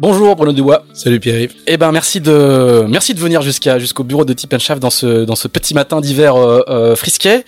[0.00, 0.82] Bonjour Bruno Dubois.
[0.94, 1.54] Salut Pierre-Yves.
[1.66, 5.26] Eh ben merci de merci de venir jusqu'à jusqu'au bureau de Tip Shaft dans ce
[5.26, 7.44] dans ce petit matin d'hiver euh, euh, frisquet.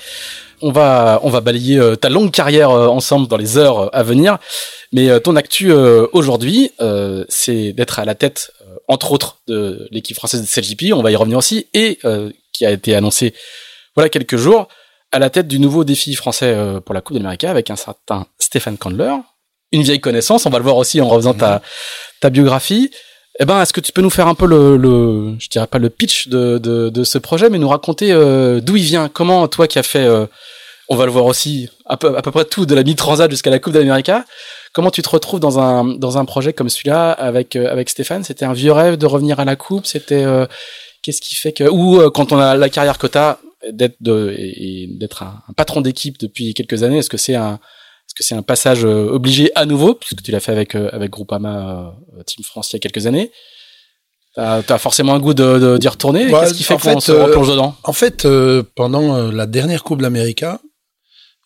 [0.60, 4.36] On va on va balayer euh, ta longue carrière ensemble dans les heures à venir.
[4.92, 6.72] Mais ton actu aujourd'hui,
[7.30, 8.52] c'est d'être à la tête,
[8.86, 10.92] entre autres, de l'équipe française de CLGP.
[10.92, 11.98] On va y revenir aussi et
[12.52, 13.32] qui a été annoncé
[13.96, 14.68] voilà quelques jours
[15.10, 18.76] à la tête du nouveau défi français pour la Coupe d'Amérique avec un certain Stéphane
[18.76, 19.14] Candler,
[19.72, 20.44] une vieille connaissance.
[20.44, 21.62] On va le voir aussi en refaisant ta,
[22.22, 22.90] ta biographie.
[23.40, 25.90] Eh ben, est-ce que tu peux nous faire un peu le, je dirais pas le
[25.90, 29.78] pitch de, de, ce projet, mais nous raconter euh, d'où il vient, comment toi qui
[29.78, 30.26] as fait, euh,
[30.88, 33.50] on va le voir aussi à peu, à peu près tout de la mi-transat jusqu'à
[33.50, 34.10] la Coupe d'Amérique,
[34.72, 38.22] comment tu te retrouves dans un dans un projet comme celui-là avec euh, avec Stéphane?
[38.22, 40.24] C'était un vieux rêve de revenir à la Coupe C'était
[41.02, 43.38] qu'est-ce qui fait que ou quand on a la carrière que t'as
[43.70, 47.58] d'être de et, d'être un patron d'équipe depuis quelques années, est-ce que c'est un
[48.12, 50.90] est-ce que c'est un passage euh, obligé à nouveau, puisque tu l'as fait avec, euh,
[50.92, 53.30] avec Groupama euh, Team France il y a quelques années
[54.34, 56.30] T'as as forcément un goût de d'y retourner.
[56.30, 57.76] Bah, Qu'est-ce qui fait qu'on se replonge dedans?
[57.84, 58.26] En fait,
[58.74, 60.02] pendant la dernière Coupe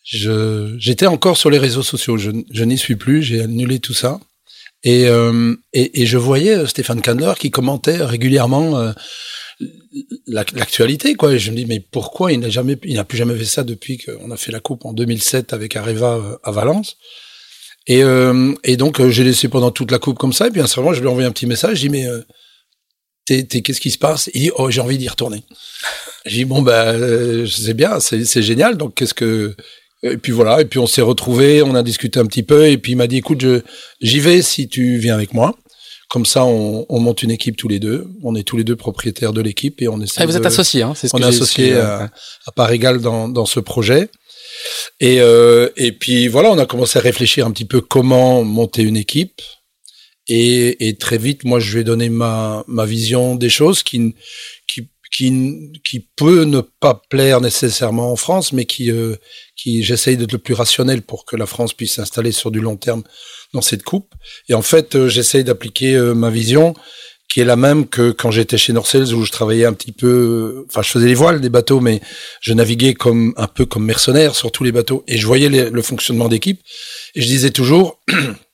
[0.04, 2.16] je j'étais encore sur les réseaux sociaux.
[2.16, 3.25] Je, je n'y suis plus.
[3.25, 4.21] J'ai annulé tout ça.
[4.84, 5.03] Et,
[5.72, 8.93] et, et je voyais Stéphane Candler qui commentait régulièrement
[10.27, 11.37] l'actualité quoi.
[11.37, 13.99] Je me dis mais pourquoi il n'a jamais il n'a plus jamais fait ça depuis
[13.99, 16.97] qu'on a fait la coupe en 2007 avec Areva euh, à Valence?
[17.87, 20.61] Et euh, et donc euh, j'ai laissé pendant toute la coupe comme ça et puis
[20.61, 22.06] à un je lui ai envoyé un petit message je dis mais
[23.25, 24.31] t'es, qu'est-ce qui se passe?
[24.34, 25.43] Il dit oh j'ai envie d'y retourner.
[26.27, 29.55] J'ai dit bon ben je sais bien c'est c'est génial donc qu'est-ce que
[30.03, 32.77] et puis voilà et puis on s'est retrouvés on a discuté un petit peu et
[32.77, 33.61] puis il m'a dit écoute je
[34.03, 35.56] j'y vais si tu viens avec moi
[36.09, 38.06] comme ça, on, on, monte une équipe tous les deux.
[38.22, 40.22] On est tous les deux propriétaires de l'équipe et on essaie.
[40.22, 42.11] Ah, vous êtes associés, hein C'est ce on est associés à,
[42.47, 44.09] à, part égale dans, dans ce projet.
[45.00, 48.83] Et, euh, et puis voilà, on a commencé à réfléchir un petit peu comment monter
[48.83, 49.43] une équipe.
[50.28, 54.15] Et, et très vite, moi, je vais donner ma, ma vision des choses qui,
[54.66, 59.16] qui, qui, qui peut ne pas plaire nécessairement en France, mais qui, euh,
[59.56, 62.77] qui j'essaye d'être le plus rationnel pour que la France puisse s'installer sur du long
[62.77, 63.03] terme
[63.54, 64.15] dans cette coupe.
[64.50, 66.75] Et en fait, euh, j'essaye d'appliquer euh, ma vision
[67.28, 70.65] qui est la même que quand j'étais chez Norcels où je travaillais un petit peu,
[70.69, 72.00] enfin je faisais les voiles des bateaux, mais
[72.41, 75.83] je naviguais comme un peu comme mercenaire sur tous les bateaux et je voyais le
[75.83, 76.60] fonctionnement d'équipe
[77.16, 78.00] et je disais toujours,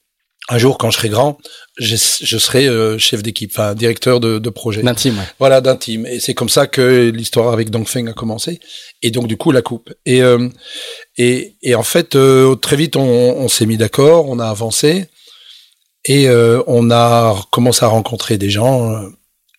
[0.53, 1.39] un jour quand je serai grand,
[1.79, 2.69] je, je serai
[2.99, 4.83] chef d'équipe, enfin directeur de, de projet.
[4.83, 5.19] D'intime.
[5.19, 5.25] Ouais.
[5.39, 6.07] Voilà, d'intime.
[6.07, 8.61] Et c'est comme ça que l'histoire avec Dongfeng a commencé.
[9.03, 9.93] Et donc du coup la coupe.
[10.05, 10.23] Et
[11.17, 15.07] et, et en fait, euh, très vite, on, on s'est mis d'accord, on a avancé
[16.05, 19.09] et euh, on a commencé à rencontrer des gens, euh,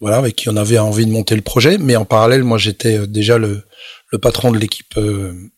[0.02, 1.78] voilà, avec qui on avait envie de monter le projet.
[1.78, 3.64] Mais en parallèle, moi, j'étais déjà le,
[4.12, 5.00] le, patron de l'équipe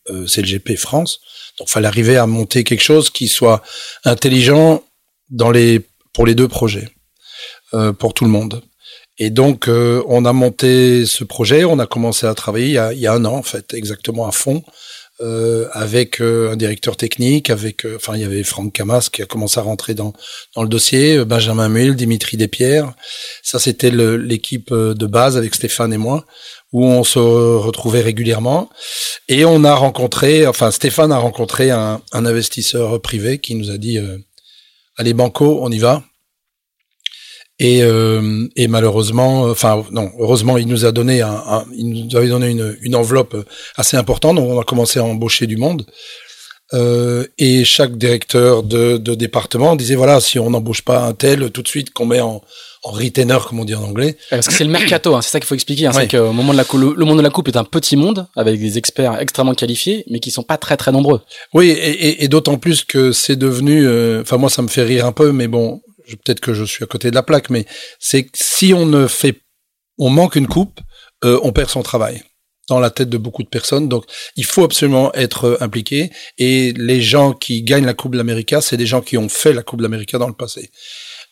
[0.06, 1.20] CLGP France,
[1.58, 3.62] donc fallait arriver à monter quelque chose qui soit
[4.04, 4.82] intelligent
[5.30, 5.80] dans les
[6.12, 6.88] pour les deux projets,
[7.98, 8.62] pour tout le monde.
[9.18, 12.92] Et donc, on a monté ce projet, on a commencé à travailler il y a,
[12.94, 14.62] il y a un an, en fait, exactement à fond
[15.22, 19.22] euh, avec euh, un directeur technique, avec, euh, enfin, il y avait Franck Camas qui
[19.22, 20.12] a commencé à rentrer dans
[20.54, 22.92] dans le dossier, Benjamin Mull, Dimitri Despierres.
[23.42, 26.26] Ça, c'était l'équipe de base avec Stéphane et moi,
[26.70, 28.68] où on se retrouvait régulièrement.
[29.28, 33.78] Et on a rencontré, enfin, Stéphane a rencontré un, un investisseur privé qui nous a
[33.78, 33.98] dit,
[34.96, 36.02] allez Banco, on y va.
[37.58, 42.28] Et, euh, et malheureusement, enfin non, heureusement, il nous a donné un, il nous avait
[42.28, 42.50] donné
[42.82, 43.36] une, enveloppe
[43.76, 44.36] assez importante.
[44.36, 45.86] Donc on a commencé à embaucher du monde.
[46.74, 51.62] Euh, et chaque directeur de, département disait voilà si on n'embauche pas un tel tout
[51.62, 52.42] de suite qu'on met en
[52.92, 54.16] retainer comme on dit en anglais.
[54.30, 55.86] Parce que c'est le mercato, hein, c'est ça qu'il faut expliquer.
[55.86, 58.26] Hein, C'est moment de la le, le, monde de la coupe est un petit monde
[58.36, 61.20] avec des experts extrêmement qualifiés, mais qui sont pas très très nombreux.
[61.54, 61.72] Oui, et,
[62.08, 63.86] et, et d'autant plus que c'est devenu.
[63.86, 65.80] euh, Enfin moi ça me fait rire un peu, mais bon
[66.24, 67.66] peut-être que je suis à côté de la plaque, mais
[67.98, 69.40] c'est que si on ne fait,
[69.98, 70.80] on manque une coupe,
[71.24, 72.22] euh, on perd son travail
[72.68, 73.88] dans la tête de beaucoup de personnes.
[73.88, 74.04] Donc,
[74.36, 76.10] il faut absolument être euh, impliqué.
[76.38, 79.52] Et les gens qui gagnent la Coupe de l'Amérique, c'est des gens qui ont fait
[79.52, 80.70] la Coupe de l'Amérique dans le passé.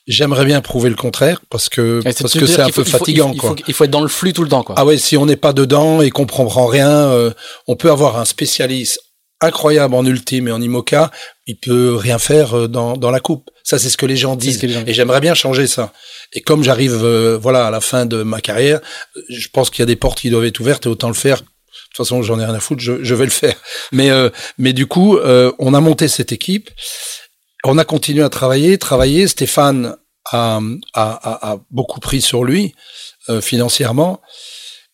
[0.06, 3.46] J'aimerais bien prouver le contraire parce que parce que c'est un peu fatigant, il faut,
[3.48, 3.54] quoi.
[3.56, 4.74] Il faut, il faut être dans le flux tout le temps, quoi.
[4.78, 7.30] Ah ouais, si on n'est pas dedans et qu'on comprend rien, euh,
[7.66, 9.00] on peut avoir un spécialiste
[9.40, 11.10] incroyable en ultime et en IMOCA,
[11.46, 13.50] il peut rien faire euh, dans, dans la coupe.
[13.62, 14.62] Ça, c'est ce que les gens disent.
[14.62, 14.84] les gens.
[14.86, 15.92] Et j'aimerais bien changer ça.
[16.34, 18.80] Et comme j'arrive, euh, voilà, à la fin de ma carrière,
[19.30, 21.40] je pense qu'il y a des portes qui doivent être ouvertes et autant le faire.
[21.40, 21.44] De
[21.96, 23.54] toute façon, j'en ai rien à foutre, je, je vais le faire.
[23.92, 24.28] Mais, euh,
[24.58, 26.70] mais du coup, euh, on a monté cette équipe.
[27.64, 29.26] On a continué à travailler, travailler.
[29.26, 29.96] Stéphane
[30.30, 30.60] a,
[30.92, 32.74] a, a, a beaucoup pris sur lui
[33.28, 34.20] euh, financièrement.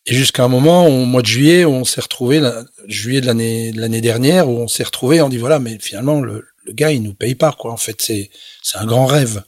[0.06, 2.40] Et jusqu'à un moment, au mois de juillet, on s'est retrouvé,
[2.86, 6.20] juillet de l'année de l'année dernière, où on s'est retrouvé, on dit voilà, mais finalement
[6.22, 7.70] le, le gars il nous paye pas quoi.
[7.72, 8.30] En fait, c'est
[8.62, 9.42] c'est un grand rêve.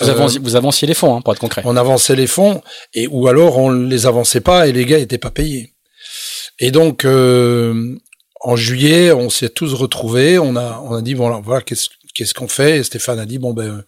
[0.00, 1.62] Vous, Euh, avanciez, vous avanciez les fonds, hein, pour être concret.
[1.64, 2.60] on avançait les fonds
[2.94, 5.74] et ou alors on les avançait pas et les gars étaient pas payés.
[6.60, 7.96] Et donc euh,
[8.40, 10.38] en juillet, on s'est tous retrouvés.
[10.38, 11.88] On a on a dit bon là, voilà qu'est-ce
[12.18, 13.84] qu'est-ce qu'on fait Et Stéphane a dit bon ben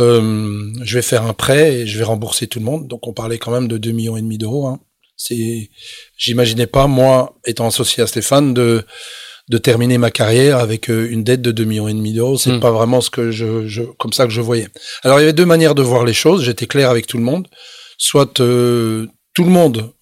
[0.00, 2.88] euh, je vais faire un prêt et je vais rembourser tout le monde.
[2.88, 4.66] Donc on parlait quand même de 2 millions et demi d'euros.
[4.66, 4.80] Hein.
[5.16, 5.70] C'est
[6.16, 8.84] j'imaginais pas moi étant associé à Stéphane de
[9.50, 12.50] de terminer ma carrière avec euh, une dette de 2 millions et demi d'euros, c'est
[12.52, 12.60] Mm.
[12.60, 14.68] pas vraiment ce que je, je comme ça que je voyais.
[15.02, 17.24] Alors il y avait deux manières de voir les choses, j'étais clair avec tout le
[17.24, 17.46] monde,
[17.98, 19.92] soit euh, tout le monde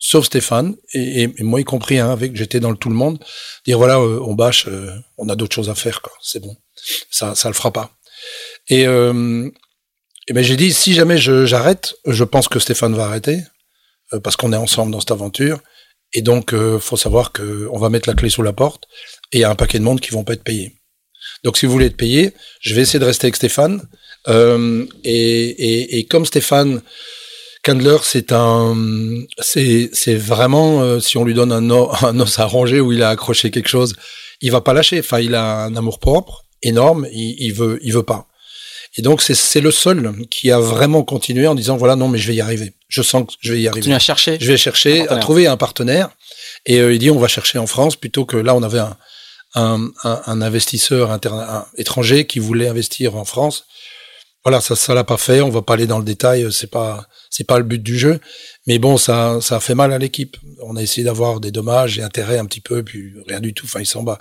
[0.00, 2.96] sauf Stéphane et, et- et moi y compris hein, avec j'étais dans le tout le
[2.96, 3.22] monde,
[3.66, 6.56] dire voilà euh, on bâche, euh, on a d'autres choses à faire quoi, c'est bon.
[7.10, 7.92] Ça ça le fera pas.
[8.68, 9.48] Et euh,
[10.26, 13.42] et ben j'ai dit si jamais je j'arrête, je pense que Stéphane va arrêter
[14.14, 15.60] euh, parce qu'on est ensemble dans cette aventure
[16.14, 18.84] et donc euh, faut savoir que on va mettre la clé sous la porte
[19.32, 20.76] et il y a un paquet de monde qui vont pas être payés.
[21.44, 23.86] Donc si vous voulez être payé, je vais essayer de rester avec Stéphane.
[24.28, 26.82] Euh, et, et, et comme Stéphane
[27.62, 28.74] Candler, c'est un,
[29.38, 32.92] c'est c'est vraiment euh, si on lui donne un, o- un os à ronger où
[32.92, 33.94] il a accroché quelque chose,
[34.40, 34.98] il va pas lâcher.
[35.00, 37.06] Enfin, il a un amour propre énorme.
[37.12, 38.26] Il, il veut, il veut pas.
[38.96, 42.18] Et donc c'est c'est le seul qui a vraiment continué en disant voilà non mais
[42.18, 42.72] je vais y arriver.
[42.88, 43.80] Je sens que je vais y arriver.
[43.82, 44.38] Continuez à chercher.
[44.40, 46.08] Je vais chercher à trouver un partenaire.
[46.66, 48.96] Et euh, il dit on va chercher en France plutôt que là on avait un,
[49.54, 53.64] un, un, un investisseur interna- un étranger qui voulait investir en France.
[54.44, 55.40] Voilà, ça ça l'a pas fait.
[55.42, 56.44] On va pas aller dans le détail.
[56.44, 58.20] euh, C'est pas c'est pas le but du jeu.
[58.66, 60.36] Mais bon, ça ça a fait mal à l'équipe.
[60.62, 63.66] On a essayé d'avoir des dommages et intérêts un petit peu, puis rien du tout.
[63.66, 64.18] Enfin, il s'en bat.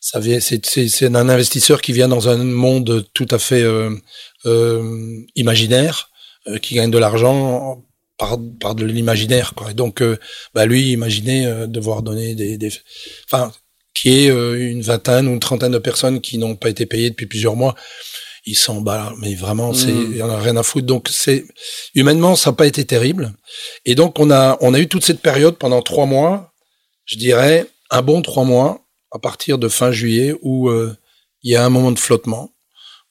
[0.00, 0.20] Ça
[0.64, 3.90] c'est un investisseur qui vient dans un monde tout à fait euh,
[4.46, 6.10] euh, imaginaire,
[6.62, 7.82] qui gagne de l'argent
[8.18, 9.52] par par de l'imaginaire.
[9.70, 10.02] Et donc
[10.54, 12.70] bah lui imaginez devoir donner des des
[13.26, 13.52] enfin
[13.94, 17.26] qui est une vingtaine ou une trentaine de personnes qui n'ont pas été payées depuis
[17.26, 17.74] plusieurs mois.
[18.46, 20.08] Il s'en bat, mais vraiment, c'est, Mm.
[20.12, 20.86] il y en a rien à foutre.
[20.86, 21.46] Donc, c'est,
[21.94, 23.32] humainement, ça n'a pas été terrible.
[23.86, 26.52] Et donc, on a, on a eu toute cette période pendant trois mois,
[27.06, 28.80] je dirais, un bon trois mois,
[29.12, 30.94] à partir de fin juillet, où euh,
[31.42, 32.50] il y a un moment de flottement,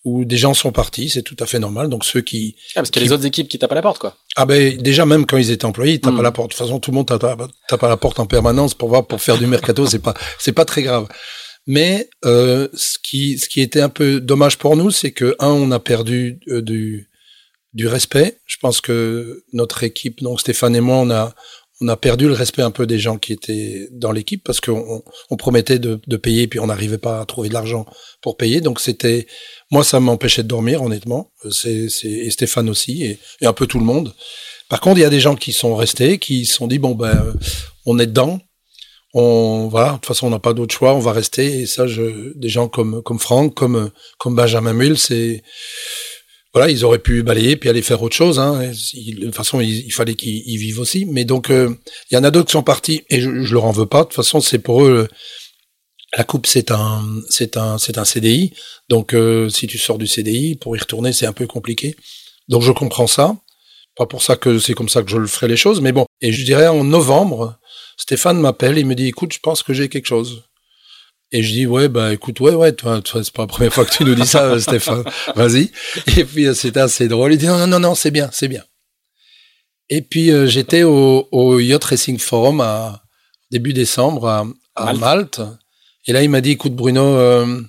[0.05, 1.87] où des gens sont partis, c'est tout à fait normal.
[1.89, 3.81] Donc, ceux qui, Ah, parce qu'il y a les autres équipes qui tapent à la
[3.81, 4.15] porte, quoi.
[4.35, 6.19] ah ben déjà même quand ils étaient employés, ils tapent Mm.
[6.19, 6.49] à la porte.
[6.51, 7.25] De toute façon, tout le monde tape,
[7.69, 10.51] tape à la porte en permanence pour voir pour faire du mercato, c'est pas c'est
[10.51, 11.07] pas très grave.
[11.65, 15.49] Mais euh, ce qui ce qui était un peu dommage pour nous, c'est que un
[15.49, 17.09] on a perdu euh, du
[17.73, 18.39] du respect.
[18.45, 21.33] Je pense que notre équipe, donc Stéphane et moi, on a
[21.81, 25.03] on a perdu le respect un peu des gens qui étaient dans l'équipe parce qu'on
[25.29, 27.85] on promettait de, de payer puis on n'arrivait pas à trouver de l'argent
[28.21, 28.61] pour payer.
[28.61, 29.25] Donc c'était
[29.71, 31.31] moi ça m'empêchait de dormir honnêtement.
[31.49, 34.13] C'est c'est et Stéphane aussi et, et un peu tout le monde.
[34.69, 36.95] Par contre, il y a des gens qui sont restés, qui se sont dit bon
[36.95, 37.33] ben euh,
[37.85, 38.39] on est dedans.
[39.13, 41.85] On voilà, de toute façon on n'a pas d'autre choix, on va rester et ça
[41.85, 45.43] je des gens comme comme Franck, comme comme Benjamin Mull, c'est
[46.53, 48.39] voilà, ils auraient pu balayer puis aller faire autre chose.
[48.39, 48.71] Hein.
[48.93, 51.05] Il- de toute façon, il, fallait qu'ils ils vivent aussi.
[51.05, 51.75] Mais donc, euh,
[52.11, 54.01] il y en a d'autres qui sont partis et je, je leur en veux pas.
[54.01, 55.07] De toute façon, c'est pour eux.
[56.15, 58.53] La coupe, c'est un, c'est un, c'est un CDI.
[58.87, 61.95] Donc, euh, si tu sors du CDI, pour y retourner, c'est un peu compliqué.
[62.49, 63.35] Donc, je comprends ça.
[63.95, 66.05] Pas pour ça que c'est comme ça que je le ferai les choses, mais bon.
[66.21, 67.57] Et je dirais en novembre,
[67.97, 70.43] Stéphane m'appelle et me dit, écoute, je pense que j'ai quelque chose.
[71.33, 73.85] Et je dis ouais bah écoute ouais ouais toi, toi c'est pas la première fois
[73.85, 75.03] que tu nous dis ça Stéphane.
[75.35, 75.71] Vas-y.
[76.15, 77.33] Et puis euh, c'était assez drôle.
[77.33, 78.63] Il dit non non non c'est bien c'est bien.
[79.89, 83.01] Et puis euh, j'étais au, au, Yacht Racing Forum à
[83.49, 84.45] début décembre à,
[84.75, 85.41] à Malte.
[86.05, 87.61] et là il m'a dit écoute Bruno euh,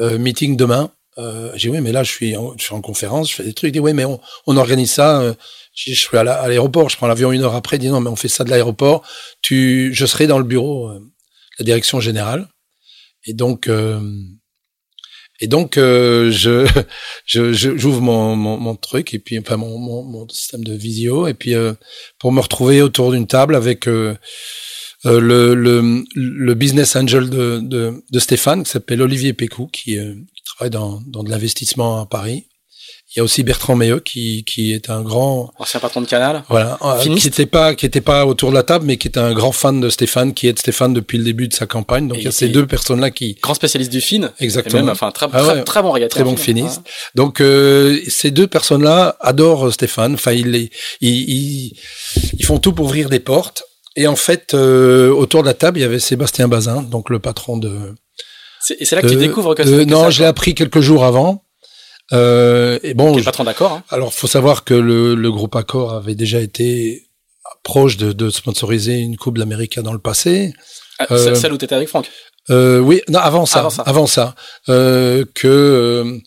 [0.00, 0.90] euh meeting demain.
[1.18, 3.44] Euh, j'ai dit oui mais là je suis en, je suis en conférence je fais
[3.44, 3.68] des trucs.
[3.68, 5.36] Il dit oui mais on, on organise ça
[5.86, 8.16] je suis à l'aéroport je prends l'avion une heure après il dit non mais on
[8.16, 9.06] fait ça de l'aéroport.
[9.42, 10.90] Tu je serai dans le bureau
[11.58, 12.48] la direction générale.
[13.24, 14.00] Et donc, euh,
[15.40, 16.66] et donc, euh, je,
[17.26, 21.26] je, j'ouvre mon, mon, mon, truc et puis, enfin, mon, mon, mon système de visio
[21.26, 21.74] et puis euh,
[22.18, 24.16] pour me retrouver autour d'une table avec euh,
[25.06, 29.96] euh, le, le, le business angel de, de, de Stéphane qui s'appelle Olivier Pécou qui,
[29.96, 32.48] qui travaille dans, dans de l'investissement à Paris
[33.10, 36.44] il y a aussi Bertrand Meilleux qui, qui est un grand ancien patron de Canal.
[36.50, 39.18] Voilà, euh, qui n'était pas qui était pas autour de la table, mais qui était
[39.18, 42.06] un grand fan de Stéphane, qui est Stéphane depuis le début de sa campagne.
[42.06, 44.30] Donc il y a ces deux personnes là qui grand spécialiste du fin.
[44.40, 44.82] Exactement.
[44.82, 46.82] Même, enfin très ah très, bon Très bon finiste.
[47.14, 50.14] Donc euh, ces deux personnes là adorent Stéphane.
[50.14, 50.68] Enfin ils,
[51.00, 51.72] ils, ils
[52.38, 53.62] ils font tout pour ouvrir des portes.
[53.96, 57.20] Et en fait euh, autour de la table il y avait Sébastien Bazin, donc le
[57.20, 57.94] patron de.
[58.78, 59.84] Et c'est là que tu découvres que.
[59.84, 61.42] non, je l'ai appris quelques jours avant.
[62.12, 63.72] Euh, et bon, patron d'accord.
[63.72, 63.84] Hein.
[63.90, 67.08] Alors, faut savoir que le, le groupe Accor avait déjà été
[67.62, 70.54] proche de, de sponsoriser une Coupe de l'Amérique dans le passé.
[70.98, 72.10] Ah, euh, celle où t'étais avec Franck.
[72.50, 74.34] Euh, oui, non, avant ça, avant ça, avant ça
[74.68, 76.18] euh, que euh,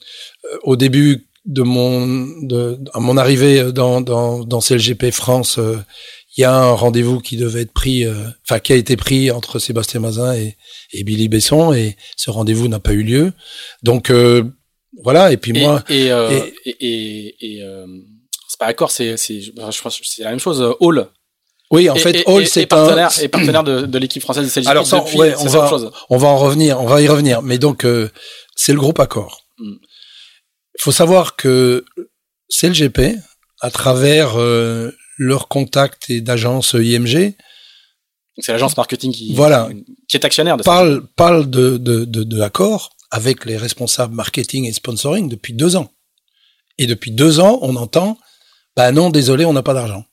[0.63, 5.77] au début de mon de, à mon arrivée dans dans, dans CLGP France, euh,
[6.38, 8.05] il y a un rendez-vous qui devait être pris,
[8.45, 10.55] enfin qui a été pris entre Sébastien Mazin et,
[10.93, 13.33] et Billy Besson, et ce rendez-vous n'a pas eu lieu.
[13.83, 14.09] Donc
[15.03, 15.84] voilà, et puis moi.
[15.89, 16.29] Et, euh,
[16.65, 17.86] et, et, euh,
[18.48, 21.08] c'est pas d'accord, c'est, c'est, je pense c'est la même chose, Hall.
[21.72, 23.22] Oui, en fait, Hall, c'est partenaire, un...
[23.22, 25.89] et partenaire de, de l'équipe française de CLGP Alors, ça, depuis, ouais, on va, chose.
[26.10, 27.41] on va en revenir, on va y revenir.
[27.41, 28.10] Mais donc, euh,
[28.55, 29.46] c'est le groupe Accord.
[29.60, 29.79] Il mm.
[30.79, 31.86] faut savoir que
[32.50, 33.15] CLGP,
[33.62, 37.36] à travers euh, leurs contacts et d'agences IMG,
[38.38, 39.70] c'est l'agence marketing qui, voilà,
[40.10, 44.65] qui est actionnaire de parle, parle de, de, de, de Accord avec les responsables marketing
[44.65, 45.91] et sponsoring depuis deux ans.
[46.77, 48.18] Et depuis deux ans, on entend,
[48.75, 50.06] bah non, désolé, on n'a pas d'argent.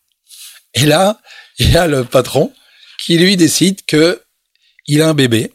[0.75, 1.21] Et là,
[1.59, 2.53] il y a le patron
[2.99, 4.21] qui lui décide que
[4.87, 5.53] il a un bébé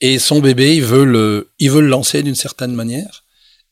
[0.00, 3.24] et son bébé, il veut le, il veut le lancer d'une certaine manière.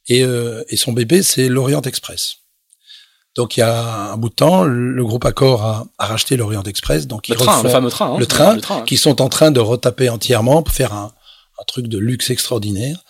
[0.08, 2.38] Et, euh, et son bébé, c'est l'Orient Express.
[3.34, 6.62] Donc il y a un bout de temps, le groupe Accor a, a racheté l'Orient
[6.64, 7.06] Express.
[7.06, 9.50] Donc le, train, le fameux train, hein, le train, le train, qui sont en train
[9.50, 11.12] de retaper entièrement pour faire un,
[11.62, 13.04] un truc de luxe extraordinaire.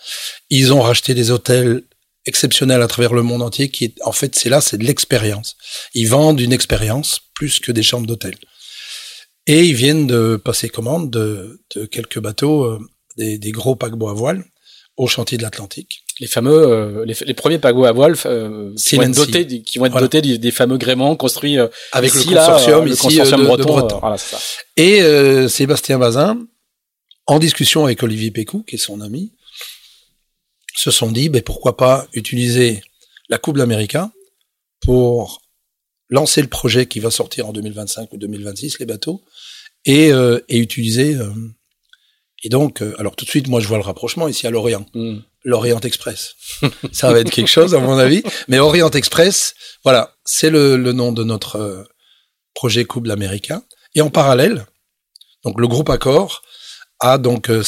[0.49, 1.83] Ils ont racheté des hôtels
[2.25, 5.55] exceptionnels à travers le monde entier qui est, en fait, c'est là, c'est de l'expérience.
[5.93, 8.35] Ils vendent une expérience plus que des chambres d'hôtel.
[9.47, 12.79] Et ils viennent de passer commande de, de quelques bateaux, euh,
[13.17, 14.45] des, des, gros paquebots à voile
[14.95, 16.03] au chantier de l'Atlantique.
[16.21, 19.79] Les fameux, euh, les, les, premiers paquebots à voile euh, qui, vont être dotés, qui
[19.79, 21.57] vont être dotés des, fameux gréements construits
[21.91, 23.63] avec le consortium ici, le consortium breton.
[23.63, 23.99] De breton.
[23.99, 24.37] Voilà, ça.
[24.77, 25.01] Et
[25.49, 26.37] Sébastien Bazin
[27.25, 29.31] en discussion avec Olivier Pécou, qui est son ami,
[30.75, 32.83] se sont dit, ben, pourquoi pas utiliser
[33.29, 33.97] la Coupe d'Amérique
[34.81, 35.41] pour
[36.09, 39.23] lancer le projet qui va sortir en 2025 ou 2026, les bateaux,
[39.85, 41.15] et, euh, et utiliser...
[41.15, 41.31] Euh,
[42.45, 44.85] et donc, euh, alors tout de suite, moi, je vois le rapprochement ici à Lorient.
[44.93, 45.19] Mm.
[45.45, 46.35] L'Orient Express.
[46.91, 48.21] Ça va être quelque chose, à mon avis.
[48.49, 51.87] Mais Orient Express, voilà, c'est le, le, nom de notre
[52.53, 53.53] projet Coupe d'Amérique.
[53.95, 54.65] Et en parallèle,
[55.45, 56.42] donc le groupe Accor
[57.03, 57.63] a donc euh,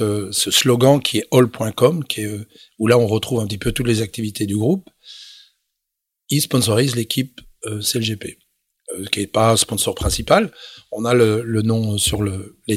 [0.00, 2.44] euh, ce slogan qui est all.com, euh,
[2.78, 4.88] où là on retrouve un petit peu toutes les activités du groupe.
[6.30, 8.38] Il sponsorise l'équipe CLGP,
[9.12, 10.50] qui est pas sponsor principal.
[10.90, 12.24] On a le, nom sur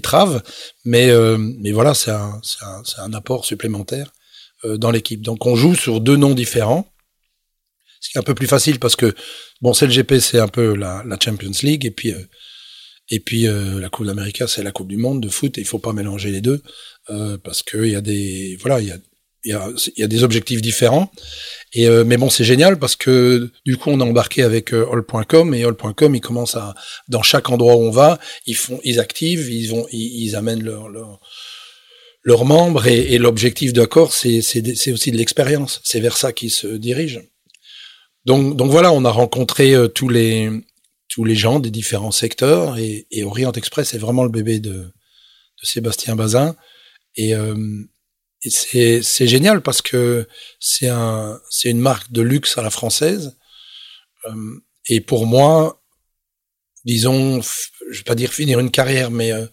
[0.03, 0.43] traves,
[0.85, 4.11] mais, mais voilà, c'est un, apport supplémentaire
[4.63, 5.21] dans l'équipe.
[5.21, 6.87] Donc on joue sur deux noms différents,
[8.01, 9.15] ce qui est un peu plus facile parce que
[9.61, 12.13] bon, CLGP c'est un peu la, la Champions League et puis
[13.09, 15.67] et puis euh, la Coupe d'Amérique, c'est la Coupe du Monde de foot, et il
[15.67, 16.61] faut pas mélanger les deux
[17.09, 18.97] euh, parce qu'il y a des voilà, il y a
[19.45, 21.11] il y a, y a des objectifs différents.
[21.73, 24.87] Et euh, mais bon, c'est génial parce que du coup, on a embarqué avec euh,
[24.91, 26.75] all.com et all.com, ils commencent à
[27.07, 30.89] dans chaque endroit où on va, ils font, ils activent, ils vont, ils, amènent leurs
[30.89, 31.19] leur,
[32.23, 35.79] leurs membres et, et l'objectif d'accord, c'est c'est aussi de l'expérience.
[35.83, 37.21] C'est vers ça qu'ils se dirigent.
[38.25, 40.49] Donc donc voilà, on a rencontré euh, tous les
[41.09, 42.77] tous les gens des différents secteurs.
[42.77, 46.55] Et, et Orient Express est vraiment le bébé de, de Sébastien Bazin.
[47.15, 47.83] Et, euh,
[48.43, 50.27] et c'est génial parce que
[50.59, 53.37] c'est un, une marque de luxe à la française.
[54.25, 55.83] Euh, et pour moi,
[56.85, 59.45] disons, je vais pas dire finir une carrière, mais euh,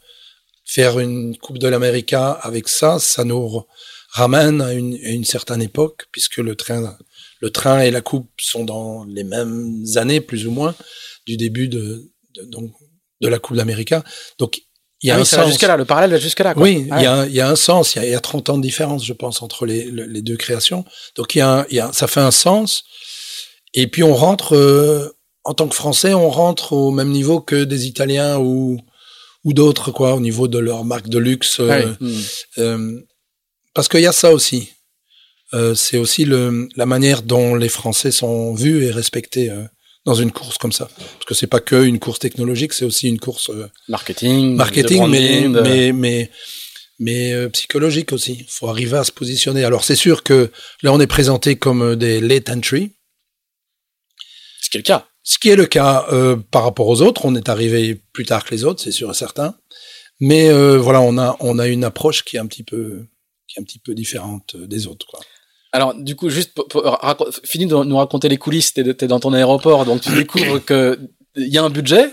[0.64, 3.64] faire une Coupe de l'América avec ça, ça nous
[4.10, 6.96] ramène à une, à une, certaine époque, puisque le train,
[7.40, 10.74] le train et la Coupe sont dans les mêmes années, plus ou moins,
[11.26, 12.04] du début de,
[12.34, 12.72] de, donc,
[13.20, 14.04] de la Coupe d'América.
[14.38, 14.58] Donc,
[15.02, 15.46] il y a Ah un oui, sens.
[15.48, 16.54] jusqu'à là, le parallèle va jusqu'à là.
[16.54, 16.62] Quoi.
[16.62, 16.98] Oui, Ouais.
[17.00, 17.94] il y, a, il y a un sens.
[17.94, 20.06] Il y a, il y a 30 ans de différence, je pense, entre les, le-
[20.06, 20.84] les deux créations.
[21.16, 22.84] Donc, il y a, un- il y a, ça fait un sens.
[23.74, 25.10] Et puis, on rentre, euh,
[25.44, 28.80] en tant que Français, on rentre au même niveau que des Italiens ou,
[29.44, 31.60] ou d'autres, quoi, au niveau de leur marque de luxe.
[31.60, 31.92] euh,
[32.58, 33.00] euh,
[33.74, 34.70] parce qu'il y a ça aussi.
[35.74, 39.50] C'est aussi le, la manière dont les Français sont vus et respectés
[40.06, 40.88] dans une course comme ça.
[40.96, 45.06] Parce que c'est pas que une course technologique, c'est aussi une course euh, Marketing, marketing,
[45.08, 46.30] mais, de- mais, mais,
[46.98, 48.38] mais euh, psychologique aussi.
[48.40, 49.64] Il faut arriver à se positionner.
[49.64, 50.50] Alors c'est sûr que
[50.82, 52.92] là, on est présenté comme euh, des late entry,
[54.62, 55.06] ce qui est le cas.
[55.22, 57.24] ce qui est le cas euh, par rapport aux autres.
[57.24, 59.56] On est arrivé plus tard que les autres, c'est sûr et certain.
[60.20, 63.04] Mais euh, voilà, on a, on a une approche qui est un petit peu,
[63.48, 65.06] qui est un petit peu différente des autres.
[65.06, 65.20] Quoi.
[65.72, 66.82] Alors, du coup, juste pour, pour
[67.44, 68.72] finis de nous raconter les coulisses.
[68.72, 70.98] T'es, t'es dans ton aéroport, donc tu découvres que
[71.36, 72.06] il y a un budget.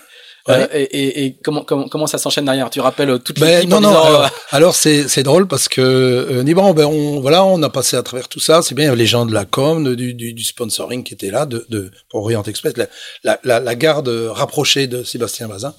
[0.49, 0.55] Ouais.
[0.55, 2.69] euh, et, et, et comment, comment, comment ça s'enchaîne derrière?
[2.69, 3.89] Tu rappelles toute Ben, l'équipe non, en non.
[3.91, 7.95] disant, Alors, euh, alors c'est drôle parce que euh, ben on voilà, on a passé
[7.95, 8.61] à travers tout ça.
[8.61, 11.05] C'est bien il y avait les gens de la com, de- du, du, du sponsoring
[11.05, 12.87] qui étaient là, de, de pour Orient Express, la,
[13.23, 15.73] la, la, la garde rapprochée de Sébastien Bazin.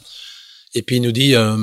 [0.75, 1.57] Et puis il nous dit euh,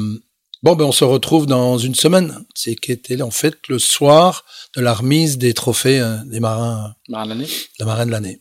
[0.62, 2.46] bon, ben on se retrouve dans une semaine.
[2.53, 6.96] C'est qui était en fait le soir de la remise des trophées euh, des marins,
[7.10, 7.48] Marin de l'année?
[7.80, 8.40] la marine de l'année.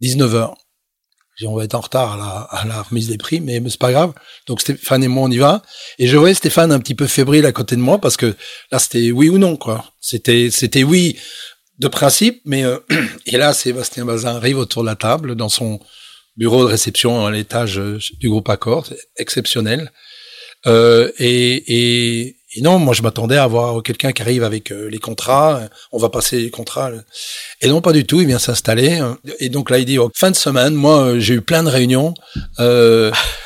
[0.00, 0.56] 19 heures.
[1.36, 3.60] J'ai dit, on va être en retard à la, à la remise des prix, mais,
[3.60, 4.12] mais c'est pas grave.
[4.46, 5.62] Donc Stéphane et moi, on y va.
[5.98, 8.34] Et je voyais Stéphane un petit peu fébrile à côté de moi parce que
[8.70, 9.84] là, c'était oui ou non, quoi.
[10.00, 11.18] C'était, c'était oui
[11.78, 12.78] de principe, mais euh,
[13.26, 15.80] et là, Sébastien Bazin arrive autour de la table dans son
[16.36, 19.92] bureau de réception à l'étage euh, du groupe Accor, c'est exceptionnel.
[20.66, 24.88] Euh, et, et, et non, moi je m'attendais à avoir quelqu'un qui arrive avec euh,
[24.90, 26.90] les contrats, euh, on va passer les contrats.
[26.90, 27.00] euh.
[27.60, 29.00] Et non, pas du tout, il vient s'installer.
[29.38, 32.14] Et donc là, il dit, oh, fin de semaine, moi j'ai eu plein de réunions,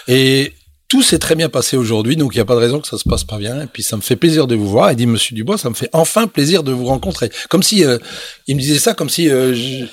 [0.09, 0.53] et
[0.89, 2.97] tout s'est très bien passé aujourd'hui, donc il n'y a pas de raison que ça
[2.97, 3.63] se passe pas bien.
[3.63, 4.93] Et puis ça me fait plaisir de vous voir.
[4.93, 7.31] Il dit, Monsieur Dubois, ça me fait enfin plaisir de vous rencontrer.
[7.49, 7.99] Comme si, euh,
[8.47, 9.85] il me disait ça comme si euh, je-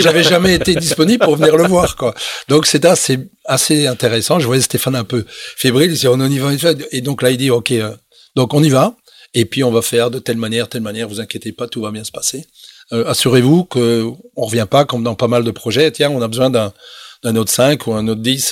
[0.00, 2.14] J'avais jamais été disponible pour venir le voir, quoi.
[2.48, 4.38] Donc c'est assez, assez intéressant.
[4.40, 5.90] Je voyais Stéphane un peu fébrile.
[5.92, 6.70] Il dit, on y va, on y va.
[6.90, 7.90] Et donc là, il dit, OK, euh,
[8.36, 8.96] donc on y va.
[9.34, 11.08] Et puis on va faire de telle manière, telle manière.
[11.08, 12.46] Vous inquiétez pas, tout va bien se passer.
[12.92, 15.90] Euh, Assurez-vous que on revient pas comme dans pas mal de projets.
[15.90, 16.72] Tiens, on a besoin d'un
[17.22, 18.50] d'un autre 5 ou un autre 10.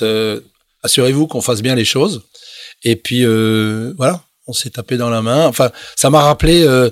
[0.82, 2.22] Assurez-vous qu'on fasse bien les choses.
[2.84, 5.46] Et puis euh, voilà, on s'est tapé dans la main.
[5.46, 6.90] Enfin, ça m'a rappelé euh,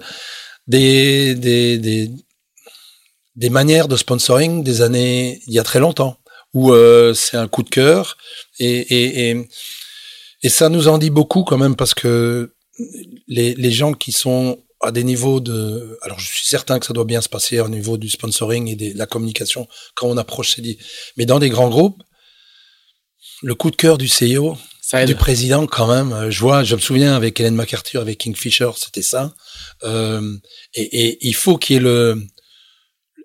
[0.66, 2.10] des,
[3.50, 6.18] manières de sponsoring des années il y a très longtemps,
[6.54, 8.16] où euh, c'est un coup de cœur
[8.58, 9.48] et, et,
[10.42, 12.54] et, ça nous en dit beaucoup quand même parce que
[13.26, 16.94] les, les gens qui sont à des niveaux de, alors je suis certain que ça
[16.94, 20.54] doit bien se passer au niveau du sponsoring et de la communication quand on approche
[20.54, 20.78] ces
[21.16, 22.02] mais dans des grands groupes,
[23.42, 26.12] le coup de cœur du CEO, Ça du président quand même.
[26.12, 29.34] euh, Je vois, je me souviens avec Hélène MacArthur, avec Kingfisher, c'était ça.
[29.84, 30.36] Euh,
[30.74, 32.22] et, et il faut qu'il y ait le,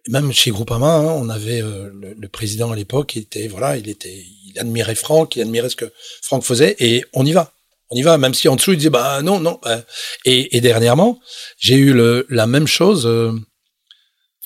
[0.08, 3.78] même chez Groupama, hein, on avait euh, le, le président à l'époque, il était voilà,
[3.78, 7.52] il était, il admirait Franck, il admirait ce que Franck faisait, et on y va,
[7.90, 9.60] on y va, même si en dessous il disait bah non non.
[9.64, 9.84] bah.
[10.24, 11.20] Et, et dernièrement,
[11.58, 13.06] j'ai eu le, la même chose.
[13.06, 13.32] euh,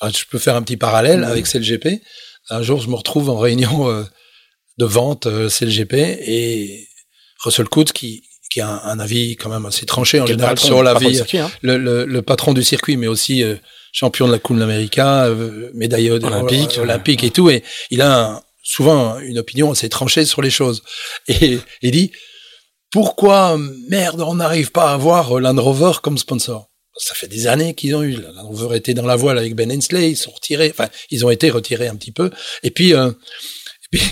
[0.00, 2.00] enfin, je peux faire un petit parallèle avec CLGP.
[2.48, 3.88] Un jour, je me retrouve en réunion
[4.80, 6.88] de vente euh, CLGP et
[7.44, 10.66] Russell Coates qui qui a un, un avis quand même assez tranché en général patron,
[10.66, 11.52] sur la vie circuit, hein.
[11.62, 13.54] le, le, le patron du circuit, mais aussi euh,
[13.92, 16.76] champion de la Coupe d'América, euh, médaille Olympique.
[16.78, 17.48] euh, olympique et tout.
[17.48, 17.62] Et
[17.92, 20.82] il a un- souvent une opinion assez tranchée sur les choses.
[21.28, 22.10] Et il dit
[22.90, 23.56] pourquoi
[23.88, 26.66] merde on n'arrive pas à avoir euh, Land Rover comme sponsor?
[26.96, 28.16] Ça fait des années qu'ils ont eu.
[28.16, 30.70] Land Rover était dans la voile avec Ben Hensley, ils sont retirés.
[30.76, 32.30] Enfin, ils ont été retirés un petit peu.
[32.64, 32.94] Et puis.
[33.90, 34.02] Puis,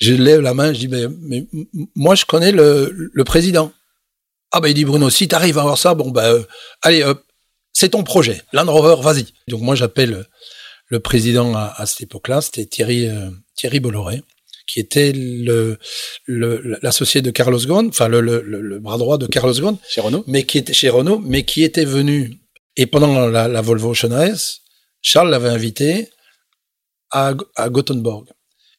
[0.00, 1.46] je lève la main, je dis, mais, mais
[1.94, 3.72] moi, je connais le, le président.
[4.50, 6.42] Ah, ben, il dit, Bruno, si t'arrives à avoir ça, bon, ben, euh,
[6.82, 7.04] allez,
[7.72, 8.42] c'est ton projet.
[8.52, 9.26] Land Rover, vas-y.
[9.48, 10.26] Donc, moi, j'appelle
[10.88, 14.22] le président à, à cette époque-là, c'était Thierry, euh, Thierry Bolloré,
[14.66, 15.78] qui était le,
[16.82, 20.02] l'associé de Carlos Ghosn, enfin, le, le, le, le bras droit de Carlos Ghosn, Chez
[20.02, 20.24] Renault.
[20.26, 22.38] mais qui était chez Renault, mais qui était venu,
[22.76, 24.60] et pendant la, la Volvo Ocean Race,
[25.00, 26.10] Charles l'avait invité
[27.10, 28.26] à, à Gothenburg.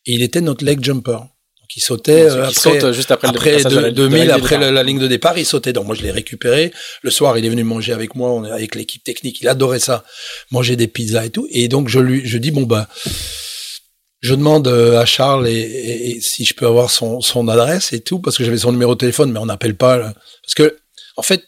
[0.06, 1.12] Et il était notre leg jumper.
[1.20, 4.28] Donc il sautait euh, après, saute juste après, le après de de la 2000, ligne
[4.28, 5.72] de après la, la ligne de départ, il sautait.
[5.74, 6.72] Donc moi je l'ai récupéré.
[7.02, 9.40] Le soir, il est venu manger avec moi, on est avec l'équipe technique.
[9.42, 10.04] Il adorait ça,
[10.52, 11.48] manger des pizzas et tout.
[11.52, 12.90] Et donc je lui, je dis bon bah,
[14.22, 17.92] je demande euh, à Charles et, et- et si je peux avoir son, son adresse
[17.94, 19.98] et tout, parce que j'avais son numéro de téléphone, mais on n'appelle pas.
[20.44, 20.78] Parce que,
[21.18, 21.44] en fait,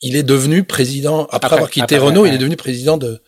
[0.00, 2.28] il est devenu président, après, Après, avoir quitté après, Renault, ouais.
[2.28, 3.20] il est devenu président de,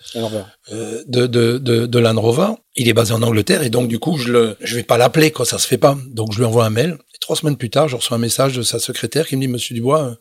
[0.73, 2.51] euh, de, de, de, de Land Rover.
[2.77, 5.31] Il est basé en Angleterre et donc, du coup, je le, je vais pas l'appeler,
[5.33, 5.99] quoi, ça se fait pas.
[6.09, 6.97] Donc, je lui envoie un mail.
[7.15, 9.49] Et trois semaines plus tard, je reçois un message de sa secrétaire qui me dit,
[9.49, 10.17] Monsieur Dubois,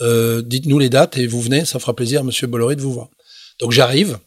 [0.00, 2.92] euh, dites-nous les dates et vous venez, ça fera plaisir à Monsieur Bolloré de vous
[2.92, 3.08] voir.
[3.60, 4.18] Donc, j'arrive.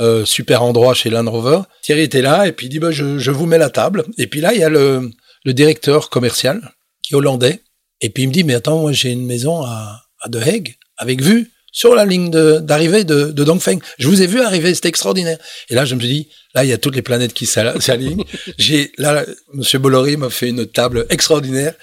[0.00, 1.62] Euh, super endroit chez Land Rover.
[1.82, 4.04] Thierry était là et puis il dit bah, je, je vous mets la table.
[4.16, 5.10] Et puis là il y a le,
[5.44, 7.62] le directeur commercial qui est hollandais.
[8.00, 10.76] Et puis il me dit mais attends moi j'ai une maison à, à The Hague
[10.98, 13.78] avec vue sur la ligne d'arrivée de, Dongfeng.
[13.98, 15.38] Je vous ai vu arriver, c'était extraordinaire.
[15.70, 17.80] Et là je me suis dit là il y a toutes les planètes qui s'al-
[17.80, 18.24] s'alignent.
[18.58, 21.74] j'ai là Monsieur Bolloré m'a fait une table extraordinaire.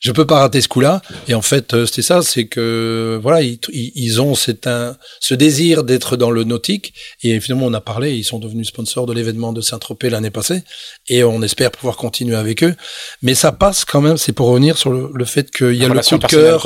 [0.00, 1.02] Je peux pas rater ce coup-là.
[1.26, 5.82] Et en fait, euh, c'était ça, c'est que voilà, ils, ont cet un, ce désir
[5.82, 6.94] d'être dans le nautique.
[7.24, 10.62] Et finalement, on a parlé, ils sont devenus sponsors de l'événement de Saint-Tropez l'année passée.
[11.08, 12.76] Et on espère pouvoir continuer avec eux.
[13.22, 15.88] Mais ça passe quand même, c'est pour revenir sur le, le fait qu'il y a
[15.88, 16.62] le coup de cœur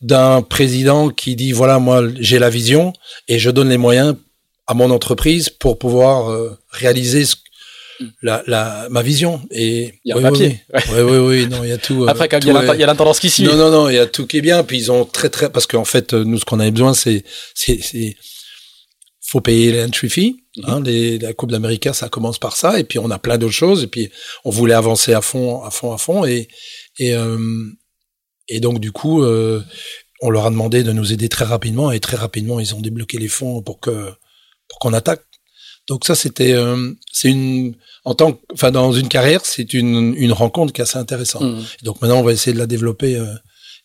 [0.00, 2.92] d'un président qui dit, voilà, moi, j'ai la vision
[3.28, 4.14] et je donne les moyens
[4.68, 7.34] à mon entreprise pour pouvoir euh, réaliser ce-
[8.22, 9.40] la, la, ma vision.
[9.50, 10.60] Et Il y a oui, un papier.
[10.74, 12.04] Oui, oui, oui, oui, non, il y a tout.
[12.04, 13.44] euh, Après, quand il y a tout l'inten- est- il y a l'intendance qui suit.
[13.44, 14.62] non, non, non, il y a tout qui est bien.
[14.64, 17.80] Puis ils ont très, très, parce qu'en fait, nous, ce qu'on avait besoin, c'est, c'est,
[17.82, 18.16] c'est,
[19.20, 20.36] faut payer l'entry fee.
[20.64, 22.78] Hein, les, la Coupe d'Amérique, ça commence par ça.
[22.78, 23.84] Et puis on a plein d'autres choses.
[23.84, 24.10] Et puis
[24.44, 26.24] on voulait avancer à fond, à fond, à fond.
[26.26, 26.48] Et,
[26.98, 27.38] et, euh,
[28.48, 29.62] et donc du coup, euh,
[30.20, 31.90] on leur a demandé de nous aider très rapidement.
[31.90, 34.10] Et très rapidement, ils ont débloqué les fonds pour que,
[34.68, 35.22] pour qu'on attaque.
[35.88, 40.32] Donc ça, c'était, euh, c'est une, en tant enfin, dans une carrière, c'est une, une
[40.32, 41.42] rencontre qui est assez intéressante.
[41.80, 43.26] Et donc maintenant, on va essayer de la développer euh,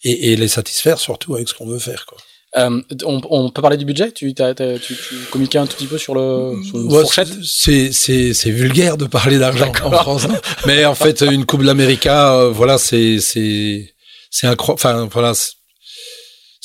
[0.03, 2.05] et, et les satisfaire surtout avec ce qu'on veut faire.
[2.05, 2.17] Quoi.
[2.57, 4.11] Euh, on, on peut parler du budget?
[4.11, 7.27] Tu, t'as- t'as- tu, tu communiquais un tout petit peu sur, le, sur Ouais, fourchette?
[7.43, 9.93] c'est c'est c'est vulgaire de parler d'argent en D'accord.
[10.01, 10.39] France, hein.
[10.65, 12.07] mais en fait, une Coupe de l'Amérique,
[12.53, 13.93] voilà, c'est c'est
[14.31, 14.79] c'est incroyable.
[14.79, 15.53] Enfin, voilà, c'est-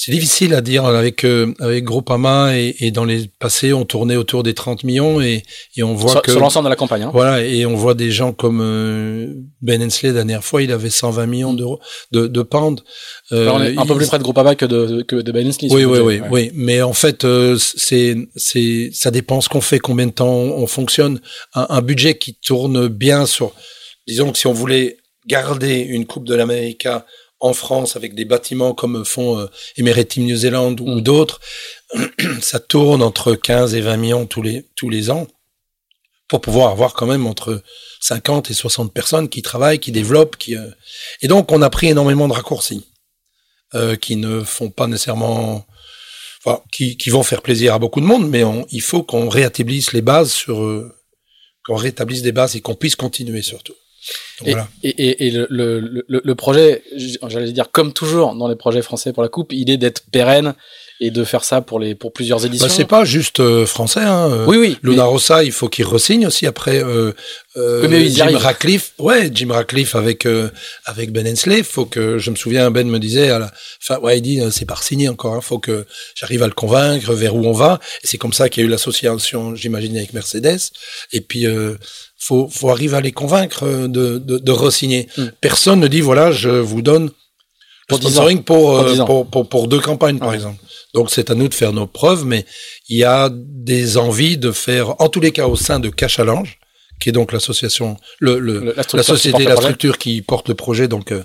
[0.04, 4.16] c'est difficile à dire avec euh, avec Groupama et, et dans les passés, on tournait
[4.16, 5.44] autour des 30 millions et
[5.76, 7.04] et on voit sur, que sur l'ensemble de la campagne.
[7.04, 7.10] Hein.
[7.12, 10.90] Voilà, et on voit des gens comme euh, Ben Hensley, la dernière fois, il avait
[10.90, 11.78] 120 millions d'euros
[12.10, 12.82] de, de pounds.
[13.30, 15.68] Euh, on est un peu plus près de Groupama que de, que de Ben Hensley,
[15.70, 16.28] Oui, oui, oui, budget, ouais.
[16.32, 16.50] oui.
[16.54, 20.66] Mais en fait, euh, c'est, c'est, ça dépend ce qu'on fait, combien de temps on
[20.66, 21.20] fonctionne.
[21.54, 23.52] Un, un budget qui tourne bien sur,
[24.08, 24.96] disons que si on voulait
[25.28, 26.88] garder une Coupe de l'Amérique
[27.42, 31.40] en France avec des bâtiments comme font euh, New Zealand ou d'autres,
[32.40, 35.26] ça tourne entre 15 et 20 millions tous les, ans
[36.28, 37.62] pour pouvoir avoir quand même entre
[38.00, 40.70] 50 et 60 personnes qui travaillent, qui développent, qui, euh,
[41.20, 42.86] et donc on a pris énormément de raccourcis
[43.74, 45.66] euh, qui ne font pas nécessairement,
[46.72, 50.32] qui, vont faire plaisir à beaucoup de monde, mais il faut qu'on rétablisse les bases
[50.32, 50.94] sur, euh,
[51.64, 53.74] qu'on rétablisse des bases et qu'on puisse continuer surtout.
[54.44, 54.68] Et, voilà.
[54.82, 56.82] et, et, et le, le, le, le projet,
[57.28, 60.54] j'allais dire comme toujours dans les projets français pour la coupe, il est d'être pérenne
[61.04, 62.68] et de faire ça pour les pour plusieurs éditions.
[62.68, 64.02] Bah, c'est pas juste euh, français.
[64.04, 64.30] Hein.
[64.30, 64.78] euh, oui, oui.
[64.84, 66.80] Luna Rossa, il faut qu'il resigne aussi après.
[66.80, 67.12] Euh,
[67.56, 68.36] euh, mais Jim arrivent.
[68.36, 70.28] Ratcliffe, ouais, Jim Ratcliffe avec
[70.84, 71.64] avec Ben Hensley.
[71.64, 74.64] Faut que je me souviens, Ben me disait à la fin, ouais, il dit c'est
[74.64, 75.34] pas signé encore.
[75.34, 77.80] Hein, faut que j'arrive à le convaincre vers où on va.
[78.04, 80.60] Et c'est comme ça qu'il y a eu l'association, j'imagine, avec Mercedes.
[81.12, 81.46] Et puis
[82.16, 85.08] faut faut arriver à les convaincre de de, de re-signer.
[85.18, 85.24] Mm.
[85.40, 87.10] Personne ne dit voilà, je vous donne le
[87.88, 88.10] Pour 10 ans.
[88.10, 89.04] sponsoring pour Pour 10 ans.
[89.04, 90.58] pour, pour pour deux campagnes par exemple.
[90.94, 92.44] Donc c'est à nous de faire nos preuves, mais
[92.88, 96.58] il y a des envies de faire, en tous les cas au sein de Cachalange,
[97.00, 101.10] qui est donc l'association, le, le- la, société, la structure qui porte le projet, donc
[101.12, 101.24] euh,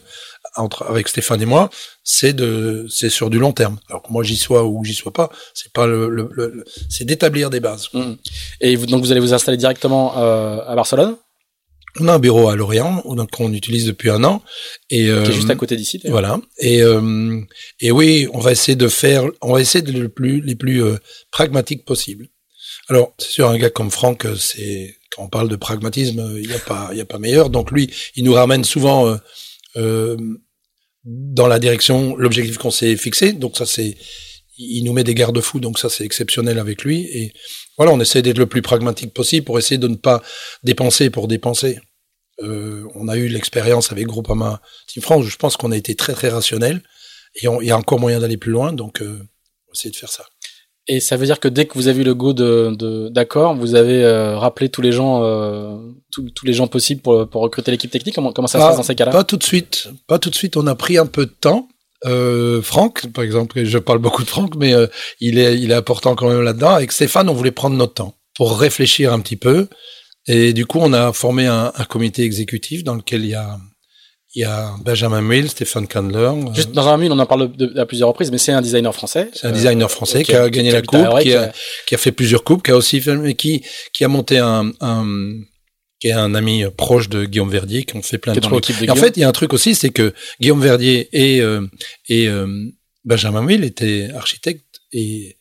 [0.55, 1.69] entre avec Stéphane et moi,
[2.03, 3.77] c'est de, c'est sur du long terme.
[3.89, 7.03] Alors que moi j'y sois ou j'y sois pas, c'est pas le, le, le- c'est
[7.05, 7.89] d'établir des bases.
[7.93, 8.17] Mhm.
[8.61, 11.15] Et vous, donc vous allez vous installer directement euh, à Barcelone,
[11.99, 14.43] On a un bureau à Lorient, donc qu'on utilise depuis un an,
[14.89, 15.99] et qui euh, est juste à côté d'ici.
[16.05, 16.39] Voilà.
[16.59, 17.41] Et euh,
[17.79, 20.83] et oui, on va essayer de faire, on va essayer de le plus les plus
[20.83, 20.97] euh,
[21.31, 22.27] pragmatiques possible.
[22.89, 26.39] Alors, c'est sûr, un gars comme Franck, euh, c'est quand on parle de pragmatisme, euh,
[26.41, 27.49] il n'y a pas, il y a pas meilleur.
[27.49, 29.17] Donc lui, il nous ramène souvent
[29.75, 30.17] euh,
[31.03, 33.33] dans la direction, l'objectif qu'on s'est fixé.
[33.33, 33.97] Donc ça, c'est,
[34.57, 35.59] il nous met des garde-fous.
[35.59, 37.01] Donc ça, c'est exceptionnel avec lui.
[37.11, 37.33] Et
[37.77, 40.21] voilà, on essaie d'être le plus pragmatique possible pour essayer de ne pas
[40.63, 41.79] dépenser pour dépenser.
[42.43, 45.25] Euh, on a eu l'expérience avec Groupama Team France.
[45.25, 46.81] Je pense qu'on a été très très rationnel
[47.35, 48.73] et il y a encore moyen d'aller plus loin.
[48.73, 50.23] Donc, euh, on va essayer de faire ça.
[50.89, 53.55] Et ça veut dire que dès que vous avez eu le go de de- d'accord,
[53.55, 55.77] vous avez euh, rappelé tous les gens, euh,
[56.11, 58.15] tous, tous les gens possibles pour, pour recruter l'équipe technique?
[58.15, 59.11] Comment, comment ça se Pas- passe dans ces cas-là?
[59.11, 59.89] Pas tout de suite.
[60.07, 60.55] Pas tout de suite.
[60.57, 61.67] On a pris un peu de temps.
[62.05, 64.87] Euh, Franck, par exemple, je parle beaucoup de Franck, mais euh,
[65.19, 66.69] il est il est important quand même là-dedans.
[66.69, 69.67] Avec Stéphane, on voulait prendre notre temps pour réfléchir un petit peu
[70.27, 73.57] Et du coup, on a formé un, un comité exécutif dans lequel il y a
[74.35, 76.31] il y a Benjamin Mill, Stéphane Candler.
[76.53, 78.93] Juste dans un Mill, on en parle de, à plusieurs reprises, mais c'est un designer
[78.93, 79.31] français.
[79.33, 81.51] C'est un designer français qui, a, gagné la coupe, qui a,
[81.87, 85.05] qui a, fait plusieurs coupes, qui a aussi fait, qui, qui a monté un, un
[85.99, 88.89] qui est un ami proche de Guillaume Verdier, qui ont fait plein de trucs.
[88.89, 91.65] en fait, il y a un truc aussi, c'est que Guillaume Verdier et, euh,
[92.07, 92.47] et euh,
[93.05, 95.37] Benjamin Mill étaient architectes et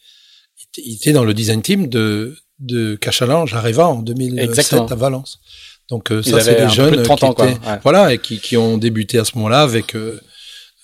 [0.79, 5.40] était dans le design team de, de Cachalange à Reva en 2007 à Valence.
[5.88, 9.19] Donc euh, ça, c'est des jeunes qui ans, étaient, voilà, et qui, qui ont débuté
[9.19, 10.21] à ce moment-là avec euh,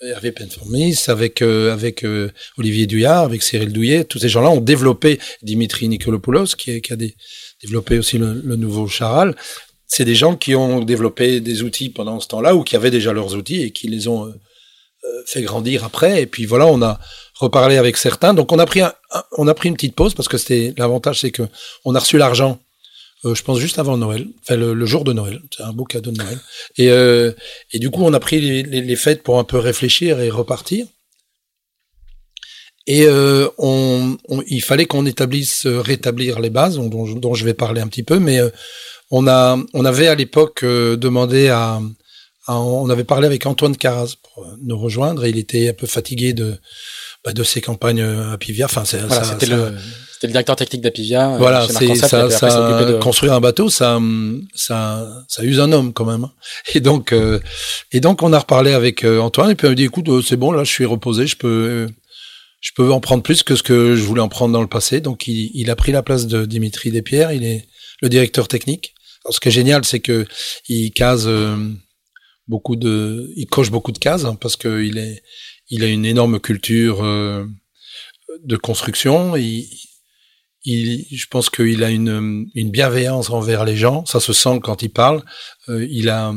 [0.02, 4.04] Hervé Penformis, avec euh, avec euh, Olivier Douillard, avec Cyril Douillet.
[4.04, 6.96] Tous ces gens-là ont développé Dimitri Nikolopoulos, qui, a
[7.62, 9.36] développé aussi le, nouveau Charal.
[9.86, 13.12] C'est des gens qui ont développé des outils pendant ce temps-là ou qui avaient déjà
[13.12, 14.32] leurs outils et qui les ont
[15.26, 16.22] fait grandir après.
[16.22, 16.98] Et puis voilà, on a
[17.34, 18.32] reparlé avec certains.
[18.32, 18.80] Donc on a pris
[19.36, 21.42] on a pris une petite pause parce que c'était l'avantage, c'est que
[21.84, 22.58] on a reçu l'argent
[23.24, 25.40] euh, je pense juste avant Noël, enfin le, jour de Noël.
[25.54, 26.38] C'est un beau cadeau de Noël.
[26.76, 27.32] Et, euh,
[27.72, 30.86] et du coup, on a pris les, fêtes pour un peu réfléchir et repartir.
[32.88, 34.16] Et euh, on,
[34.48, 38.18] il fallait qu'on établisse, rétablir les bases, dont, dont, je vais parler un petit peu.
[38.18, 38.40] Mais
[39.12, 41.80] on a, on avait à l'époque demandé à,
[42.48, 45.24] à, on avait parlé avec Antoine Caraz pour nous rejoindre.
[45.24, 46.58] Et il était un peu fatigué de,
[47.24, 48.66] bah, de ses campagnes à Pivia.
[48.66, 49.74] Enfin, voilà, c'était le
[50.22, 51.34] c'est le directeur technique d'Apivia.
[51.34, 52.96] Euh, voilà, c'est ça, ça de...
[52.98, 54.00] construire un bateau, ça,
[54.54, 56.28] ça, ça use un homme quand même.
[56.76, 57.40] Et donc, euh,
[57.90, 60.36] et donc on a reparlé avec euh, Antoine et puis il m'a dit écoute, c'est
[60.36, 61.88] bon, là, je suis reposé, je peux,
[62.60, 65.00] je peux en prendre plus que ce que je voulais en prendre dans le passé.
[65.00, 67.32] Donc, il, il a pris la place de Dimitri Despierres.
[67.32, 67.66] Il est
[68.00, 68.94] le directeur technique.
[69.24, 70.24] Alors, ce qui est génial, c'est que
[70.68, 71.28] il case
[72.46, 75.20] beaucoup de, il coche beaucoup de cases hein, parce que il est,
[75.72, 77.02] il a une énorme culture
[78.44, 79.36] de construction.
[79.36, 79.66] Il,
[80.64, 84.04] il, je pense qu'il a une, une, bienveillance envers les gens.
[84.06, 85.22] Ça se sent quand il parle.
[85.68, 86.32] Euh, il a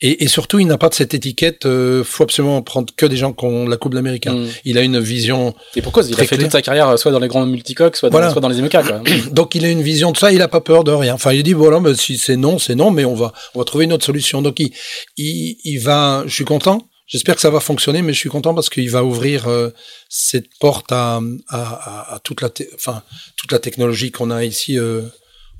[0.00, 1.66] et, et, surtout, il n'a pas de cette étiquette.
[1.66, 4.28] Euh, faut absolument prendre que des gens qui ont la Coupe de l'Amérique.
[4.28, 4.46] Mm.
[4.64, 5.56] Il a une vision.
[5.74, 8.40] Et pourquoi il a fait toute sa carrière soit dans les grands multicoques, soit, soit,
[8.40, 8.68] dans les.
[8.68, 9.02] Quoi.
[9.32, 10.30] Donc, il a une vision de ça.
[10.30, 11.14] Il a pas peur de rien.
[11.14, 13.64] Enfin, il dit voilà, mais si c'est non, c'est non, mais on va on va
[13.64, 14.40] trouver une autre solution.
[14.40, 14.70] Donc, il,
[15.16, 16.22] il, il va.
[16.26, 16.88] Je suis content.
[17.08, 19.70] J'espère que ça va fonctionner, mais je suis content parce qu'il va ouvrir euh,
[20.10, 23.02] cette porte à, à, à, toute la, enfin
[23.36, 25.00] toute la technologie qu'on a ici euh,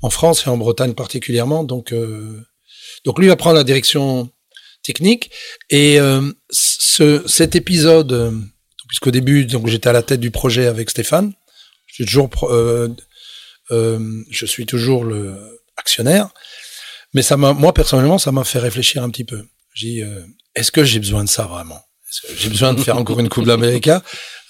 [0.03, 1.63] en France et en Bretagne particulièrement.
[1.63, 2.39] Donc, euh,
[3.03, 4.29] donc lui va prendre la direction
[4.83, 5.31] technique
[5.71, 5.97] et
[6.51, 8.33] ce, cet épisode,
[8.87, 11.33] puisqu'au début, donc j'étais à la tête du projet avec Stéphane,
[11.87, 12.29] je suis toujours,
[13.69, 15.35] je suis toujours le
[15.75, 16.29] actionnaire,
[17.13, 19.45] mais ça m'a, moi personnellement, ça m'a fait réfléchir un petit peu.
[19.73, 20.05] J'ai
[20.55, 21.81] est-ce que j'ai besoin de ça vraiment?
[22.35, 23.89] J'ai besoin de faire encore une Coupe d'Amérique?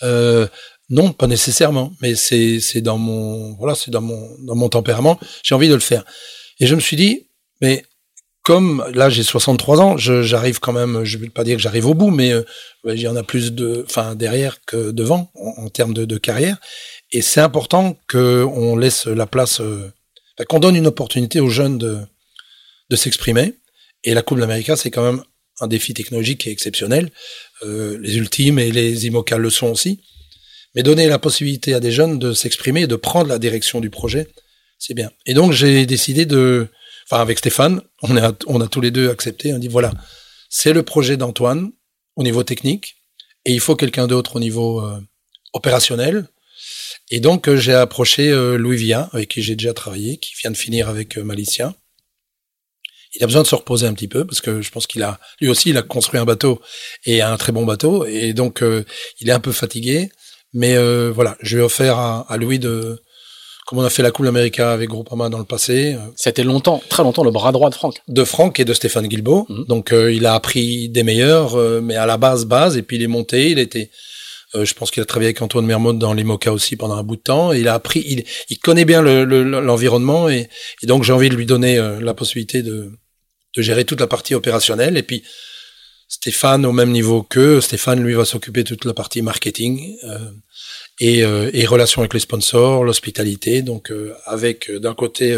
[0.04, 0.48] Euh,
[0.90, 5.20] Non, pas nécessairement, mais c'est c'est dans mon voilà, c'est dans mon dans mon tempérament.
[5.44, 6.04] J'ai envie de le faire.
[6.60, 7.28] Et je me suis dit,
[7.62, 7.86] mais
[8.44, 11.86] comme là j'ai 63 ans, j'arrive quand même, je ne vais pas dire que j'arrive
[11.86, 12.44] au bout, mais euh,
[12.86, 16.58] il y en a plus de, enfin derrière que devant en, termes de, de, carrière.
[17.12, 19.92] Et c'est important qu'on laisse la place, euh,
[20.48, 22.00] qu'on donne une opportunité aux jeunes de,
[22.90, 23.54] de s'exprimer.
[24.04, 25.24] Et la Coupe d'Amérique, c'est quand même
[25.60, 27.12] un défi technologique qui est exceptionnel.
[27.64, 30.02] Euh, les ultimes et les IMOCA le sont aussi.
[30.76, 33.90] Mais donner la possibilité à des jeunes de s'exprimer et de prendre la direction du
[33.90, 34.28] projet,
[34.78, 35.12] c'est bien.
[35.26, 36.68] Et donc j'ai décidé de,
[37.10, 39.54] enfin avec Stéphane, on a, tous les deux accepté.
[39.54, 39.92] On dit voilà,
[40.50, 41.72] c'est le projet d'Antoine
[42.16, 42.98] au niveau technique
[43.46, 45.00] et il faut quelqu'un d'autre au niveau euh,
[45.54, 46.28] opérationnel.
[47.10, 50.58] Et donc euh, j'ai approché Louis Via, avec qui j'ai déjà travaillé, qui vient de
[50.58, 51.74] finir avec Malicia
[53.16, 55.20] il a besoin de se reposer un petit peu parce que je pense qu'il a
[55.42, 56.62] lui aussi il a construit un bateau
[57.06, 58.84] et un très bon bateau et donc euh,
[59.20, 60.10] il est un peu fatigué
[60.54, 63.02] mais euh, voilà je vais offert à, à, Louis de
[63.66, 65.94] comme on a fait la Coupe d'Amérique avec Groupama dans le passé.
[65.94, 67.98] Euh, C'était longtemps, très longtemps, le bras droit de Franck.
[68.08, 69.46] De Franck et de Stéphane Guilbeault.
[69.48, 69.66] Mhm.
[69.66, 73.08] Donc il a appris des meilleurs, mais à la base, base, et puis il est
[73.08, 73.92] monté, il était...
[74.54, 77.18] je pense qu'il a travaillé avec Antoine Mermode dans les Moca aussi pendant un bout
[77.18, 77.52] de temps.
[77.52, 80.50] Il a appris, il, il connaît bien l'environnement le, et,
[80.82, 82.92] et, donc j'ai envie de lui donner la possibilité de,
[83.56, 84.98] de gérer toute la partie opérationnelle.
[84.98, 85.24] Et puis
[86.08, 90.32] Stéphane, au même niveau que Stéphane, lui, va s'occuper de toute la partie marketing euh,
[91.00, 93.62] et, euh, et relations avec les sponsors, l'hospitalité.
[93.62, 95.38] Donc euh, avec d'un côté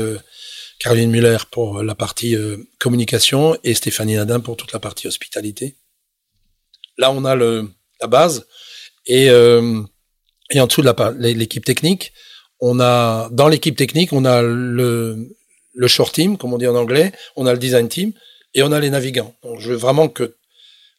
[0.80, 2.38] Caroline Muller pour la partie
[2.80, 5.76] communication et Stéphanie Nadin pour toute la partie hospitalité.
[6.97, 7.69] Là, on a le,
[8.00, 8.47] la base
[9.06, 12.14] et, et en dessous de l'équipe technique,
[12.62, 15.28] on a dans l'équipe technique, on a le,
[15.88, 18.14] short team, comme on dit en anglais, on a le design team
[18.54, 19.34] et on a les navigants.
[19.44, 20.36] Donc, je veux vraiment que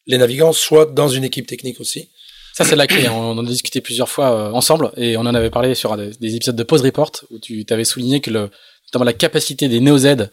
[0.07, 2.11] les navigants soient dans une équipe technique aussi.
[2.55, 3.07] Ça, c'est la clé.
[3.07, 3.13] Hein.
[3.15, 6.35] On en a discuté plusieurs fois euh, ensemble et on en avait parlé sur des,
[6.35, 8.51] épisodes de Pause Report où tu t'avais souligné que le,
[8.89, 10.29] notamment la capacité des Neo-Z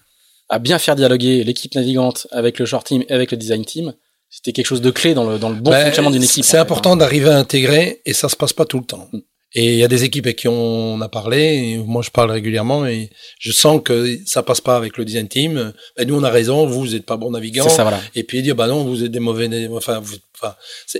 [0.49, 3.93] à bien faire dialoguer l'équipe navigante avec le short team et avec le design team,
[4.29, 6.43] c'était quelque chose de clé dans le, dans le bon Ben, fonctionnement d'une équipe.
[6.43, 6.97] C'est en fait, important hein.
[6.97, 9.09] d'arriver à intégrer et ça se passe pas tout le temps.
[9.53, 12.29] Et il y a des équipes avec qui on a parlé, et moi je parle
[12.29, 15.73] régulièrement et je sens que ça passe pas avec le design team.
[15.97, 17.63] Ben, nous on a raison, vous vous êtes pas bon navigant.
[17.63, 17.99] C'est ça, voilà.
[18.13, 20.53] Et puis dire bah non, vous êtes des mauvais, enfin, vous- enfin,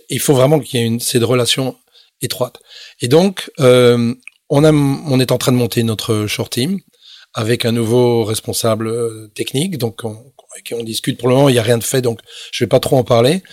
[0.10, 1.76] il faut vraiment qu'il y ait une cette relation
[2.24, 2.58] étroite.
[3.02, 4.16] Et donc euh,
[4.50, 6.80] on a, on est en train de monter notre short team
[7.36, 10.18] avec un nouveau responsable euh, technique, donc on,
[10.52, 11.18] avec on discute.
[11.18, 12.20] Pour le moment, il y a rien de fait, donc
[12.52, 13.44] je vais pas trop en parler.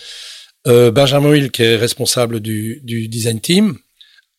[0.67, 3.79] Euh, Benjamin Will qui est responsable du, design team,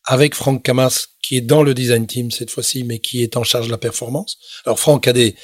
[0.04, 3.44] avec Franck Camas qui est dans le design team cette fois-ci, mais qui est en
[3.44, 4.38] charge de la performance.
[4.64, 5.34] Alors Franck a des,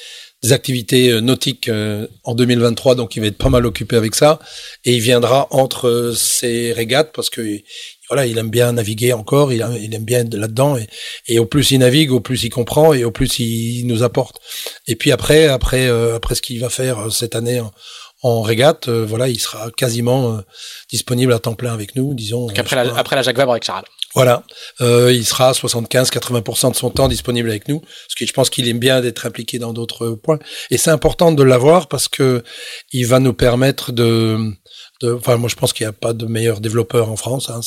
[0.51, 4.39] activités euh, nautiques euh, en 2023, donc il va être pas mal occupé avec ça,
[4.83, 7.61] et il viendra entre ses régates parce que
[8.09, 10.87] voilà, il aime bien naviguer encore, il, a- il aime bien être là-dedans, et,
[11.27, 14.37] et au plus il navigue, au plus il comprend, et au plus il nous apporte.
[14.87, 17.71] Et puis après, après, euh, après ce qu'il va faire euh, cette année en,
[18.21, 20.41] en régate, euh, voilà, il sera quasiment euh,
[20.91, 22.47] disponible à temps plein avec nous, disons.
[22.47, 23.85] Donc après la, après la Jacques Vabre avec Charles.
[24.15, 24.43] Voilà,
[24.79, 28.65] il sera à 75-80% de son temps disponible avec nous, parce que je pense qu'il
[28.69, 30.39] aime bien d'être impliqué dans d'autres points.
[30.71, 32.41] Et c'est important de l'avoir parce que
[32.93, 34.37] il va nous permettre de,
[35.13, 37.49] enfin moi je pense qu'il n'y a pas de meilleur développeur en France.
[37.49, 37.61] Hein,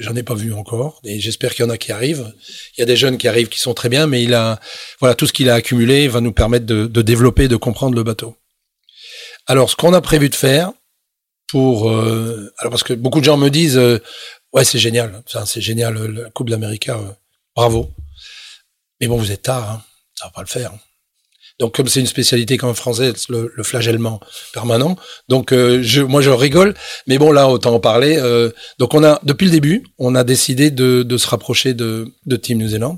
[0.00, 2.32] j'en ai pas vu encore, et j'espère qu'il y en a qui arrivent.
[2.76, 4.60] Il y a des jeunes qui arrivent qui sont très bien, mais il a,
[5.00, 8.36] voilà, tout ce qu'il a accumulé va nous permettre de, développer, de comprendre le bateau.
[9.46, 10.72] Alors, ce qu'on a prévu de faire
[11.48, 14.02] pour, euh, alors parce que beaucoup de gens me disent, euh,
[14.52, 16.90] ouais, c'est génial, c'est génial, euh, la Coupe d'Amérique,
[17.54, 17.90] bravo.
[19.00, 19.82] Mais bon, vous êtes tard, hein,
[20.14, 20.72] ça va pas le faire.
[21.54, 21.60] Hein.
[21.60, 24.20] Donc, comme c'est une spécialité comme française, le, le flagellement
[24.52, 24.96] permanent.
[25.28, 26.74] Donc, euh, je, moi, je rigole,
[27.06, 28.16] mais bon, là, autant en parler.
[28.16, 32.06] euh, donc, on a, depuis le début, on a décidé de, de se rapprocher de,
[32.26, 32.96] de Team New Zealand,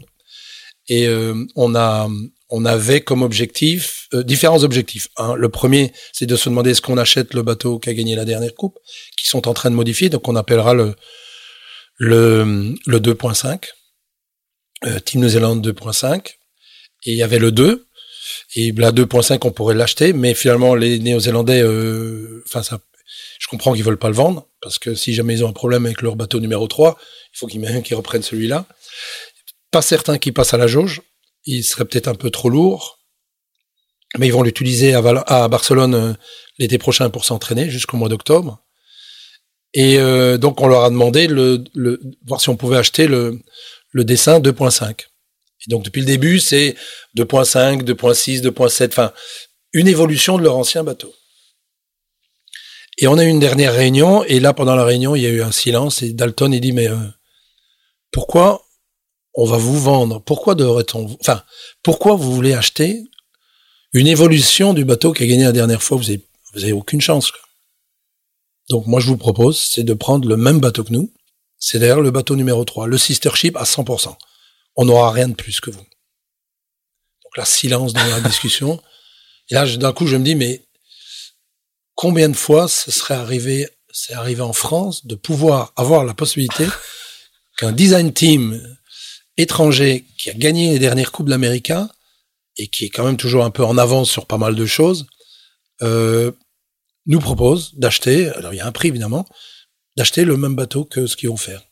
[0.88, 2.08] et euh, on a,
[2.48, 5.08] on avait comme objectif euh, différents objectifs.
[5.16, 8.14] Un, le premier, c'est de se demander est-ce qu'on achète le bateau qui a gagné
[8.16, 8.78] la dernière coupe,
[9.18, 10.08] qui sont en train de modifier.
[10.10, 10.94] Donc, on appellera le
[11.98, 13.68] le, le 2.5,
[14.84, 16.26] euh, Team New Zealand 2.5,
[17.06, 17.85] et il y avait le 2.
[18.54, 22.80] Et la 2.5, on pourrait l'acheter, mais finalement, les Néo-Zélandais, euh, enfin, ça,
[23.38, 25.86] je comprends qu'ils veulent pas le vendre, parce que si jamais ils ont un problème
[25.86, 26.96] avec leur bateau numéro 3,
[27.34, 28.66] il faut qu'ils reprennent celui-là.
[29.70, 31.02] Pas certain qu'ils passent à la jauge.
[31.44, 32.98] Il serait peut-être un peu trop lourd.
[34.18, 36.12] Mais ils vont l'utiliser à, Barcelone euh,
[36.58, 38.62] l'été prochain pour s'entraîner jusqu'au mois d'octobre.
[39.74, 43.42] Et euh, donc on leur a demandé le, le voir si on pouvait acheter le
[43.92, 45.06] dessin 2.5.
[45.68, 46.76] Donc depuis le début, c'est
[47.16, 49.12] 2.5, 2.6, 2.7, enfin
[49.72, 51.12] une évolution de leur ancien bateau.
[52.98, 55.30] Et on a eu une dernière réunion, et là pendant la réunion, il y a
[55.30, 56.96] eu un silence, et Dalton il dit mais euh,
[58.10, 58.66] pourquoi
[59.34, 60.22] on va vous vendre?
[60.22, 61.42] Pourquoi devrait-on Enfin,
[61.82, 63.02] pourquoi vous voulez acheter
[63.92, 65.98] une évolution du bateau qui a gagné la dernière fois?
[65.98, 66.22] Vous avez,
[66.54, 67.30] vous avez aucune chance.
[67.30, 67.40] Quoi.
[68.70, 71.12] Donc moi je vous propose, c'est de prendre le même bateau que nous.
[71.58, 74.16] C'est d'ailleurs le bateau numéro 3, le sister ship à 100%.
[74.76, 75.78] On n'aura rien de plus que vous.
[75.78, 78.82] Donc là, silence dans la discussion.
[79.50, 80.62] Et là, d'un coup, je me dis, mais
[81.94, 86.66] combien de fois ce serait arrivé, c'est arrivé en France de pouvoir avoir la possibilité
[87.56, 88.76] qu'un design team
[89.36, 91.72] étranger qui a gagné les dernières coupes de l'Amérique
[92.58, 95.06] et qui est quand même toujours un peu en avance sur pas mal de choses,
[95.82, 96.32] euh,
[97.06, 99.26] nous propose d'acheter, alors il y a un prix évidemment,
[99.96, 101.62] d'acheter le même bateau que ce qu'ils vont faire.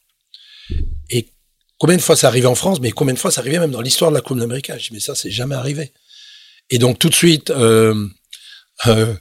[1.78, 3.80] Combien de fois ça arrivé en France, mais combien de fois ça arrivé même dans
[3.80, 4.70] l'histoire de la Coupe d'Amérique?
[4.76, 5.92] Je dis, mais ça, c'est jamais arrivé.
[6.70, 8.08] Et donc tout de suite, euh,
[8.86, 9.14] euh,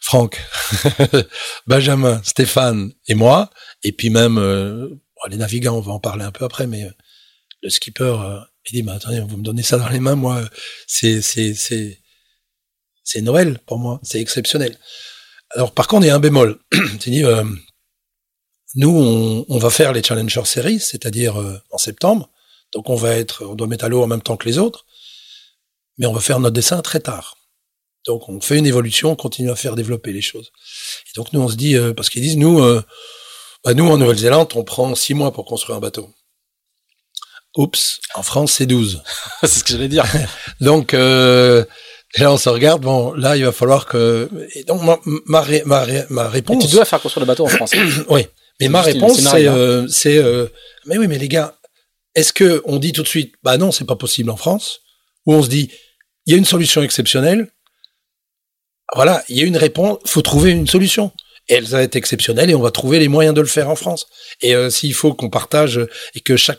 [0.00, 0.40] Franck,
[1.66, 3.50] Benjamin, Stéphane et moi,
[3.82, 4.88] et puis même euh,
[5.28, 6.90] les navigants, on va en parler un peu après, mais euh,
[7.62, 8.38] le skipper, euh,
[8.70, 10.42] il dit, mais attendez, vous me donnez ça dans les mains, moi,
[10.86, 12.00] c'est c'est c'est
[13.04, 14.78] c'est Noël pour moi, c'est exceptionnel.
[15.50, 16.58] Alors par contre, il y a un bémol.
[17.00, 17.44] C'est dit, euh,
[18.76, 22.30] nous, on, on va faire les Challenger Series, c'est-à-dire euh, en septembre.
[22.72, 24.84] Donc on va être, on doit mettre à l'eau en même temps que les autres,
[25.98, 27.38] mais on va faire notre dessin très tard.
[28.06, 30.52] Donc on fait une évolution, on continue à faire développer les choses.
[31.08, 32.82] Et donc nous, on se dit, euh, parce qu'ils disent, nous, euh,
[33.64, 36.10] bah, nous en Nouvelle-Zélande, on prend six mois pour construire un bateau.
[37.56, 39.02] Oups, en France, c'est 12.
[39.40, 40.04] c'est ce que j'allais dire.
[40.60, 40.94] Donc
[42.16, 42.82] et là, on se regarde.
[42.82, 44.30] Bon, là, il va falloir que.
[44.54, 44.80] Et donc
[45.26, 45.62] ma Et
[46.28, 46.64] réponse.
[46.64, 47.72] tu dois faire construire le bateau en France.
[48.08, 48.26] Oui,
[48.60, 50.48] mais ma réponse, c'est euh, euh,
[50.86, 51.56] mais oui, mais les gars,
[52.14, 54.80] est-ce que on dit tout de suite, bah non, c'est pas possible en France,
[55.26, 55.70] ou on se dit,
[56.26, 57.48] il y a une solution exceptionnelle,
[58.94, 61.12] voilà, il y a une réponse, faut trouver une solution.
[61.48, 63.76] Et elle va être exceptionnelle et on va trouver les moyens de le faire en
[63.76, 64.06] France.
[64.42, 65.80] Et euh, s'il faut qu'on partage
[66.14, 66.58] et que chaque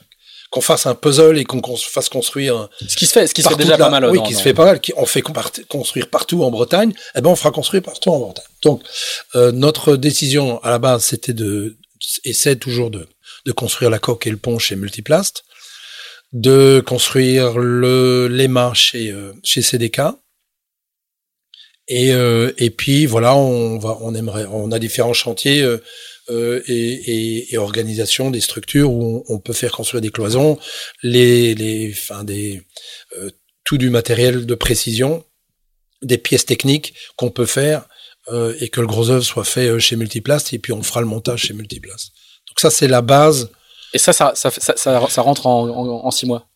[0.49, 3.41] qu'on fasse un puzzle et qu'on cons- fasse construire Ce qui se fait, ce qui
[3.41, 4.05] se fait déjà là- pas mal.
[4.09, 4.79] Oui, qui se fait pas mal.
[4.79, 5.21] Qui, on fait
[5.67, 6.93] construire partout en Bretagne.
[7.15, 8.45] Eh ben, on fera construire partout en Bretagne.
[8.63, 8.81] Donc,
[9.35, 11.75] euh, notre décision à la base, c'était de,
[12.07, 13.07] c'est toujours de,
[13.45, 15.43] de construire la coque et le pont chez Multiplast,
[16.33, 20.01] de construire le l'EMA chez euh, chez CDK.
[21.89, 28.41] Et, euh, et puis voilà, on va, on a différents chantiers euh, et, et, des
[28.41, 30.59] structures où on, peut faire construire des cloisons,
[31.01, 31.95] les, les,
[32.25, 32.61] des,
[33.63, 35.23] tout du matériel de précision,
[36.01, 37.87] des pièces techniques qu'on peut faire
[38.29, 41.01] euh, et que le gros œuvre soit fait euh, chez Multiplast et puis on fera
[41.01, 42.11] le montage chez Multiplast.
[42.49, 43.49] Donc ça c'est la base.
[43.93, 46.47] Et ça, ça, ça, ça, ça, ça rentre en, en, en six mois?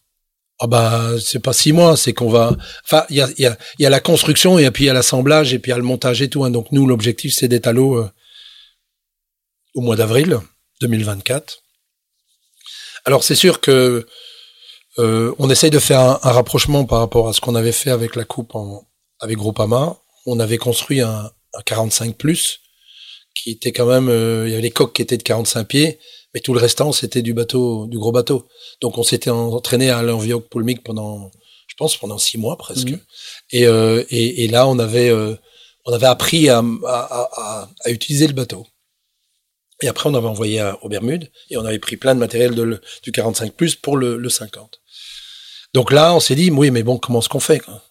[0.60, 2.56] Ah bah c'est pas six mois, c'est qu'on va.
[2.84, 4.88] Enfin il y a, il y, a, il y a la construction et puis il
[4.88, 6.44] y a l'assemblage et puis il y a le montage et tout.
[6.44, 6.52] Hein.
[6.52, 8.10] Donc nous l'objectif c'est d'être à l'eau euh,
[9.74, 10.40] au mois d'avril
[10.82, 11.64] 2024.
[13.06, 14.06] Alors c'est sûr que
[15.00, 17.92] euh, on essaye de faire un, un, rapprochement par rapport à ce qu'on avait fait
[17.92, 18.88] avec la coupe en,
[19.20, 19.98] avec Groupama.
[20.26, 21.32] On avait construit un
[21.66, 22.62] 45 plus
[23.36, 26.00] qui était quand même, euh, il y avait les coques qui étaient de 45 pieds,
[26.34, 28.48] mais tout le restant c'était du bateau, du gros bateau.
[28.82, 31.32] Donc on s'était entraîné à aller en Vioque Poulmic pendant,
[31.68, 32.90] je pense pendant six mois presque.
[32.90, 33.00] Mmh.
[33.52, 35.36] Et, euh, et, et, là on avait, euh,
[35.86, 38.68] on avait appris à, à, à, à, utiliser le bateau.
[39.82, 42.62] Et après on avait envoyé aux Bermudes et on avait pris plein de matériel de
[42.62, 44.80] le, du 45 plus pour le, le 50.
[45.74, 47.82] Donc là on s'est dit oui mais bon comment est-ce qu'on fait quoi?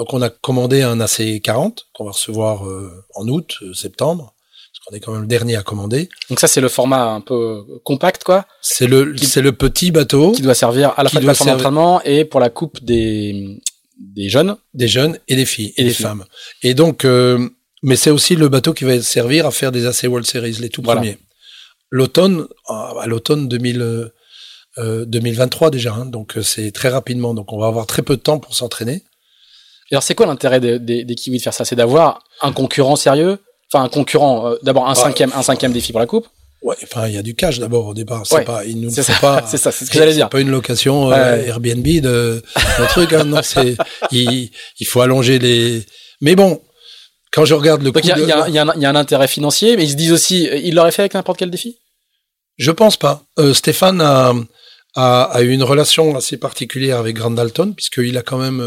[0.00, 4.32] Donc on a commandé un AC40 qu'on va recevoir euh, en août, euh, septembre,
[4.72, 6.08] parce qu'on est quand même le dernier à commander.
[6.30, 8.46] Donc ça c'est le format un peu compact quoi.
[8.62, 12.00] C'est le c'est le petit bateau Qui doit servir à la fois de plateforme d'entraînement
[12.04, 13.60] et pour la coupe des,
[13.98, 14.56] des jeunes.
[14.72, 16.06] des jeunes et des filles et, Et des des filles.
[16.06, 16.24] femmes.
[16.62, 17.46] Et donc euh,
[17.82, 20.70] mais c'est aussi le bateau qui va servir à faire des AC World Series les
[20.70, 21.02] tout Voilà.
[21.02, 21.18] premiers.
[21.90, 24.08] L'automne à à l'automne 2000 euh,
[24.78, 28.16] euh, 2023 déjà hein, donc euh, c'est très rapidement donc on va avoir très peu
[28.16, 29.02] de temps pour s'entraîner.
[29.92, 31.64] Alors c'est quoi l'intérêt des, des, des kiwis de faire ça?
[31.64, 33.38] C'est d'avoir un concurrent sérieux?
[33.72, 36.26] Enfin un concurrent, euh, d'abord un cinquième, un cinquième défi pour la coupe?
[36.62, 38.44] Ouais, enfin il y a du cash d'abord au départ, c'est Ouais.
[38.44, 40.26] pas il nous C'est ça, pas c'est ça, c'est ce que j'allais dire.
[40.26, 41.36] C'est pas une location euh.
[41.46, 42.42] Airbnb de,
[42.80, 43.12] de truc.
[43.14, 43.76] Hein, non, c'est
[44.12, 45.84] il, il faut allonger les.
[46.20, 46.60] Mais bon,
[47.32, 48.86] quand je regarde le Donc il y a, il y, il y, un- il y
[48.86, 51.38] a un intérêt financier, mais ils se disent aussi, euh, ils l'auraient fait avec n'importe
[51.38, 51.78] quel défi?
[52.58, 53.22] Je pense pas.
[53.38, 54.34] Euh, Stéphane a,
[54.96, 58.60] a a eu une relation assez particulière avec Grand Dalton puisqu'il a quand même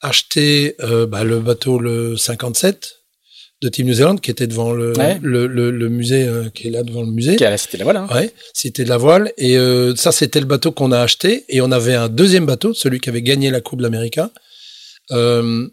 [0.00, 2.96] acheté euh, bah, le bateau le 57
[3.62, 5.18] de Team New Zealand qui était devant le Ouais.
[5.22, 7.36] le, le, le musée euh, qui est là devant le musée.
[7.36, 8.06] Qui a- C'était la voilà.
[8.10, 8.14] hein.
[8.14, 9.32] Ouais, c'était de la voile.
[9.36, 11.44] Et euh, ça, c'était le bateau qu'on a acheté.
[11.50, 14.18] Et on avait un deuxième bateau, celui qui avait gagné la Coupe de l'Amérique,
[15.12, 15.68] euh,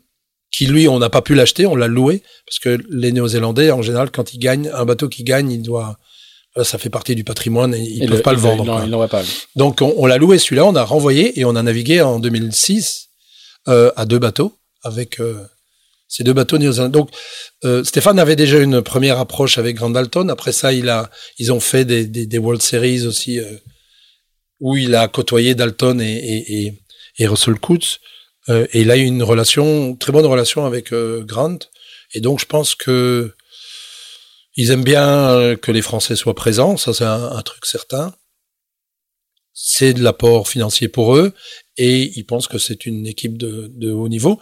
[0.51, 2.23] qui lui, on n'a pas pu l'acheter, on l'a loué.
[2.45, 5.97] Parce que les Néo-Zélandais, en général, quand ils gagnent, un bateau qui gagne, il doit...
[6.63, 8.65] ça fait partie du patrimoine et ils Et peuvent pas le vendre.
[8.65, 9.23] Non, ils pas.
[9.55, 13.07] Donc on, on l'a loué celui-là, on a renvoyé et on a navigué en 2006
[13.68, 15.45] euh, à deux bateaux avec euh,
[16.07, 16.97] ces deux bateaux néo-zélandais.
[16.97, 17.09] Donc
[17.65, 20.30] euh, Stéphane avait déjà une première approche avec Grand Dalton.
[20.30, 23.39] Après ça, il a, ils ont fait des, World Series aussi
[24.59, 26.74] où il a côtoyé Dalton et,
[27.20, 27.99] Russell Coutts.
[28.47, 31.59] Et il a eu une relation, très bonne relation avec Grant.
[32.13, 33.34] Et donc je pense que
[34.55, 38.15] ils aiment bien que les Français soient présents, ça c'est un truc certain
[39.59, 41.34] c'est de l'apport financier pour eux
[41.78, 44.39] et ils pensent que c'est une équipe de, de haut niveau.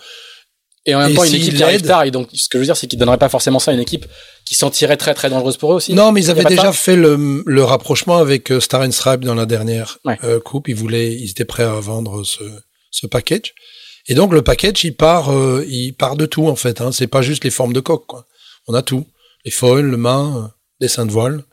[0.87, 2.59] Et en même Et temps, une équipe qui arrive tard, et donc ce que je
[2.59, 4.05] veux dire, c'est qu'ils donneraient pas forcément ça à une équipe
[4.45, 5.93] qui s'en tirait très très dangereuse pour eux aussi.
[5.95, 9.33] Non, mais ils avaient déjà fait le, le rapprochement avec euh, Star and Stripe dans
[9.33, 10.17] la dernière Ouais.
[10.23, 10.67] euh, coupe.
[10.67, 12.43] Ils voulaient, ils étaient prêts à vendre ce,
[12.91, 13.55] ce package.
[14.07, 16.79] Et donc le package, il part, euh, il part de tout en fait.
[16.81, 16.91] Hein.
[16.91, 18.05] C'est pas juste les formes de coque.
[18.05, 18.27] Quoi.
[18.67, 19.07] On a tout,
[19.43, 20.47] les foils, le mât, euh,
[20.79, 21.43] dessin de voile,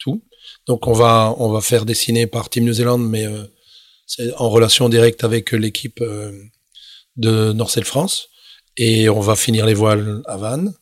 [0.00, 0.20] tout.
[0.66, 3.44] Donc on va, on va faire dessiner par Team New Zealand, mais euh,
[4.10, 6.32] c'est en relation directe avec l'équipe euh,
[7.16, 8.26] de Norcel France.
[8.76, 10.74] Et on va finir les voiles à Vannes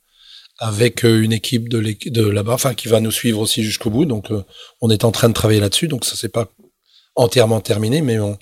[0.58, 4.06] avec euh, une équipe de, là-bas, enfin qui va nous suivre aussi jusqu'au bout.
[4.06, 4.42] Donc euh,
[4.80, 5.88] on est en train de travailler là-dessus.
[5.88, 6.48] Donc ça c'est pas
[7.16, 8.38] entièrement terminé, mais on,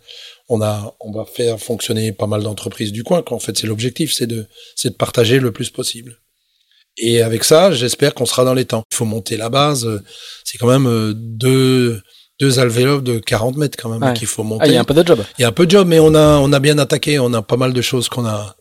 [0.48, 3.24] on a, on va faire fonctionner pas mal d'entreprises du coin.
[3.28, 6.20] En fait, c'est l'objectif, c'est de, c'est de partager le plus possible.
[6.96, 8.84] Et avec ça, j'espère qu'on sera dans les temps.
[8.92, 10.00] Il faut monter la base.
[10.44, 12.00] C'est quand même deux,
[12.40, 14.14] deux alvéoles de 40 mètres quand même Ouais.
[14.14, 14.64] qu'il faut monter.
[14.64, 15.24] Ah, il y a un peu de job.
[15.38, 17.18] Il y a un peu de job, mais on a, on a bien attaqué.
[17.18, 18.56] On a pas mal de choses qu'on a.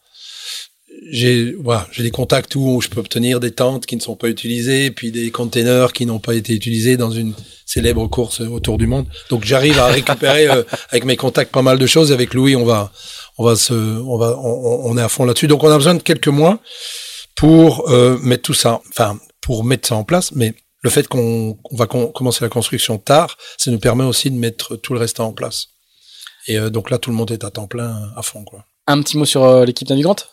[1.11, 4.27] J'ai, voilà, j'ai des contacts où je peux obtenir des tentes qui ne sont pas
[4.29, 7.33] utilisées, puis des containers qui n'ont pas été utilisés dans une
[7.65, 9.05] célèbre course autour du monde.
[9.29, 12.11] Donc j'arrive à récupérer euh, avec mes contacts pas mal de choses.
[12.11, 12.91] Avec Louis, on va,
[13.37, 15.47] on va se, on va, on, on est à fond là-dessus.
[15.47, 16.59] Donc on a besoin de quelques mois
[17.35, 20.31] pour euh, mettre tout ça, enfin pour mettre ça en place.
[20.33, 20.53] Mais
[20.85, 24.93] le fait qu'on va commencer la construction tard, ça nous permet aussi de mettre tout
[24.93, 25.69] le reste en place.
[26.45, 28.43] Et euh, donc là, tout le monde est à temps plein, à fond.
[28.43, 28.63] Quoi.
[28.85, 30.29] Un petit mot sur euh, l'équipe navigante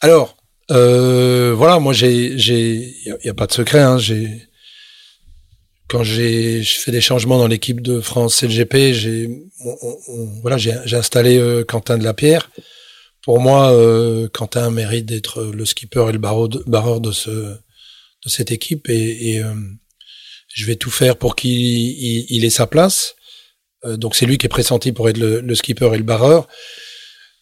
[0.00, 0.36] Alors,
[0.72, 3.78] euh, voilà, moi, j'ai, j'ai, il n'y a, pas de secret.
[3.78, 4.48] Hein, j'ai,
[5.86, 9.30] quand j'ai fait des changements dans l'équipe de France CLGP, j'ai,
[10.42, 12.50] voilà, j'ai, installé Quentin de la Pierre.
[13.22, 13.72] Pour moi,
[14.32, 17.54] Quentin mérite d'être le skipper et le barreur de, ce,
[18.24, 19.42] de cette équipe, et, et
[20.54, 23.14] je vais tout faire pour qu'il il ait sa place.
[23.84, 26.48] Euh, donc c'est lui qui est pressenti pour être le, skipper et le barreur.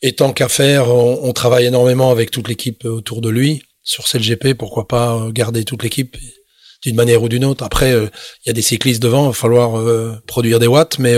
[0.02, 3.62] Et tant qu'à faire, on, travaille énormément avec toute l'équipe autour de lui.
[3.82, 6.16] Sur CLGP, pourquoi pas euh, garder toute l'équipe
[6.82, 7.64] d'une manière ou d'une autre.
[7.64, 8.08] Après, euh,
[8.44, 11.14] il y a des cyclistes devant, il va falloir produire des watts, mais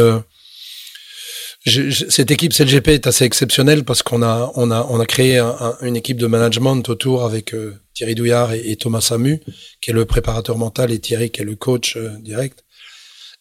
[1.67, 5.39] cette équipe CLGP est assez exceptionnelle parce qu'on a, on a, on a créé
[5.83, 7.55] une équipe de management autour avec
[7.95, 9.41] Thierry Douillard et, Thomas Samu,
[9.81, 12.65] qui est le préparateur mental, et Thierry qui est le coach direct.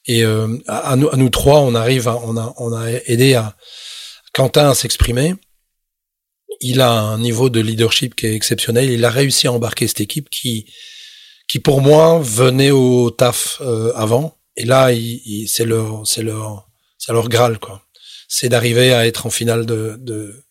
[0.08, 3.36] Et euh, à, nous, à, nous, trois, on arrive, à, on a, on a aidé
[3.36, 3.56] à
[4.34, 5.36] Quentin à s'exprimer.
[6.62, 8.90] Il a un niveau de leadership qui est exceptionnel.
[8.90, 10.72] Il a réussi à embarquer cette équipe qui,
[11.48, 14.38] qui pour moi venait au taf euh, avant.
[14.56, 14.90] Et là,
[15.46, 17.84] c'est leur, c'est leur, c'est leur graal quoi.
[18.28, 20.44] C'est d'arriver à être en finale de, de,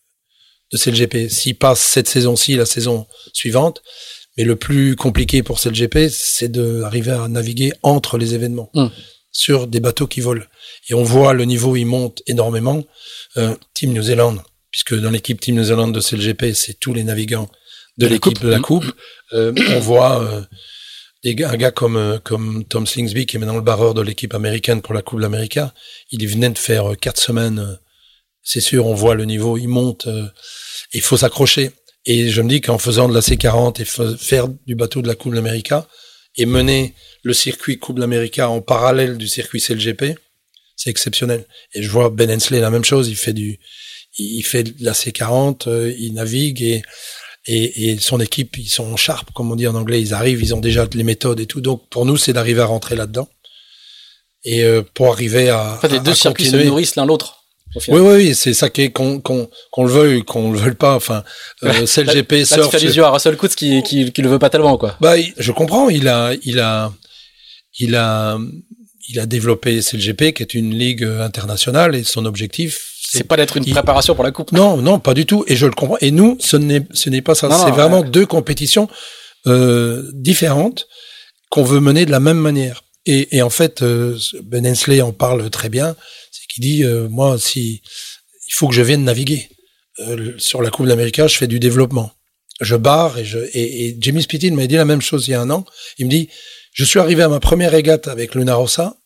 [0.73, 1.29] de CLGP.
[1.29, 3.83] S'il passe cette saison-ci, la saison suivante,
[4.37, 8.71] mais le plus compliqué pour CLGP, c'est d'arriver à naviguer entre les événements.
[8.75, 8.91] Hum
[9.37, 10.45] sur des bateaux qui volent.
[10.89, 12.83] Et on voit le niveau, il monte énormément.
[13.37, 14.37] Euh, Team New Zealand,
[14.71, 17.51] puisque dans l'équipe Team New Zealand de CLGP, c'est tous les navigants
[17.99, 18.87] de l'équipe de la Coupe.
[19.35, 20.43] Euh, on voit euh,
[21.25, 24.83] un gars comme, euh, comme Tom Slingsby, qui est maintenant le barreur de l'équipe américaine
[24.83, 25.59] pour la Coupe de l'Amérique.
[26.11, 27.79] Il venait de faire quatre semaines.
[28.43, 30.09] C'est sûr, on voit le niveau, il monte.
[30.93, 31.73] il faut s'accrocher.
[32.05, 35.17] Et je me dis qu'en faisant de la C40 et faire du bateau de la
[35.17, 35.73] Coupe de l'Amérique
[36.37, 40.17] et mener le circuit Coupe l'América en parallèle du circuit CLGP,
[40.77, 41.45] c'est exceptionnel.
[41.75, 43.59] Et je vois Ben Hensley la même chose, il fait du,
[44.19, 46.83] il fait de la C40, euh, il navigue et,
[47.49, 50.55] et, son équipe, ils sont en charpe, comme on dit en anglais, ils arrivent, ils
[50.55, 51.61] ont déjà les méthodes et tout.
[51.61, 53.29] Donc pour nous, c'est d'arriver à rentrer là-dedans
[54.45, 55.75] et euh, pour arriver à.
[55.75, 57.45] En fait, les deux circuits se nourrissent l'un l'autre.
[57.89, 60.75] Oui, oui, oui, c'est ça qui est qu'on qu'on qu'on le veuille, qu'on le veuille
[60.75, 60.95] pas.
[60.95, 61.25] Enfin,
[61.65, 64.39] euh, CLGP, là, tu fais les yeux à Russell Coutts qui, qui qui le veut
[64.39, 64.97] pas tellement, quoi.
[65.01, 65.91] Bah, je comprends.
[65.91, 66.93] Il a il a
[67.79, 68.39] il a,
[69.09, 73.57] il a développé CLGP, qui est une ligue internationale, et son objectif, c'est pas d'être
[73.57, 74.53] une préparation pour la coupe.
[74.53, 75.45] Non, non, pas du tout.
[75.47, 75.99] Et je le comprends.
[76.01, 77.51] Et nous, ce n'est, ce n'est pas ça.
[77.51, 78.89] C'est vraiment deux compétitions
[79.47, 80.87] euh, différentes
[81.51, 82.83] qu'on veut mener de la même manière.
[83.07, 85.97] Et, et en fait, euh, Ben Hensley en parle très bien.
[86.33, 87.83] C'est qu'il dit, euh, moi, si
[88.49, 89.49] il faut que je vienne naviguer
[90.01, 92.11] euh, sur la Coupe d'Amérique, je fais du développement.
[92.61, 95.35] Je barre et je et, et Jimmy Spittin m'a dit la même chose il y
[95.35, 95.65] a un an.
[95.99, 96.29] Il me dit,
[96.73, 98.97] je suis arrivé à ma première régate avec Luna Rossa.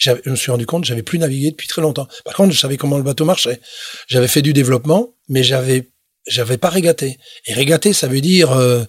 [0.00, 2.08] Je me suis rendu compte, j'avais plus navigué depuis très longtemps.
[2.24, 3.60] Par contre, je savais comment le bateau marchait.
[4.08, 5.90] J'avais fait du développement, mais j'avais
[6.26, 7.18] j'avais pas régaté.
[7.46, 8.84] Et régater, ça veut dire euh,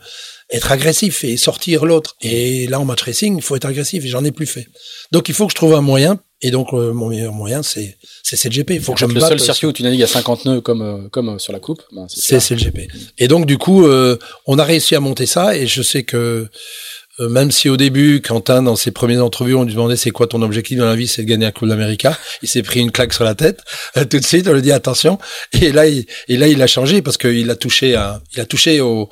[0.50, 2.16] être agressif et sortir l'autre.
[2.22, 4.68] Et là, en match racing, il faut être agressif et j'en ai plus fait.
[5.12, 6.20] Donc, il faut que je trouve un moyen.
[6.44, 8.72] Et donc, euh, mon meilleur moyen, c'est c'est CLGP.
[8.72, 10.82] Il faut que je me Le seul circuit où tu navigues à 50 nœuds comme
[10.82, 12.88] euh, comme sur la coupe, ben, c'est CLGP.
[13.20, 15.56] Et donc, du coup, on a réussi à monter ça.
[15.56, 16.50] Et je sais que euh,
[17.30, 20.42] même si au début, Quentin, dans ses premières entrevues, on lui demandait c'est quoi ton
[20.42, 22.08] objectif dans la vie, c'est de gagner un Coupe d'Amérique.
[22.42, 23.60] Il s'est pris une claque sur la tête
[23.98, 24.48] euh, tout de suite.
[24.48, 25.20] On lui dit attention.
[25.54, 28.46] Et là, il, et là, il a changé parce qu'il a touché à, il a
[28.46, 29.10] touché au,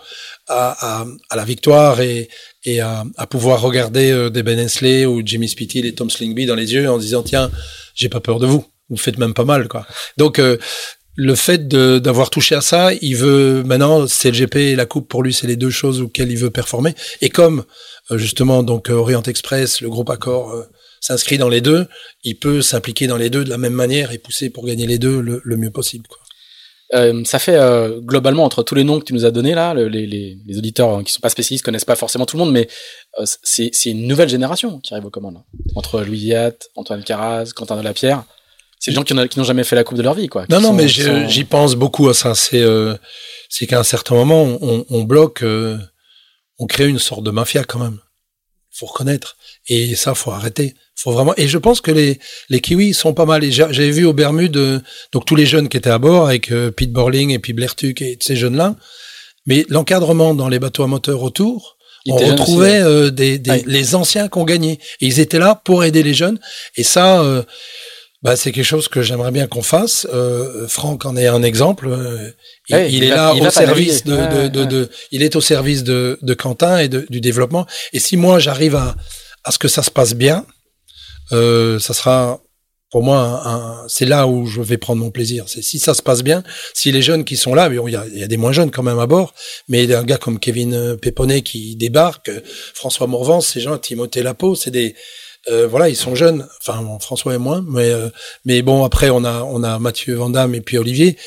[0.47, 2.29] à, à, à la victoire et,
[2.63, 6.45] et à, à, pouvoir regarder euh, des Ben Hensley ou Jimmy Spitty et Tom Slingby
[6.45, 7.51] dans les yeux en disant tiens,
[7.95, 8.65] j'ai pas peur de vous.
[8.89, 9.85] Vous faites même pas mal, quoi.
[10.17, 10.39] Donc
[11.19, 15.09] le fait d'avoir touché à ça, il veut maintenant c'est le GP et la coupe
[15.09, 16.95] pour lui, c'est les deux choses auxquelles il veut performer.
[17.19, 17.65] Et comme
[18.09, 20.63] euh, justement donc euh, Orient Express, le groupe Accord euh,
[21.01, 21.87] s'inscrit dans les deux,
[22.23, 24.97] il peut s'impliquer dans les deux de la même manière et pousser pour gagner les
[24.97, 26.05] deux le, mieux possible.
[27.25, 27.59] Ça fait
[27.99, 31.13] globalement entre tous les noms que tu nous as donnés là, les, auditeurs hein, qui
[31.13, 32.67] sont pas spécialistes connaissent pas forcément tout le monde, mais
[33.43, 35.37] c'est une nouvelle génération qui arrive aux commandes.
[35.37, 35.43] Hein.
[35.75, 38.25] Entre Louis Viat, Antoine Carraz, Quentin Delapierre,
[38.79, 40.45] c'est des gens qui n'ont jamais fait la coupe de leur vie, quoi.
[40.49, 42.33] Non, non, mais j'y pense beaucoup à ça.
[42.33, 42.63] C'est
[43.49, 45.43] c'est qu'à un certain moment, on, on bloque
[46.59, 47.99] on crée une sorte de mafia quand même.
[48.71, 49.37] Faut reconnaître.
[49.67, 50.75] Et ça, faut arrêter.
[50.95, 51.33] Faut vraiment.
[51.37, 52.19] Et je pense que les
[52.49, 53.43] les kiwis sont pas mal.
[53.49, 54.79] j'avais vu au Bermudes euh,
[55.11, 57.75] donc tous les jeunes qui étaient à bord avec euh, Pete Borling et puis Blair
[57.75, 58.75] Tuck et ces jeunes là.
[59.45, 61.77] Mais l'encadrement dans les bateaux à moteur autour,
[62.07, 64.79] on retrouvait euh, des, les anciens qui ont gagné.
[64.99, 66.39] Et ils étaient là pour aider les jeunes.
[66.75, 67.23] Et ça,
[68.21, 70.05] bah, c'est quelque chose que j'aimerais bien qu'on fasse.
[70.13, 71.87] Euh, Franck en est un exemple.
[71.87, 72.31] Euh,
[72.67, 76.79] il, est là au service de, de, de, il est au service de, de Quentin
[76.79, 77.65] et du développement.
[77.93, 78.97] Et si moi j'arrive à,
[79.45, 80.45] à ce que ça se passe bien,
[81.31, 82.41] euh, ça sera
[82.91, 85.45] pour moi, un, c'est là où je vais prendre mon plaisir.
[85.47, 86.43] C'est si ça se passe bien,
[86.73, 88.71] si les jeunes qui sont là, il y a, il y a des moins jeunes
[88.71, 89.35] quand même à bord,
[89.67, 92.31] mais un gars comme Kevin Péponnet qui débarque,
[92.73, 94.95] François Morvan, ces gens, Timothée Lapo, c'est des,
[95.49, 96.47] euh, voilà, ils sont jeunes.
[96.61, 98.09] Enfin, François et moi, mais euh,
[98.45, 101.17] mais bon, après on a on a Mathieu Vandamme et puis Olivier.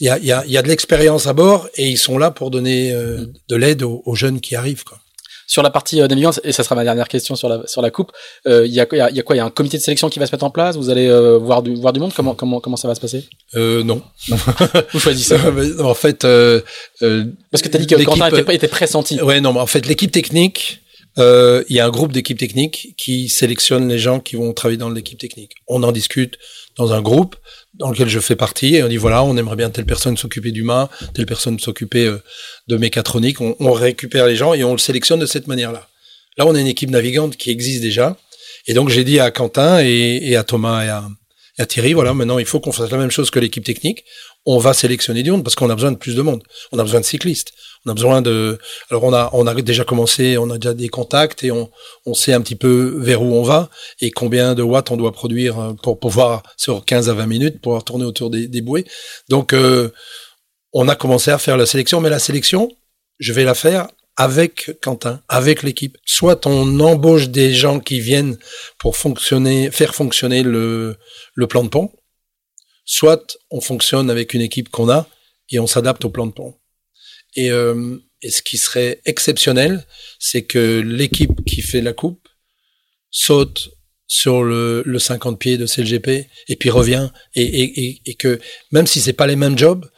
[0.00, 2.18] Il y a il y a, y a de l'expérience à bord et ils sont
[2.18, 4.84] là pour donner euh, de l'aide aux, aux, jeunes qui arrivent.
[4.84, 4.98] Quoi.
[5.46, 8.12] Sur la partie navigance, et ça sera ma dernière question sur la sur la coupe,
[8.46, 9.34] il y, a, y, a, y a quoi?
[9.34, 10.76] Il y a un comité de sélection qui va se mettre en place?
[10.76, 12.12] Vous allez voir du voir du monde?
[12.14, 13.28] Comment comment comment ça va se passer?
[13.56, 14.00] Euh, Non.
[14.92, 15.34] Vous choisissez.
[15.80, 19.20] en fait, parce que tu as dit que Quentin était, était pressenti.
[19.20, 20.80] Ouais, non, mais en fait, l'équipe technique.
[21.16, 24.90] Il y a un groupe d'équipe technique qui sélectionne les gens qui vont travailler dans
[24.90, 25.52] l'équipe technique.
[25.68, 26.38] On en discute
[26.76, 27.36] dans un groupe
[27.74, 30.52] dans lequel je fais partie et on dit voilà on aimerait bien telle personne s'occuper
[30.62, 32.22] mât, telle personne s'occuper euh,
[32.68, 35.88] de mécatronique, on, récupère les gens et on le sélectionne de cette manière-là.
[36.36, 38.16] Là on a une équipe navigante qui existe déjà
[38.66, 42.46] et donc j'ai dit à Quentin et, à Thomas et à, Thierry voilà maintenant il
[42.46, 44.04] faut qu'on fasse la même chose que l'équipe technique,
[44.46, 46.82] on va sélectionner du monde parce qu'on a besoin de plus de monde, on a
[46.82, 47.52] besoin de cyclistes,
[47.84, 48.58] on a besoin de.
[48.90, 51.70] Alors on a on a déjà commencé, on a déjà des contacts et on
[52.06, 53.68] on sait un petit peu vers où on va
[54.00, 57.60] et combien de watts on doit produire euh, pour pouvoir sur 15 à 20 minutes
[57.60, 58.86] pouvoir tourner autour des, des bouées.
[59.28, 59.90] Donc euh,
[60.72, 62.70] on a commencé à faire la sélection, mais la sélection,
[63.18, 65.96] je vais la faire avec Quentin, avec l'équipe.
[66.04, 68.36] Soit on embauche des gens qui viennent
[68.78, 70.96] pour fonctionner, faire fonctionner le,
[71.34, 71.90] le plan de pont,
[72.90, 75.06] soit on fonctionne avec une équipe qu'on a
[75.50, 76.56] et on s'adapte au plan de pont.
[77.36, 79.86] Et, euh, et ce qui serait exceptionnel,
[80.18, 82.28] c'est que l'équipe qui fait la coupe
[83.12, 83.70] saute
[84.08, 88.40] sur le, le 50 pieds de CLGP et puis revient et, et, et que
[88.72, 89.88] même si c'est pas les mêmes jobs,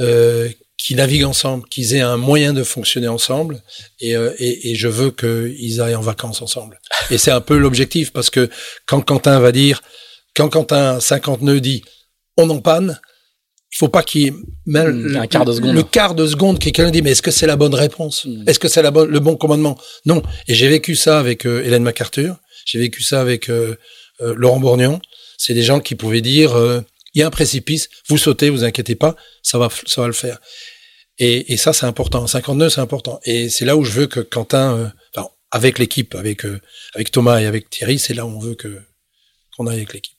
[0.00, 0.48] euh,
[0.78, 3.62] qu'ils naviguent ensemble, qu'ils aient un moyen de fonctionner ensemble
[4.00, 6.80] et, euh, et, et je veux qu'ils aillent en vacances ensemble.
[7.12, 8.50] Et c'est un peu l'objectif parce que
[8.84, 9.80] quand Quentin va dire,
[10.34, 11.84] quand Quentin 50 nœuds dit
[12.36, 13.00] on en panne,
[13.72, 14.34] il faut pas qu'il y ait
[14.64, 15.74] même mmh, un quart de seconde.
[15.74, 18.24] le quart de seconde que quelqu'un dit mais est-ce que c'est la bonne réponse?
[18.24, 18.48] Mmh.
[18.48, 19.76] Est-ce que c'est la bonne le bon commandement?
[20.06, 20.22] Non.
[20.48, 23.76] Et j'ai vécu ça avec euh, Hélène MacArthur, j'ai vécu ça avec euh,
[24.20, 25.00] euh, Laurent Bourgnon.
[25.36, 26.56] C'est des gens qui pouvaient dire
[27.12, 30.14] il y a un précipice, vous sautez, vous inquiétez pas, ça va ça va le
[30.14, 30.38] faire.
[31.18, 32.26] Et, et ça c'est important.
[32.26, 33.20] 59 c'est important.
[33.24, 36.44] Et c'est là où je veux que Quentin, enfin, avec l'équipe, avec
[36.94, 38.80] avec Thomas et avec Thierry, c'est là où on veut que
[39.54, 40.15] qu'on aille avec l'équipe.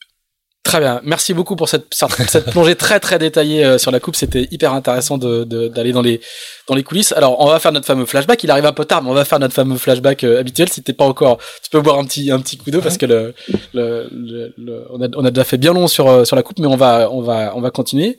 [0.68, 4.18] Très bien, merci beaucoup pour cette, cette plongée très très détaillée euh, sur la coupe.
[4.18, 6.20] C'était hyper intéressant d'aller de, de, dans les
[6.68, 7.14] dans les coulisses.
[7.14, 8.44] Alors, on va faire notre fameux flashback.
[8.44, 10.68] Il arrive un peu tard, mais on va faire notre fameux flashback euh, habituel.
[10.68, 13.06] Si t'es pas encore, tu peux boire un petit un petit coup d'eau parce que
[13.06, 13.34] le,
[13.74, 16.44] le, le, le, on a on a déjà fait bien long sur euh, sur la
[16.44, 18.18] coupe, mais on va on va on va continuer.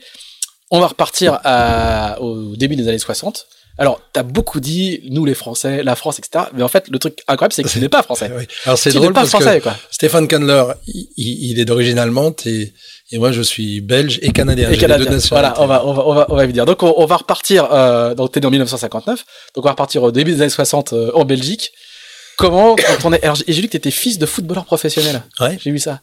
[0.71, 3.47] On va repartir à, au début des années 60.
[3.79, 6.47] Alors, t'as beaucoup dit, nous les Français, la France, etc.
[6.53, 8.29] Mais en fait, le truc incroyable, c'est que tu n'es pas français.
[8.37, 8.45] oui.
[8.67, 9.77] Alors c'est drôle pas parce français, que quoi.
[9.91, 12.73] Stéphane Candler, il, il est d'origine allemande et,
[13.13, 14.71] et moi je suis belge et canadien.
[14.71, 15.17] Et canadien.
[15.31, 16.67] Voilà, on va, on va, on va, on va y venir.
[16.67, 17.69] Donc on, on va repartir.
[17.73, 19.25] Euh, donc t'es né en 1959.
[19.55, 21.71] Donc on va repartir au début des années 60 euh, en Belgique.
[22.37, 25.23] Comment quand on est, alors j'ai lu que t'étais fils de footballeur professionnel.
[25.41, 25.57] Ouais.
[25.61, 26.01] J'ai vu ça.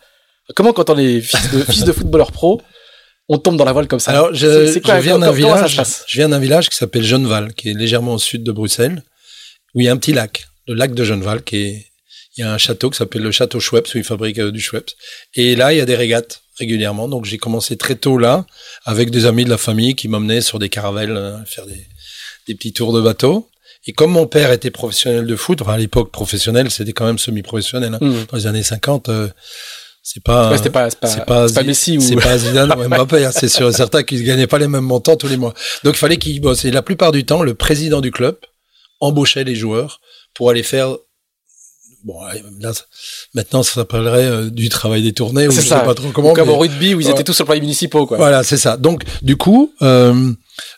[0.55, 2.61] Comment quand on est fils de fils de footballeur pro,
[3.27, 4.11] on tombe dans la voile comme ça.
[4.11, 7.69] Alors, je, quoi, je viens d'un village, je viens d'un village qui s'appelle Genneval, qui
[7.69, 9.03] est légèrement au sud de Bruxelles,
[9.73, 11.85] où il y a un petit lac, le lac de Genneval, qui est,
[12.37, 14.59] il y a un château qui s'appelle le château Schweppes, où ils fabriquent euh, du
[14.59, 14.91] Schweppes.
[15.35, 17.07] Et là, il y a des régates régulièrement.
[17.07, 18.45] Donc, j'ai commencé très tôt là,
[18.83, 21.85] avec des amis de la famille qui m'emmenaient sur des caravelles, euh, faire des,
[22.47, 23.49] des petits tours de bateau.
[23.87, 27.19] Et comme mon père était professionnel de foot, enfin, à l'époque professionnel, c'était quand même
[27.19, 28.25] semi-professionnel, hein, mmh.
[28.31, 29.29] dans les années 50, euh,
[30.07, 32.83] c'est pas, ouais, pas, c'est pas, c'est pas, pas, Messi ou c'est pas Zidane ou
[32.87, 35.55] Mbappé, hein, c'est sûr, certain qu'ils gagnaient pas les mêmes montants tous les mois.
[35.83, 36.63] Donc il fallait qu'ils bossent.
[36.63, 38.37] Et la plupart du temps, le président du club
[38.99, 40.01] embauchait les joueurs
[40.35, 40.95] pour aller faire.
[42.05, 42.21] Bon,
[42.59, 42.71] là,
[43.33, 45.79] maintenant, ça s'appellerait euh, du travail des tournées, ou je ça.
[45.79, 46.33] sais pas trop comment.
[46.33, 46.53] Comme mais...
[46.53, 48.17] au rugby, où ils étaient tous sur le plan municipaux, quoi.
[48.17, 48.77] Voilà, c'est ça.
[48.77, 50.31] Donc, du coup, euh,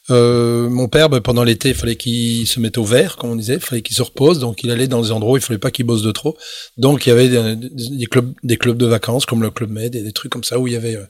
[0.10, 3.36] euh, mon père, ben, pendant l'été, il fallait qu'il se mette au vert, comme on
[3.36, 5.60] disait, il fallait qu'il se repose, donc il allait dans des endroits où il fallait
[5.60, 6.38] pas qu'il bosse de trop.
[6.78, 9.96] Donc il y avait des, des, clubs, des clubs de vacances comme le club Med
[9.96, 11.06] et des trucs comme ça où il y avait, euh,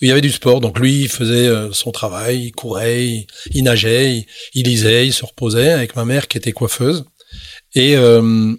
[0.00, 0.60] il y avait du sport.
[0.60, 5.06] Donc lui, il faisait euh, son travail, il courait, il, il nageait, il, il, lisait,
[5.06, 7.04] il se reposait avec ma mère qui était coiffeuse.
[7.74, 8.54] Et euh,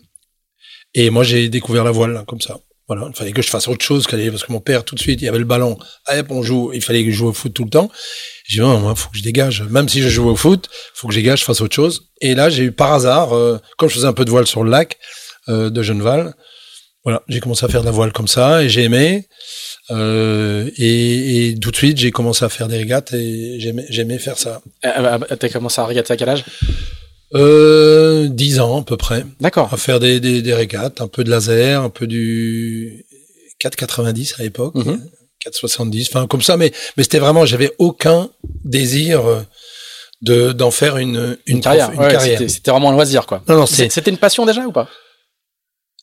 [0.93, 2.59] et moi j'ai découvert la voile comme ça.
[2.87, 5.21] Voilà, il fallait que je fasse autre chose parce que mon père tout de suite,
[5.21, 5.77] il y avait le ballon.
[6.09, 6.71] Hop, on joue.
[6.73, 7.89] Il fallait que je joue au foot tout le temps.
[8.45, 9.61] J'ai dit, non, moi, faut que je dégage.
[9.69, 12.09] Même si je joue au foot, faut que je dégage, je fasse autre chose.
[12.19, 14.65] Et là, j'ai eu par hasard, euh, comme je faisais un peu de voile sur
[14.65, 14.97] le lac
[15.47, 16.33] euh, de Genneval,
[17.03, 19.27] voilà, j'ai commencé à faire de la voile comme ça et j'ai aimé.
[19.89, 24.61] Euh, et, tout de suite, j'ai commencé à faire des régates et j'aimais, faire ça.
[24.85, 26.45] Euh, T'as commencé à régater à quel âge?
[27.33, 29.25] Euh, 10 ans à peu près.
[29.39, 29.73] D'accord.
[29.73, 33.05] À faire des, des, des régates, un peu de laser, un peu du
[33.63, 35.01] 4,90 à l'époque, Mhm.
[35.45, 38.29] 4,70, enfin comme ça, mais, mais c'était vraiment, j'avais aucun
[38.63, 39.41] désir euh,
[40.21, 41.91] de d'en faire une, une, carrière.
[41.91, 42.39] une Ouais, carrière.
[42.47, 43.41] c'était- vraiment un loisir, quoi.
[43.47, 44.87] Non, non, C'était une passion déjà ou pas?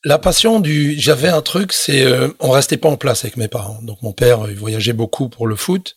[0.04, 0.98] La passion du.
[0.98, 3.80] J'avais un truc, c'est euh, on restait pas en place avec mes parents.
[3.82, 5.96] Donc mon père, il voyageait beaucoup pour le foot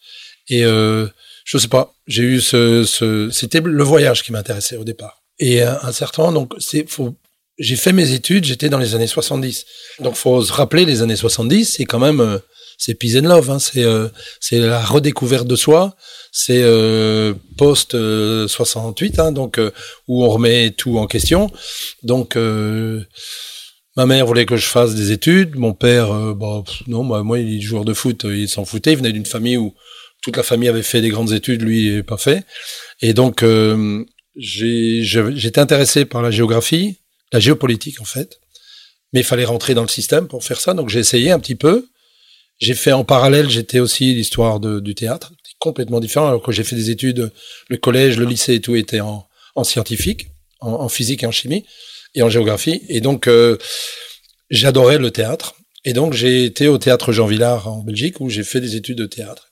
[0.49, 1.07] et euh,
[1.45, 1.93] je sais pas.
[2.07, 5.20] J'ai eu ce, ce c'était le voyage qui m'intéressait au départ.
[5.39, 7.15] Et à un certain moment, donc c'est faut.
[7.57, 9.65] J'ai fait mes études, j'étais dans les années 70.
[9.99, 12.39] Donc faut se rappeler les années 70, c'est quand même euh,
[12.77, 13.51] c'est peace love.
[13.51, 14.07] Hein, c'est euh,
[14.39, 15.95] c'est la redécouverte de soi.
[16.31, 19.71] C'est euh, post euh, 68, hein, donc euh,
[20.07, 21.51] où on remet tout en question.
[22.03, 23.03] Donc euh,
[23.97, 25.55] Ma mère voulait que je fasse des études.
[25.55, 28.63] Mon père, euh, bah, non, moi, moi, il est joueur de foot, euh, il s'en
[28.63, 28.93] foutait.
[28.93, 29.73] Il venait d'une famille où
[30.21, 32.45] toute la famille avait fait des grandes études, lui, il pas fait.
[33.01, 34.05] Et donc, euh,
[34.35, 36.99] j'étais intéressé par la géographie,
[37.31, 38.39] la géopolitique, en fait.
[39.13, 40.73] Mais il fallait rentrer dans le système pour faire ça.
[40.73, 41.87] Donc, j'ai essayé un petit peu.
[42.59, 45.33] J'ai fait en parallèle, j'étais aussi l'histoire du théâtre.
[45.59, 46.27] Complètement différent.
[46.27, 47.31] Alors que j'ai fait des études,
[47.69, 50.27] le collège, le lycée et tout était en, en scientifique,
[50.59, 51.65] en, en physique et en chimie
[52.15, 52.81] et en géographie.
[52.87, 53.57] Et donc, euh,
[54.49, 55.55] j'adorais le théâtre.
[55.83, 58.97] Et donc, j'ai été au théâtre Jean Villard en Belgique où j'ai fait des études
[58.97, 59.50] de théâtre.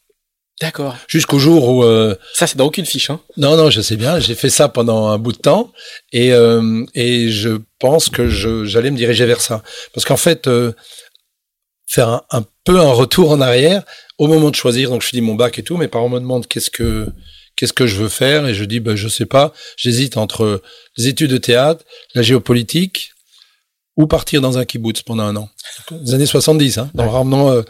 [0.61, 0.97] D'accord.
[1.07, 3.21] Jusqu'au jour où, euh, Ça, c'est dans aucune fiche, hein.
[3.37, 5.71] non, non, je sais bien, j'ai fait ça pendant un bout de temps
[6.11, 9.63] et, euh, et je pense que je, j'allais me diriger vers ça.
[9.93, 10.73] Parce qu'en fait, euh,
[11.87, 13.83] faire un, un peu un retour en arrière
[14.17, 16.45] au moment de choisir, donc je finis mon bac et tout, mes parents me demandent
[16.45, 17.07] qu'est-ce que
[17.55, 20.61] qu'est-ce que je veux faire et je dis ben je sais pas, j'hésite entre
[20.97, 21.83] les études de théâtre,
[22.15, 23.11] la géopolitique
[23.99, 25.49] ou partir dans un kibbutz pendant un an.
[25.91, 26.89] Les années 70, hein.
[26.93, 27.63] Donc, ramenant euh,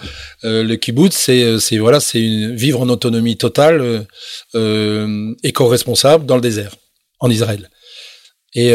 [0.44, 4.06] euh, le kibbutz, c'est euh, c'est voilà, c'est une vivre en autonomie totale,
[4.54, 6.76] euh, éco-responsable dans le désert,
[7.20, 7.72] en Israël.
[8.54, 8.70] Et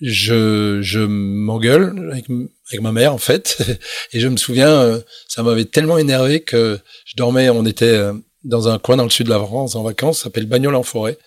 [0.00, 2.26] je je m'engueule avec,
[2.70, 3.58] avec ma mère en fait,
[4.14, 8.00] et je me souviens, ça m'avait tellement énervé que je dormais, on était
[8.44, 10.82] dans un coin dans le sud de la France en vacances, ça s'appelle Bagnoles en
[10.82, 11.18] forêt.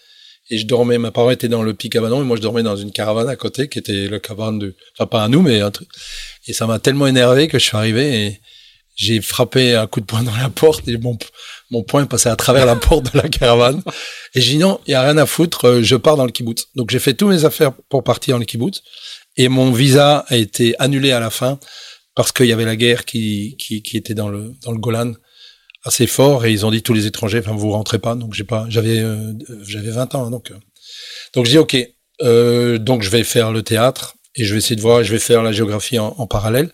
[0.51, 2.75] Et je dormais, ma parents étaient dans le Pic Cabanon et moi je dormais dans
[2.75, 5.71] une caravane à côté qui était le caravane de, enfin pas à nous mais un
[5.71, 5.87] truc.
[6.45, 8.41] Et ça m'a tellement énervé que je suis arrivé et
[8.97, 11.17] j'ai frappé un coup de poing dans la porte et mon,
[11.69, 13.81] mon poing passé à travers la porte de la caravane.
[14.35, 16.31] Et j'ai dit non, il y a rien à foutre, euh, je pars dans le
[16.31, 16.67] kibbutz.
[16.75, 18.83] Donc j'ai fait tous mes affaires pour partir dans le kibbutz
[19.37, 21.59] et mon visa a été annulé à la fin
[22.13, 23.55] parce qu'il y avait la guerre qui,
[23.93, 25.13] était dans le Golan
[25.83, 28.43] assez fort et ils ont dit tous les étrangers enfin vous rentrez pas donc j'ai
[28.43, 29.33] pas j'avais euh,
[29.65, 30.55] j'avais 20 ans hein, donc euh.
[31.33, 31.77] donc je dis ok
[32.21, 35.19] euh, donc je vais faire le théâtre et je vais essayer de voir je vais
[35.19, 36.69] faire la géographie en, en parallèle.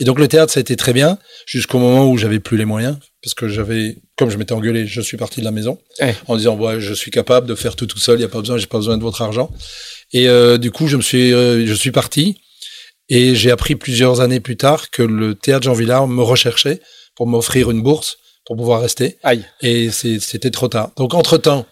[0.00, 2.64] Et donc le théâtre ça a été très bien jusqu'au moment où j'avais plus les
[2.64, 5.78] moyens parce que j'avais comme je m'étais engueulé je suis parti de la maison
[6.26, 8.40] en disant ouais je suis capable de faire tout tout seul il y a pas
[8.40, 9.50] besoin j'ai pas besoin de votre argent.
[10.12, 12.40] Et euh, du coup je me suis euh, je suis parti
[13.08, 16.80] et j'ai appris plusieurs années plus tard que le théâtre Jean Villard me recherchait
[17.16, 18.18] pour m'offrir une bourse
[18.48, 19.18] pour pouvoir rester.
[19.22, 19.44] Aïe.
[19.60, 20.90] Et c'était trop tard.
[20.96, 21.66] Donc, entre-temps,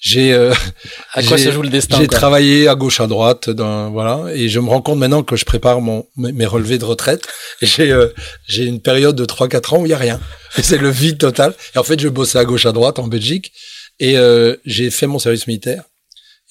[0.00, 0.52] j'ai euh,
[1.14, 4.48] À quoi se joue le destin, j'ai travaillé à gauche, à droite, dans, voilà, et
[4.48, 7.24] je me rends compte maintenant que je prépare mon, mes, relevés de retraite.
[7.62, 8.08] J'ai euh,
[8.48, 10.20] j'ai une période de 3-4 ans où il y a rien.
[10.60, 11.54] C'est le vide total.
[11.76, 13.52] Et en fait, je bossais à gauche, à droite en Belgique,
[14.00, 15.84] et euh, j'ai fait mon service militaire.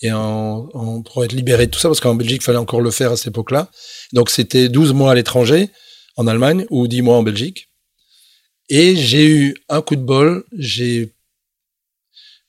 [0.02, 2.80] Et en, en, pour être libéré de tout ça, parce qu'en Belgique, il fallait encore
[2.80, 3.70] le faire à cette époque-là.
[4.14, 5.70] Donc, c'était 12 mois à l'étranger,
[6.16, 7.68] en Allemagne, ou 10 mois en Belgique.
[8.70, 10.44] Et j'ai eu un coup de bol.
[10.58, 11.12] J'ai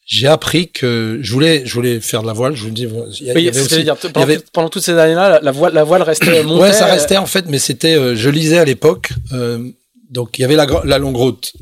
[0.08, 2.54] j'ai appris que je voulais je voulais faire de la voile.
[2.54, 2.82] Je vous le dis,
[3.20, 3.78] il y, Oui, avait aussi- dire.
[3.80, 6.62] il y Pendant, avait- pendant toutes ces années-là, la, la voile, la voile restait montée.
[6.62, 7.96] Ouais, ça restait en fait, mais c'était.
[7.96, 9.10] euh, je lisais à l'époque.
[9.32, 9.68] euh,
[10.10, 11.52] donc il y avait la, la longue route.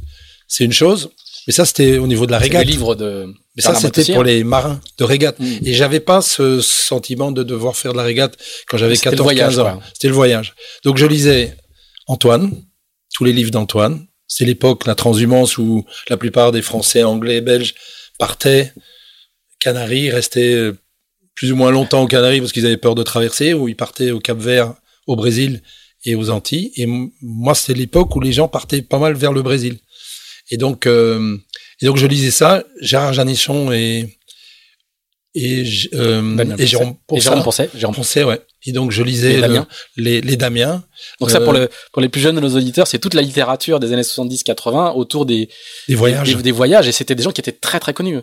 [0.47, 1.11] C'est une chose,
[1.47, 2.67] mais ça c'était au niveau de la régate.
[2.67, 3.33] livre de.
[3.57, 5.39] Mais ça c'était pour les marins de régate.
[5.41, 5.59] Mm.
[5.65, 8.37] Et j'avais pas ce sentiment de devoir faire de la régate
[8.69, 9.81] quand j'avais C'était le 14 voyage, 15 ans.
[9.95, 10.55] C'était le voyage.
[10.85, 11.57] Donc je lisais
[12.09, 12.51] Antoine,
[13.15, 14.05] tous les livres d'Antoine.
[14.27, 17.75] C'est l'époque la transhumance où la plupart des Français, Anglais, Belges
[18.19, 18.73] partaient
[19.61, 20.79] Canaries, restaient euh,
[21.35, 24.11] plus ou moins longtemps aux Canaries parce qu'ils avaient peur de traverser, ou ils partaient
[24.11, 24.75] au Cap Vert,
[25.07, 25.63] au Brésil
[26.05, 26.73] et aux Antilles.
[26.77, 26.87] Et
[27.21, 29.79] moi, c'était l'époque où les gens partaient pas mal vers le Brésil.
[30.51, 31.37] Et donc, euh,
[31.81, 34.19] et donc je lisais ça, Gérard Janichon et
[35.35, 35.65] et,
[35.95, 37.69] euh, et Jérôme Et Jérôme Poncet.
[37.75, 38.41] Jérôme Poncet, ouais.
[38.67, 39.67] Et donc je lisais Les le- Damiens.
[39.97, 40.83] les, les Damiens,
[41.21, 43.21] Donc ça, pour, Euh, le, pour les plus jeunes de nos auditeurs, c'est toute la
[43.23, 45.49] littérature des années 70-80 autour des,
[45.89, 46.35] des voyages.
[46.37, 48.21] des, des voyages, et c'était des gens qui étaient très très connus.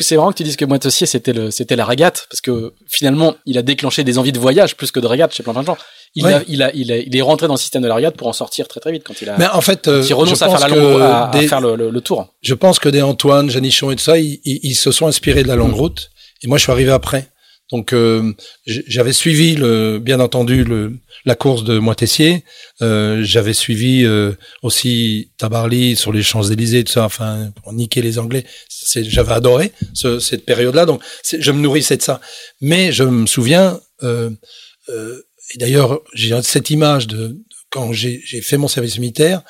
[0.00, 3.36] C'est vraiment que tu dises que Moitessier, c'était le, c'était la régate, parce que finalement,
[3.46, 5.66] il a déclenché des envies de voyage plus que de régate chez plein plein de
[5.66, 5.78] gens.
[6.14, 6.32] Il, Ouais.
[6.34, 8.26] a, il, a, il, a, il est rentré dans le système de la régate pour
[8.28, 10.48] en sortir très très vite quand il a, Mais en fait, euh, il renonce à
[10.48, 12.34] faire la longue, à, à faire le, le, le tour.
[12.42, 15.42] je pense que des Antoine, Janichon et tout ça, ils, ils- ils se sont inspirés
[15.42, 16.10] de la longue route.
[16.42, 17.28] Et moi, je suis arrivé après.
[17.70, 18.32] Donc euh,
[18.66, 22.44] j'avais suivi le, bien entendu le, la course de Moitessier.
[22.80, 27.04] Euh, j'avais suivi euh, aussi Tabarly sur les Champs Élysées, tout ça.
[27.04, 28.44] Enfin, pour niquer les Anglais.
[28.94, 30.86] J'avais adoré ce, cette période-là.
[30.86, 31.02] Donc
[31.38, 32.20] je me nourrissais de ça.
[32.60, 33.80] Mais je me souviens.
[34.02, 34.30] Euh,
[34.88, 35.20] euh,
[35.54, 37.38] et d'ailleurs, j'ai cette image de, de
[37.70, 39.42] quand j'ai fait mon service militaire.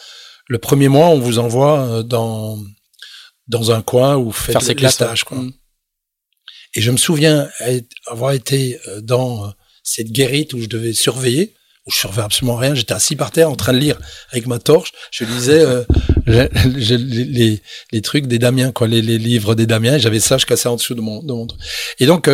[0.49, 2.59] Le premier mois, on vous envoie dans
[3.47, 5.25] dans un coin faites Faire stages.
[5.25, 5.39] Quoi.
[5.39, 5.53] Mm.
[6.75, 7.49] Et je me souviens
[8.07, 9.49] avoir été euh, dans euh,
[9.83, 11.55] cette guérite où je devais surveiller,
[11.87, 12.75] où je surveillais absolument rien.
[12.75, 13.99] J'étais assis par terre en train de lire
[14.33, 14.93] avec ma torche.
[15.11, 15.85] Je lisais euh,
[17.93, 19.99] les, trucs des Damiens, quoi, les, livres des Damiens.
[19.99, 21.47] J'avais ça, je cassais en dessous de mon, de mon...
[21.99, 22.29] Et donc,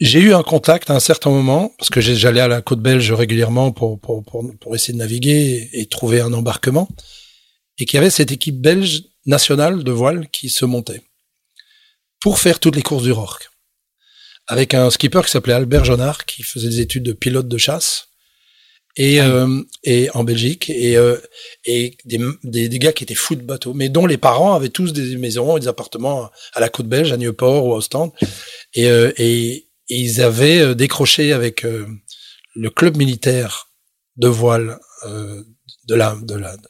[0.00, 3.12] j'ai eu un contact à un certain moment, parce que j'allais à la côte belge
[3.12, 6.88] régulièrement pour, pour, pour, essayer de naviguer et trouver un embarquement,
[7.78, 11.02] et qu'il y avait cette équipe belge nationale de voile qui se montait
[12.20, 13.50] pour faire toutes les courses du Rorque.
[14.46, 18.08] Avec un skipper qui s'appelait Albert Jonard, qui faisait des études de pilote de chasse,
[18.96, 21.16] et, ah euh, et en Belgique, et, euh,
[21.64, 24.70] et des, des, des, gars qui étaient fous de bateaux, mais dont les parents avaient
[24.70, 28.10] tous des maisons et des appartements à la côte belge, à Nieuport ou à Ostende,
[28.74, 33.68] et, euh, et, et, ils avaient décroché avec le club militaire
[34.16, 36.68] de voile de la, de, la, de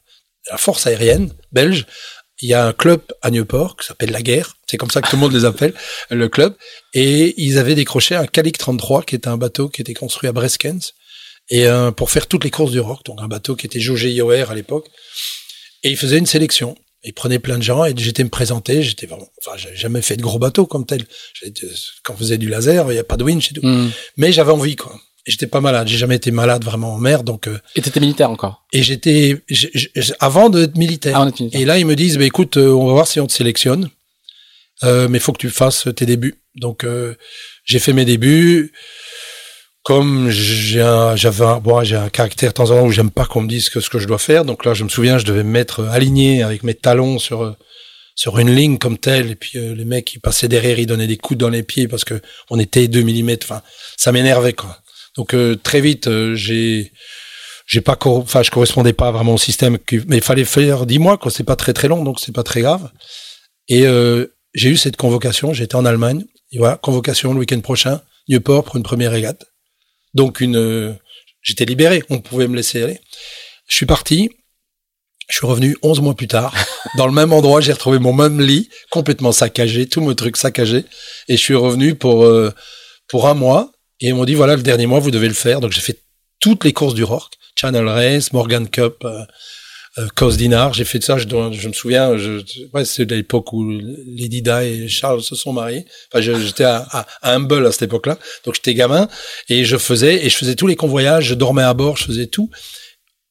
[0.50, 1.86] la force aérienne belge
[2.40, 5.08] il y a un club à Nieuport qui s'appelle La Guerre, c'est comme ça que
[5.08, 5.74] tout le monde les appelle,
[6.10, 6.54] le club,
[6.94, 10.32] et ils avaient décroché un Calic 33, qui était un bateau qui était construit à
[10.32, 10.94] Breskens,
[11.50, 14.12] et euh, pour faire toutes les courses du rock, donc un bateau qui était jaugé
[14.12, 14.86] IOR à l'époque,
[15.82, 16.76] et ils faisaient une sélection.
[17.04, 18.82] Ils prenaient plein de gens et j'étais me présenter.
[18.82, 21.06] J'étais vraiment, enfin, j'avais jamais fait de gros bateaux comme tel.
[22.02, 23.64] Quand on faisait du laser, il n'y a pas de winch et tout.
[23.64, 23.90] Mm.
[24.16, 25.86] Mais j'avais envie, quoi j'étais pas malade.
[25.86, 27.46] J'ai jamais été malade vraiment en mer, donc.
[27.46, 28.64] Euh, et t'étais militaire encore.
[28.72, 29.42] Et j'étais
[30.18, 31.16] avant d'être militaire.
[31.16, 31.60] Ah, militaire.
[31.60, 33.90] Et là, ils me disent, bah, écoute, euh, on va voir si on te sélectionne,
[34.84, 36.40] euh, mais faut que tu fasses tes débuts.
[36.56, 37.14] Donc, euh,
[37.64, 38.72] j'ai fait mes débuts.
[39.84, 43.10] Comme j'ai un, j'avais un, bon, j'ai un caractère de temps en temps où j'aime
[43.10, 44.44] pas qu'on me dise que ce que je dois faire.
[44.44, 47.56] Donc là, je me souviens, je devais me mettre aligné avec mes talons sur
[48.14, 51.16] sur une ligne comme telle, et puis les mecs qui passaient derrière, ils donnaient des
[51.16, 52.20] coups dans les pieds parce que
[52.50, 53.36] on était 2 mm.
[53.44, 53.62] Enfin,
[53.96, 54.76] ça m'énervait quoi.
[55.18, 56.92] Donc euh, très vite, euh, j'ai
[57.66, 61.18] j'ai pas enfin je correspondais pas vraiment au système mais il fallait faire dix mois
[61.18, 61.30] quoi.
[61.30, 62.90] C'est pas très très long donc c'est pas très grave.
[63.66, 65.52] Et euh, j'ai eu cette convocation.
[65.52, 66.24] J'étais en Allemagne.
[66.52, 69.44] Et voilà convocation le week-end prochain Nieuport pour une première régate.
[70.14, 70.96] Donc une
[71.42, 72.04] j'étais libéré.
[72.10, 73.00] On pouvait me laisser aller.
[73.66, 74.30] Je suis parti.
[75.28, 76.54] Je suis revenu 11 mois plus tard.
[76.96, 80.84] Dans le même endroit j'ai retrouvé mon même lit complètement saccagé tout mon truc saccagé.
[81.26, 82.24] Et je suis revenu pour
[83.08, 85.60] pour un mois et ils m'ont dit, voilà, le dernier mois, vous devez le faire.
[85.60, 85.98] Donc j'ai fait
[86.40, 89.24] toutes les courses du Rork, Channel Race, Morgan Cup, euh,
[89.98, 90.72] euh Dinar.
[90.72, 92.42] J'ai fait ça, je, me souviens, je,
[92.72, 95.84] ouais, c'est l'époque où Lady Di et Charles se sont mariés.
[96.12, 98.18] Enfin, j'étais à, à, à, Humble à cette époque-là.
[98.44, 99.08] Donc j'étais gamin
[99.48, 102.26] et je faisais, et je faisais tous les convoyages, je dormais à bord, je faisais
[102.26, 102.50] tout.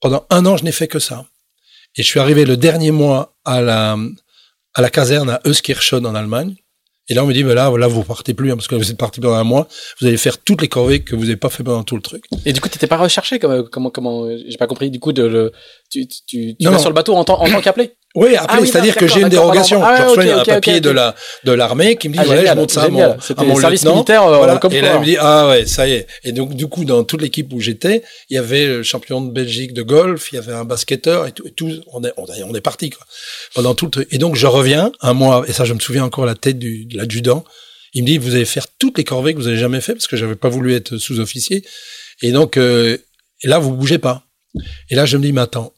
[0.02, 1.26] Pendant un an, je n'ai fait que ça.
[1.96, 3.98] Et je suis arrivé le dernier mois à la,
[4.74, 6.56] à la caserne à Euskirchen en Allemagne.
[7.10, 8.92] Et là, on me dit, ben là, là, vous partez plus, hein, parce que vous
[8.92, 9.68] êtes parti pendant un mois.
[10.00, 12.26] Vous allez faire toutes les corvées que vous n'avez pas fait pendant tout le truc.
[12.46, 15.24] Et du coup, t'étais pas recherché, comment, comment, comment, j'ai pas compris, du coup, de
[15.24, 15.52] le,
[15.90, 17.97] tu, tu, tu vas sur le bateau en en tant qu'appelé?
[18.16, 19.84] Oui, après, ah c'est-à-dire que j'ai une dérogation.
[19.84, 22.58] Ah, je reçois un papier de la de l'armée qui me dit ah, voilà, je
[22.58, 24.24] monte ça à mon, à mon service militaire.
[24.24, 24.60] Euh, voilà.
[24.72, 26.08] et là, il me dit ah ouais, ça y est.
[26.24, 29.32] Et donc du coup, dans toute l'équipe où j'étais, il y avait le champion de
[29.32, 31.46] Belgique de golf, il y avait un basketteur et tout.
[31.46, 33.06] Et tout on est on est, on est parti quoi.
[33.54, 36.26] Pendant tout le Et donc je reviens un mois et ça, je me souviens encore
[36.26, 37.44] la tête du de l'adjudant.
[37.94, 40.08] Il me dit vous allez faire toutes les corvées que vous avez jamais fait parce
[40.08, 41.64] que j'avais pas voulu être sous-officier.
[42.24, 42.98] Et donc euh,
[43.44, 44.24] et là vous bougez pas.
[44.90, 45.72] Et là je me dis mais attends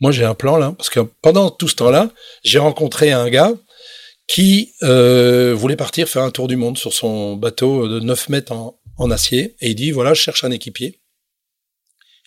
[0.00, 2.10] moi j'ai un plan là, parce que pendant tout ce temps-là,
[2.42, 3.52] j'ai rencontré un gars
[4.26, 8.52] qui euh, voulait partir faire un tour du monde sur son bateau de 9 mètres
[8.52, 11.00] en, en acier, et il dit, voilà, je cherche un équipier.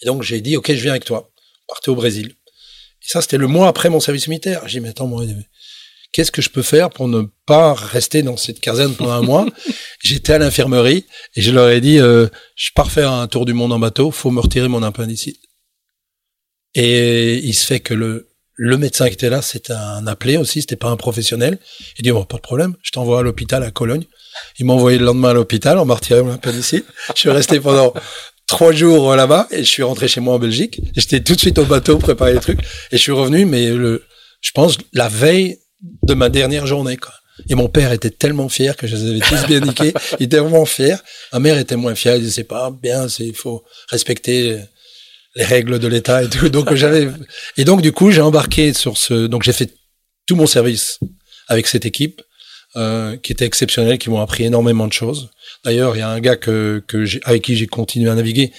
[0.01, 1.31] Et donc j'ai dit, ok, je viens avec toi.
[1.67, 2.35] Partez au Brésil.
[3.03, 4.67] Et ça, c'était le mois après mon service militaire.
[4.67, 5.23] J'ai dit, mais attends, moi,
[6.11, 9.45] qu'est-ce que je peux faire pour ne pas rester dans cette caserne pendant un mois?
[10.03, 11.05] J'étais à l'infirmerie
[11.35, 14.11] et je leur ai dit, euh, je pars faire un tour du monde en bateau,
[14.11, 15.39] faut me retirer mon appendicite.
[16.75, 20.61] Et il se fait que le, le médecin qui était là, c'était un appelé aussi,
[20.61, 21.57] c'était pas un professionnel.
[21.97, 24.05] Il dit, bon, pas de problème, je t'envoie à l'hôpital à Cologne.
[24.59, 26.85] Il m'a envoyé le lendemain à l'hôpital, on m'a retiré mon appendicite.
[27.13, 27.93] Je suis resté pendant
[28.47, 30.81] trois jours là-bas et je suis rentré chez moi en Belgique.
[30.95, 32.61] J'étais tout de suite au bateau, préparer les trucs.
[32.91, 34.03] Et je suis revenu, mais le,
[34.41, 35.59] je pense, la veille
[36.03, 37.13] de ma dernière journée, quoi.
[37.49, 39.93] Et mon père était tellement fier que je les avais tous bien niqués.
[40.19, 41.03] Il était vraiment fier.
[41.31, 42.13] Ma mère était moins fière.
[42.13, 44.59] Elle disait, c'est pas bien, c'est, il faut respecter
[45.35, 46.49] les règles de l'État et tout.
[46.49, 47.09] Donc j'avais
[47.57, 49.27] et donc du coup j'ai embarqué sur ce.
[49.27, 49.73] Donc j'ai fait
[50.27, 50.99] tout mon service
[51.47, 52.21] avec cette équipe.
[52.75, 55.29] euh, qui étaient exceptionnels, qui m'ont appris énormément de choses.
[55.63, 56.83] D'ailleurs, il y a un gars que,
[57.25, 58.51] avec qui j'ai continué à naviguer,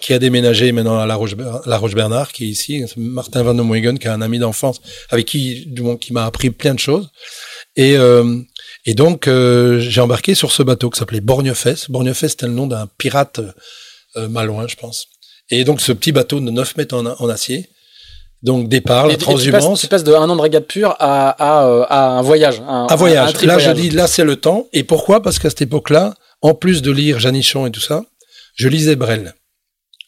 [0.00, 4.06] qui a déménagé maintenant à La Roche, Bernard, qui est ici, Martin Van Omwegen, qui
[4.06, 4.80] est un ami d'enfance,
[5.10, 7.08] avec qui, du monde, qui m'a appris plein de choses.
[7.74, 8.40] Et, euh,
[8.84, 11.90] et donc, euh, j'ai embarqué sur ce bateau qui s'appelait Borgnefès.
[11.90, 13.40] Borgnefès, c'était le nom d'un pirate
[14.16, 15.06] malouin, je pense.
[15.50, 17.68] Et donc, ce petit bateau de 9 mètres en, en acier,
[18.42, 19.80] donc départ, la transhumance.
[19.80, 22.60] Tu passes, de un an de régate pure à, à, euh, à un voyage.
[22.66, 23.42] Un, un voyage.
[23.42, 24.68] là, je dis, là, c'est le temps.
[24.72, 25.22] Et pourquoi?
[25.22, 28.04] Parce qu'à cette époque-là, en plus de lire Janichon et tout ça,
[28.54, 29.34] je lisais Brel.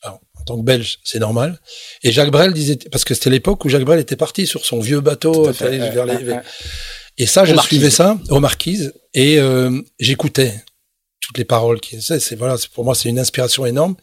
[0.03, 1.59] Alors, en tant que Belge, c'est normal.
[2.03, 4.81] Et Jacques Brel disait, parce que c'était l'époque où Jacques Brel était parti sur son
[4.81, 5.53] vieux bateau.
[5.53, 6.37] Fait, vers les,
[7.19, 10.55] Et ça, je suivais ça aux marquises et euh, j'écoutais
[11.21, 13.95] toutes les paroles qui c'est voilà pour moi c'est une inspiration énorme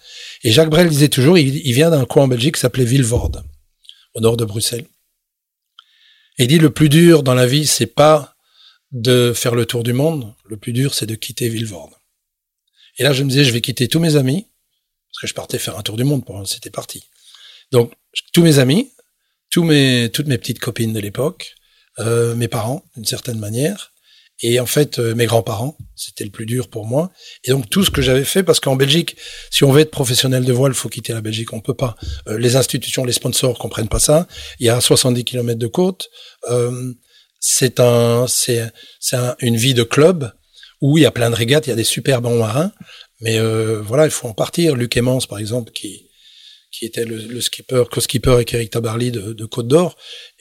[0.43, 3.43] et Jacques Brel disait toujours il, vient d'un coin en Belgique qui s'appelait Villevorde
[4.17, 4.85] au nord de Bruxelles.
[6.37, 8.35] Et il dit le plus dur dans la vie, c'est pas
[8.91, 11.93] de faire le tour du monde, le plus dur, c'est de quitter Villevorde.
[12.97, 14.47] Et là, je me disais, je vais quitter tous mes amis,
[15.09, 17.03] parce que je partais faire un tour du monde, c'était parti.
[17.71, 17.93] Donc,
[18.33, 18.91] tous mes amis,
[19.49, 21.55] toutes mes petites copines de l'époque,
[21.99, 23.93] euh, mes parents, d'une certaine manière,
[24.41, 27.11] et en fait, euh, mes grands-parents, c'était le plus dur pour moi.
[27.43, 29.15] Et donc tout ce que j'avais fait, parce qu'en Belgique,
[29.49, 31.53] si on veut être professionnel de voile, faut quitter la Belgique.
[31.53, 31.95] On peut pas.
[32.27, 34.27] Euh, les institutions, les sponsors comprennent pas ça.
[34.59, 36.09] Il y a 70 km de côte.
[36.49, 36.93] Euh,
[37.39, 40.31] c'est un, c'est, c'est un, une vie de club
[40.81, 42.71] où il y a plein de régates, il y a des super bons marins.
[43.21, 44.75] Mais euh, voilà, il faut en partir.
[44.75, 46.03] Luc Emmons, par exemple, qui
[46.69, 49.97] qui était le, le skipper, co-skipper avec Eric Tabarly de, de Côte d'Or,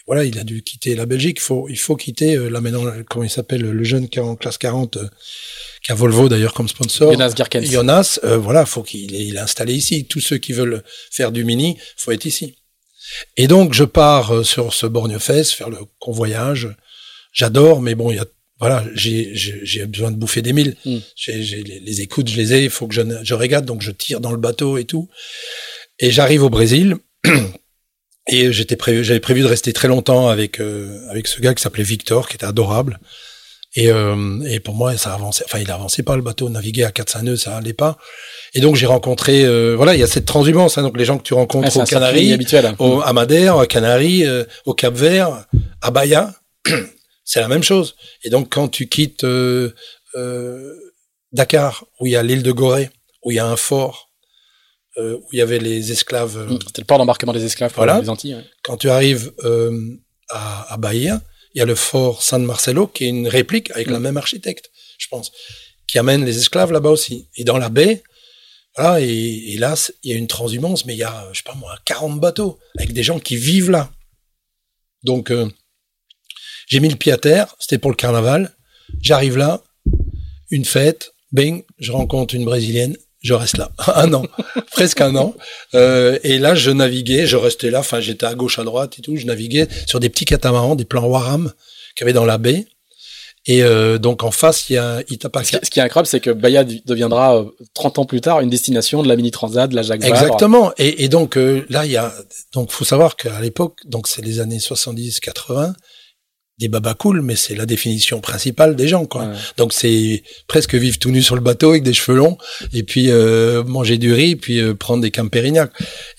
[0.06, 1.38] voilà, il a dû quitter la Belgique.
[1.40, 4.22] Il faut, il faut quitter euh, là maintenant, comment il s'appelle, le jeune qui est
[4.22, 5.08] en classe 40, euh,
[5.82, 7.12] qui a Volvo d'ailleurs comme sponsor.
[7.12, 7.64] Jonas Garkens.
[7.64, 10.06] Jonas, euh, voilà, faut qu'il il est installé ici.
[10.06, 12.56] Tous ceux qui veulent faire du mini, faut être ici.
[13.36, 16.68] Et donc je pars euh, sur ce Borgnefest faire le convoyage.
[17.32, 18.26] J'adore, mais bon, il y a
[18.58, 20.76] voilà, j'ai besoin de bouffer des milles.
[21.14, 22.64] J'ai les, les écoutes, je les ai.
[22.64, 25.10] Il faut que je, je régate, donc je tire dans le bateau et tout.
[25.98, 26.96] Et j'arrive au Brésil.
[28.28, 31.62] Et j'étais prévu, j'avais prévu de rester très longtemps avec euh, avec ce gars qui
[31.62, 32.98] s'appelait Victor, qui était adorable.
[33.78, 35.44] Et, euh, et pour moi, ça avançait.
[35.44, 37.98] Enfin, il avançait pas le bateau, naviguer à 4 nœuds, ça allait pas.
[38.54, 40.78] Et donc j'ai rencontré, euh, voilà, il y a cette transhumance.
[40.78, 42.74] Hein, donc les gens que tu rencontres Ouais, aux Canaries, habituel.
[42.78, 45.44] au, à Madère, à Canaries, euh, au Cap Vert,
[45.82, 46.32] à Bahia,
[47.24, 47.96] c'est la même chose.
[48.24, 49.74] Et donc quand tu quittes euh,
[50.14, 50.72] euh,
[51.32, 52.88] Dakar, où il y a l'île de Gorée,
[53.24, 54.05] où il y a un fort,
[54.98, 56.36] euh, où il y avait les esclaves.
[56.36, 56.58] euh, Hmm.
[56.66, 58.00] C'était le port d'embarquement des esclaves pour Voilà.
[58.00, 58.34] les Antilles.
[58.34, 58.44] ouais.
[58.62, 59.96] quand tu arrives euh,
[60.30, 61.22] à, à Bahia,
[61.54, 64.02] il y a le fort San Marcelo qui est une réplique avec la Mm.
[64.02, 65.32] même architecte, je pense,
[65.88, 67.28] qui amène les esclaves là-bas aussi.
[67.36, 68.02] Et dans la baie,
[68.76, 71.42] voilà, et, et là, il y a une transhumance, mais il y a, je sais
[71.44, 73.90] pas moi, 40 bateaux avec des gens qui vivent là.
[75.02, 75.48] Donc, euh,
[76.68, 78.54] j'ai mis le pied à terre, c'était pour le carnaval.
[79.00, 79.62] J'arrive là,
[80.50, 84.24] une fête, bing, je rencontre une brésilienne, je reste là un an,
[84.72, 85.34] presque un an.
[85.74, 89.02] Euh, et là, je naviguais, je restais là, enfin, j'étais à gauche, à droite et
[89.02, 91.52] tout, je naviguais sur des petits catamarans, des plans Waram
[91.94, 92.66] qu'il y avait dans la baie.
[93.48, 95.60] Et euh, donc en face, il y a Itapaka.
[95.62, 97.44] ce qui est incroyable, c'est que Bahia deviendra euh,
[97.74, 100.14] 30 ans plus tard une destination de la mini transat, de la Jacques Vabre.
[100.16, 100.72] Exactement.
[100.78, 102.12] Et, et donc euh, là, il y a
[102.54, 105.74] donc faut savoir qu'à l'époque, donc c'est les années 70-80,
[106.58, 109.26] des babas cool, mais c'est la définition principale des gens, quoi.
[109.26, 109.34] Ouais.
[109.58, 112.38] Donc c'est presque vivre tout nu sur le bateau avec des cheveux longs
[112.72, 115.70] et puis euh, manger du riz, puis euh, prendre des campérignac.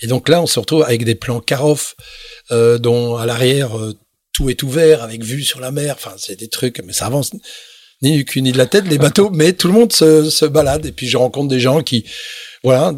[0.02, 1.96] Et donc là, on se retrouve avec des plans Karoff,
[2.52, 3.96] euh, dont à l'arrière euh,
[4.34, 5.96] tout est ouvert avec vue sur la mer.
[5.98, 7.32] Enfin, c'est des trucs, mais ça avance
[8.04, 10.46] ni du cul ni de la tête les bateaux, mais tout le monde se, se
[10.46, 10.86] balade.
[10.86, 12.06] Et puis je rencontre des gens qui,
[12.64, 12.94] voilà,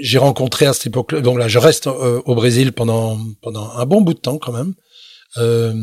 [0.00, 1.20] j'ai rencontré à cette époque-là.
[1.20, 4.52] Donc là, je reste euh, au Brésil pendant pendant un bon bout de temps quand
[4.52, 4.74] même.
[5.38, 5.74] Euh,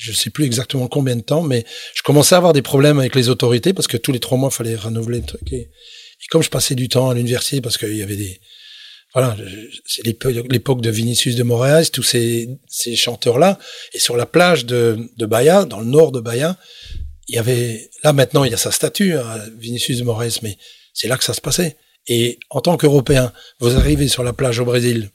[0.00, 3.14] je sais plus exactement combien de temps, mais je commençais à avoir des problèmes avec
[3.14, 5.52] les autorités parce que tous les trois mois, il fallait renouveler le truc.
[5.52, 5.70] Et,
[6.30, 8.40] comme je passais du temps à l'université parce qu'il y avait des,
[9.14, 9.36] voilà,
[9.84, 13.58] c'est l'époque l'époque de Vinicius de Moraes, tous ces, ces chanteurs-là.
[13.92, 16.56] Et sur la plage de, de Bahia, dans le nord de Bahia,
[17.28, 20.56] il y avait, là maintenant, il y a sa statue, hein, Vinicius de Moraes, mais
[20.94, 21.76] c'est là que ça se passait.
[22.06, 25.10] Et en tant qu'Européen, vous arrivez sur la plage au Brésil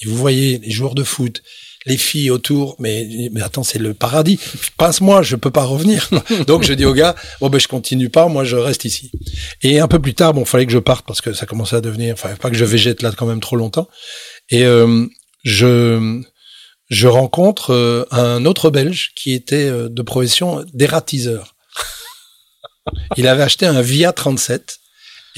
[0.00, 1.42] et vous voyez les joueurs de foot,
[1.88, 4.38] les filles autour, mais, mais attends, c'est le paradis.
[4.76, 6.08] Passe-moi, je peux pas revenir.
[6.46, 9.10] Donc je dis au gars, bon ben je continue pas, moi je reste ici.
[9.62, 11.80] Et un peu plus tard, bon, fallait que je parte parce que ça commençait à
[11.80, 13.88] devenir, enfin pas que je végète là quand même trop longtemps.
[14.50, 15.06] Et euh,
[15.44, 16.22] je
[16.90, 21.54] je rencontre euh, un autre Belge qui était euh, de profession dératiseur.
[23.16, 24.78] Il avait acheté un Via 37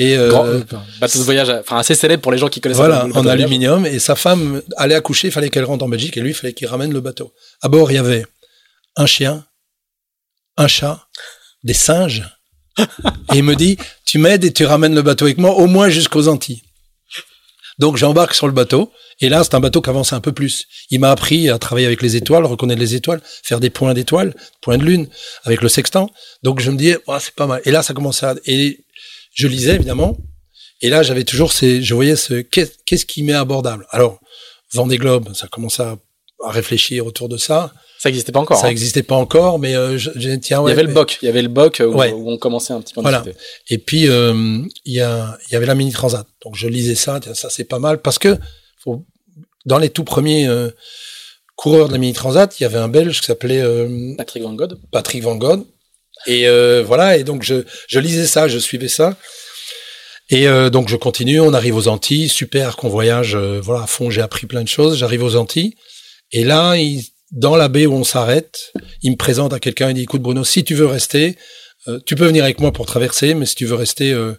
[0.00, 0.62] et euh, euh,
[0.98, 3.84] bateau de voyage, enfin assez célèbre pour les gens qui connaissent voilà, en aluminium.
[3.84, 6.54] Et sa femme allait accoucher, il fallait qu'elle rentre en Belgique et lui, il fallait
[6.54, 7.34] qu'il ramène le bateau.
[7.60, 8.24] À bord, il y avait
[8.96, 9.44] un chien,
[10.56, 11.06] un chat,
[11.64, 12.24] des singes.
[12.78, 12.84] et
[13.34, 13.76] il me dit,
[14.06, 16.62] tu m'aides et tu ramènes le bateau avec moi au moins jusqu'aux Antilles.
[17.78, 18.90] Donc j'embarque sur le bateau.
[19.20, 20.66] Et là, c'est un bateau qui avance un peu plus.
[20.88, 24.34] Il m'a appris à travailler avec les étoiles, reconnaître les étoiles, faire des points d'étoiles,
[24.62, 25.08] points de lune,
[25.44, 26.10] avec le sextant.
[26.42, 27.60] Donc je me dis, oh, c'est pas mal.
[27.66, 28.34] Et là, ça commençait à...
[28.46, 28.80] Et
[29.34, 30.16] je lisais, évidemment.
[30.82, 31.82] Et là, j'avais toujours ces...
[31.82, 32.40] Je voyais ce...
[32.40, 34.18] Qu'est-ce qui m'est abordable Alors,
[34.72, 35.96] Vendée Globe, ça commençait à,
[36.44, 37.72] à réfléchir autour de ça.
[38.00, 38.58] Ça n'existait pas encore.
[38.58, 39.04] Ça n'existait hein.
[39.08, 39.98] pas encore, mais euh,
[40.40, 42.38] tiens, ouais, Il y avait le BOC, il y avait le BOC où, où, on
[42.38, 43.02] commençait un petit peu.
[43.02, 43.22] Voilà.
[43.68, 46.26] Et puis euh, il y a, il y avait la mini transat.
[46.42, 48.38] Donc je lisais ça, tiens, ça c'est pas mal parce que
[48.78, 49.04] faut,
[49.66, 50.70] dans les tout premiers euh,
[51.56, 54.54] coureurs de la mini transat, il y avait un Belge qui s'appelait euh, Patrick Van
[54.54, 54.80] God.
[54.90, 55.66] Patrick Van God.
[56.26, 59.16] Et euh, voilà, et donc je, je lisais ça, je suivais ça.
[60.32, 64.20] Et donc je continue, on arrive aux Antilles, super qu'on voyage, voilà à fond, j'ai
[64.20, 64.96] appris plein de choses.
[64.96, 65.74] J'arrive aux Antilles,
[66.30, 69.94] et là il dans la baie où on s'arrête, il me présente à quelqu'un, il
[69.94, 71.36] dit, écoute Bruno, si tu veux rester,
[71.88, 74.34] euh, tu peux venir avec moi pour traverser, mais si tu veux rester, euh,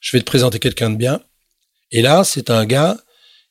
[0.00, 1.20] je vais te présenter quelqu'un de bien.
[1.90, 2.98] Et là, c'est un gars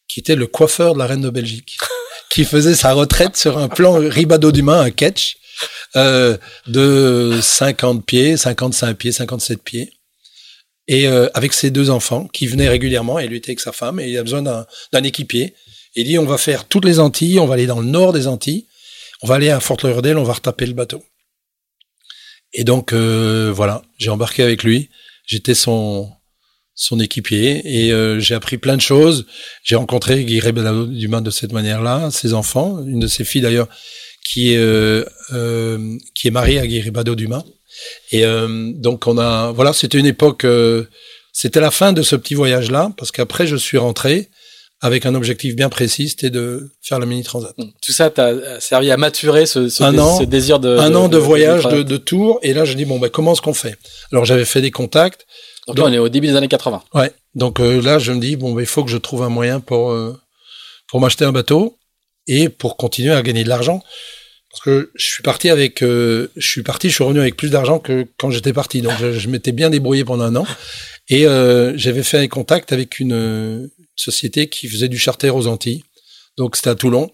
[0.08, 1.78] qui était le coiffeur de la reine de Belgique,
[2.30, 5.38] qui faisait sa retraite sur un plan ribado d'humain, un catch,
[5.96, 6.38] euh,
[6.68, 9.94] de 50 pieds, 55 pieds, 57 pieds.
[10.88, 14.08] Et avec ses deux enfants qui venaient régulièrement, et lui était avec sa femme, et
[14.08, 15.56] il a besoin d'un équipier.
[15.96, 18.28] Il dit, on va faire toutes les Antilles, on va aller dans le nord des
[18.28, 18.68] Antilles,
[19.24, 21.04] on va aller à Fort Lauderdale, on va retaper le bateau.
[22.56, 24.90] Et donc euh, voilà, j'ai embarqué avec lui.
[25.26, 26.10] J'étais son
[26.78, 29.26] son équipier et euh, j'ai appris plein de choses.
[29.64, 33.70] J'ai rencontré Guy Dumas de cette manière-là, ses enfants, une de ses filles d'ailleurs
[34.28, 35.06] qui est euh,
[36.16, 37.44] qui est mariée à Guy Ribado Dumas.
[38.12, 38.24] Et
[38.76, 40.46] donc on a voilà, c'était une époque
[41.34, 44.30] c'était la fin de ce petit voyage-là parce qu'après je suis rentré
[44.82, 47.56] avec un objectif bien précis, c'était de faire la mini transat.
[47.58, 51.82] Tout ça t'a servi à maturer ce, ce, désir de un an de, voyage, de,
[51.82, 52.40] de, tour.
[52.42, 53.78] Et là, je dis bon, ben comment est-ce qu'on fait?
[54.12, 55.26] Alors j'avais fait des contacts.
[55.68, 56.84] Donc, là, on est au début des années 80.
[56.94, 57.12] Ouais.
[57.34, 59.60] Donc euh, là, je me dis bon, ben il faut que je trouve un moyen
[59.60, 60.16] pour euh,
[60.88, 61.78] pour m'acheter un bateau
[62.28, 63.82] et pour continuer à gagner de l'argent.
[64.50, 67.50] Parce que je suis parti avec, euh, je suis parti, je suis revenu avec plus
[67.50, 68.82] d'argent que quand j'étais parti.
[68.82, 70.48] Donc je, m'étais bien débrouillé pendant un an.
[71.10, 71.24] Et
[71.76, 75.84] j'avais fait un contact avec une, société qui faisait du charter aux Antilles.
[76.38, 77.12] Donc c'était à Toulon.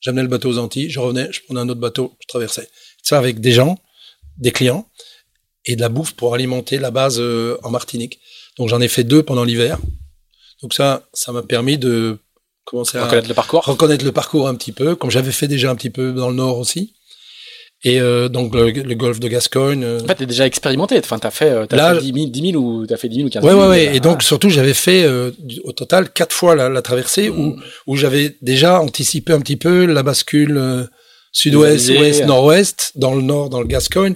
[0.00, 2.68] J'amenais le bateau aux Antilles, je revenais, je prenais un autre bateau, je traversais.
[3.02, 3.78] Ça avec des gens,
[4.38, 4.88] des clients
[5.66, 8.18] et de la bouffe pour alimenter la base euh, en Martinique.
[8.56, 9.78] Donc j'en ai fait deux pendant l'hiver.
[10.62, 12.18] Donc ça, ça m'a permis de
[12.64, 15.70] commencer à reconnaître le parcours, reconnaître le parcours un petit peu, comme j'avais fait déjà
[15.70, 16.94] un petit peu dans le nord aussi.
[17.82, 19.82] Et euh, donc le, le, golfe de Gascogne.
[19.84, 20.98] Euh, en fait, t'es déjà expérimenté.
[20.98, 23.16] Enfin, t'as fait, euh, as là, fait 10 000, 10 000 ou t'as fait 10
[23.16, 23.54] 000 ou 15 000.
[23.54, 23.96] Ouais, ouais, ouais.
[23.96, 25.30] Et donc surtout, j'avais fait euh,
[25.64, 27.62] au total quatre fois la, la traversée où mm.
[27.86, 30.88] où j'avais déjà anticipé un petit peu la bascule
[31.32, 34.14] sud-ouest, ouest, nord-ouest, dans le nord, dans le Gascogne.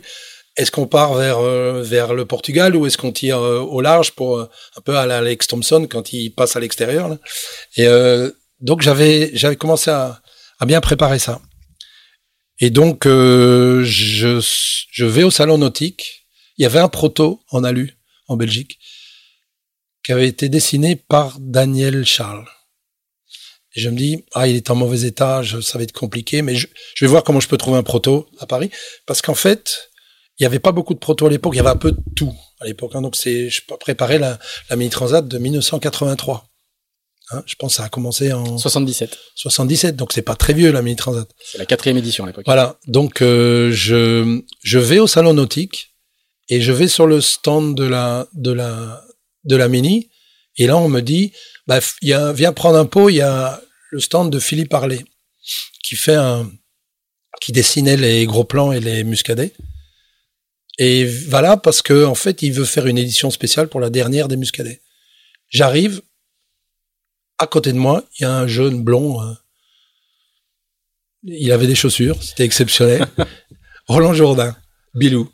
[0.57, 1.41] Est-ce qu'on part vers
[1.83, 5.87] vers le Portugal ou est-ce qu'on tire au large pour un peu à l'Alex Thompson
[5.91, 7.17] quand il passe à l'extérieur
[7.77, 7.89] Et
[8.61, 10.21] donc j'avais j'avais commencé à,
[10.65, 11.41] bien préparer ça.
[12.61, 14.41] Et donc, euh, je,
[14.91, 16.27] je vais au salon nautique.
[16.57, 17.99] Il y avait un proto en alu
[18.29, 18.79] en Belgique
[20.05, 22.47] qui avait été dessiné par Daniel Charles.
[23.75, 26.43] Et je me dis, ah, il est en mauvais état, je, ça va être compliqué,
[26.43, 26.69] mais je
[27.01, 28.71] vais voir comment je peux trouver un proto à Paris.
[29.07, 29.91] Parce qu'en fait,
[30.39, 32.01] il n'y avait pas beaucoup de proto à l'époque, il y avait un peu de
[32.17, 32.93] tout à l'époque.
[32.95, 33.03] Hein.
[33.03, 34.39] donc c'est, je préparais la,
[34.71, 36.49] la mini transat de 1983.
[37.31, 39.17] Hein, je pense que ça a commencé en 77.
[39.35, 41.29] 77, donc c'est pas très vieux la mini transat.
[41.43, 42.45] C'est la quatrième édition à l'époque.
[42.47, 45.95] Voilà, donc euh, je je vais au salon nautique
[46.49, 49.03] et je vais sur le stand de la de la
[49.45, 50.11] de la mini
[50.57, 51.33] et là on me dit
[51.67, 55.05] bah y a viens prendre un pot, il y a le stand de Philippe Harley
[55.83, 56.51] qui fait un
[57.41, 59.53] qui dessinait les gros plans et les muscadets.
[60.79, 64.29] Et voilà parce que en fait, il veut faire une édition spéciale pour la dernière
[64.29, 64.81] des muscadets.
[65.49, 66.03] J'arrive,
[67.39, 69.23] à côté de moi, il y a un jeune blond.
[69.23, 69.35] Euh,
[71.23, 73.07] il avait des chaussures, c'était exceptionnel.
[73.87, 74.57] Roland Jourdain,
[74.95, 75.31] Bilou.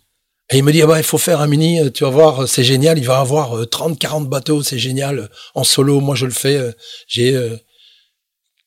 [0.52, 2.48] Et il me dit, ah bah, il faut faire un mini, euh, tu vas voir,
[2.48, 5.30] c'est génial, il va avoir 30, euh, 40 bateaux, c'est génial.
[5.54, 6.74] En solo, moi je le fais,
[7.06, 7.58] j'ai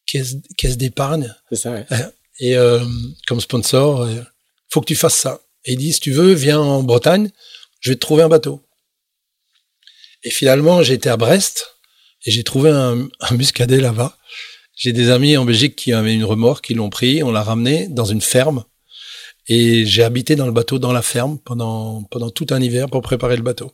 [0.05, 1.33] caisse, caisse d'épargne.
[1.49, 1.85] C'est ça, ouais.
[2.39, 2.55] Et
[3.27, 4.07] comme sponsor,
[4.69, 5.39] faut que tu fasses ça.
[5.65, 7.29] Et il dit, si tu veux, viens en Bretagne,
[7.79, 8.61] je vais te trouver un bateau.
[10.23, 11.75] Et finalement, j'étais à Brest,
[12.25, 14.17] et j'ai trouvé un, un muscadet là-bas.
[14.75, 17.87] J'ai des amis en Belgique qui avaient une remorque, qui l'ont pris, on l'a ramené
[17.89, 18.63] dans une ferme.
[19.47, 23.01] Et j'ai habité dans le bateau, dans la ferme, pendant, pendant tout un hiver pour
[23.01, 23.73] préparer le bateau.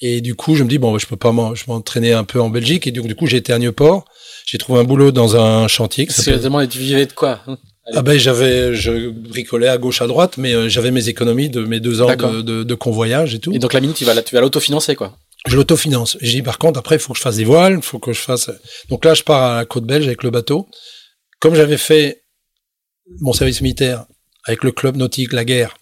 [0.00, 2.86] Et du coup, je me dis, bon, je peux pas m'entraîner un peu en Belgique.
[2.86, 4.06] Et donc, du coup, j'ai été à Nieuport.
[4.46, 6.06] J'ai trouvé un boulot dans un chantier.
[6.06, 7.40] Parce que tu vivais de quoi?
[7.92, 11.64] Ah ben j'avais, je bricolais à gauche à droite, mais euh, j'avais mes économies de
[11.64, 13.52] mes deux ans de, de, de convoyage et tout.
[13.52, 15.16] Et donc la mini, tu vas, la- tu vas l'autofinancer, quoi.
[15.46, 16.18] Je l'autofinance.
[16.20, 18.12] J'ai dit par contre après il faut que je fasse des voiles, il faut que
[18.12, 18.50] je fasse.
[18.90, 20.68] Donc là je pars à la côte belge avec le bateau.
[21.40, 22.22] Comme j'avais fait
[23.20, 24.04] mon service militaire
[24.44, 25.76] avec le club nautique La Guerre,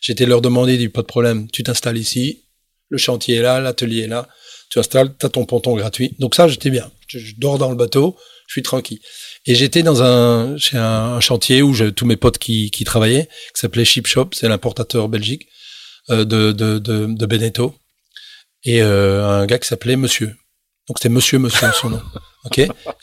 [0.00, 2.44] j'étais leur demandé, dit pas de problème, tu t'installes ici,
[2.88, 4.28] le chantier est là, l'atelier est là,
[4.70, 6.14] tu installes, t'as ton ponton gratuit.
[6.20, 6.88] Donc ça j'étais bien.
[7.08, 8.16] Je, je dors dans le bateau,
[8.46, 9.00] je suis tranquille.
[9.46, 12.84] Et j'étais dans un chez un, un chantier où j'ai tous mes potes qui, qui
[12.84, 15.48] travaillaient, qui s'appelait Ship Shop, c'est l'importateur belgique
[16.10, 17.74] euh, de, de, de, de Beneteau
[18.64, 20.36] et euh, un gars qui s'appelait Monsieur.
[20.88, 22.02] Donc c'était Monsieur Monsieur son nom.
[22.46, 22.54] Ok?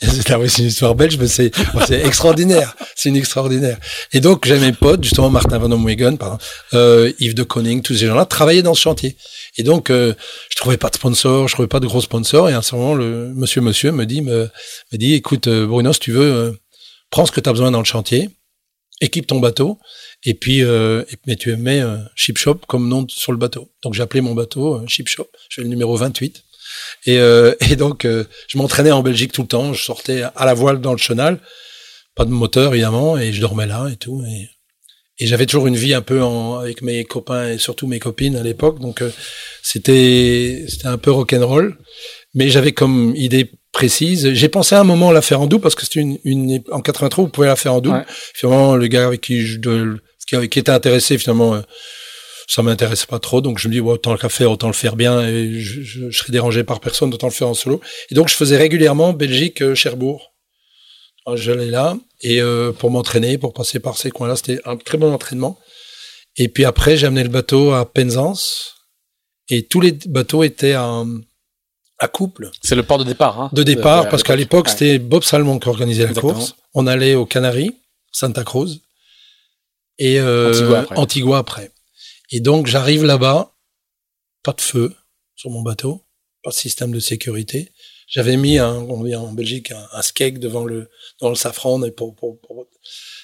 [0.02, 1.52] C'est ah c'est une histoire belge, mais c'est
[2.04, 2.74] extraordinaire.
[2.96, 3.78] C'est une extraordinaire.
[4.12, 6.38] Et donc j'ai mes potes, justement Martin Van Omwegen, pardon,
[6.74, 9.16] euh, Yves de Koning, tous ces gens-là travaillaient dans ce chantier.
[9.58, 10.14] Et donc euh,
[10.50, 12.48] je trouvais pas de sponsor, je trouvais pas de gros sponsors.
[12.48, 14.48] Et à un certain moment, le Monsieur Monsieur me dit me,
[14.92, 16.52] dit, écoute euh, Bruno, si tu veux, euh,
[17.10, 18.30] prends ce que tu as besoin dans le chantier,
[19.00, 19.78] équipe ton bateau.
[20.24, 21.82] Et puis, euh, mais tu mets
[22.14, 23.70] Ship Shop comme nom sur le bateau.
[23.82, 25.28] Donc j'ai appelé mon bateau Ship Shop.
[25.48, 26.44] Je fais le numéro 28.
[27.06, 29.72] Et, et donc je m'entraînais en Belgique tout le temps.
[29.72, 31.40] Je sortais à la voile dans le chenal,
[32.14, 34.22] pas de moteur évidemment, et je dormais là et tout.
[35.20, 38.36] Et j'avais toujours une vie un peu en, avec mes copains et surtout mes copines
[38.36, 38.78] à l'époque.
[38.80, 39.10] Donc euh,
[39.62, 41.76] c'était c'était un peu rock'n'roll.
[42.34, 44.32] Mais j'avais comme idée précise.
[44.32, 46.80] J'ai pensé à un moment la faire en double parce que c'était une, une en
[46.80, 47.96] 83 vous pouvez la faire en double.
[47.96, 48.04] Ouais.
[48.34, 51.60] Finalement le gars avec qui je de, qui, qui était intéressé finalement euh,
[52.46, 54.96] ça m'intéressait pas trop donc je me dis bon, autant le faire autant le faire
[54.96, 57.80] bien et je, je, je serais dérangé par personne autant le faire en solo
[58.10, 60.32] et donc je faisais régulièrement Belgique euh, Cherbourg
[61.36, 64.98] j'allais là et euh, pour m'entraîner pour passer par ces coins là c'était un très
[64.98, 65.58] bon entraînement
[66.36, 68.74] et puis après j'ai amené le bateau à Penzance
[69.50, 71.04] et tous les bateaux étaient à,
[71.98, 73.40] à couple C'est le port de départ.
[73.40, 74.72] Hein, de départ, parce qu'à l'époque, Ouais.
[74.72, 76.34] c'était Bob Salmon qui organisait la Exactement.
[76.34, 76.54] course.
[76.74, 77.74] On allait aux Canaries,
[78.12, 78.80] Santa Cruz,
[79.98, 80.96] et euh, Antigua après.
[80.96, 81.70] Antigua après.
[82.30, 83.54] Et donc, j'arrive là-bas,
[84.44, 84.94] pas de feu
[85.34, 86.04] sur mon bateau,
[86.44, 87.72] pas de système de sécurité.
[88.08, 90.88] J'avais mis un, on dit en Belgique, un, skeg devant le,
[91.20, 91.82] devant le safran.
[91.84, 92.66] et Pour, pour, pour-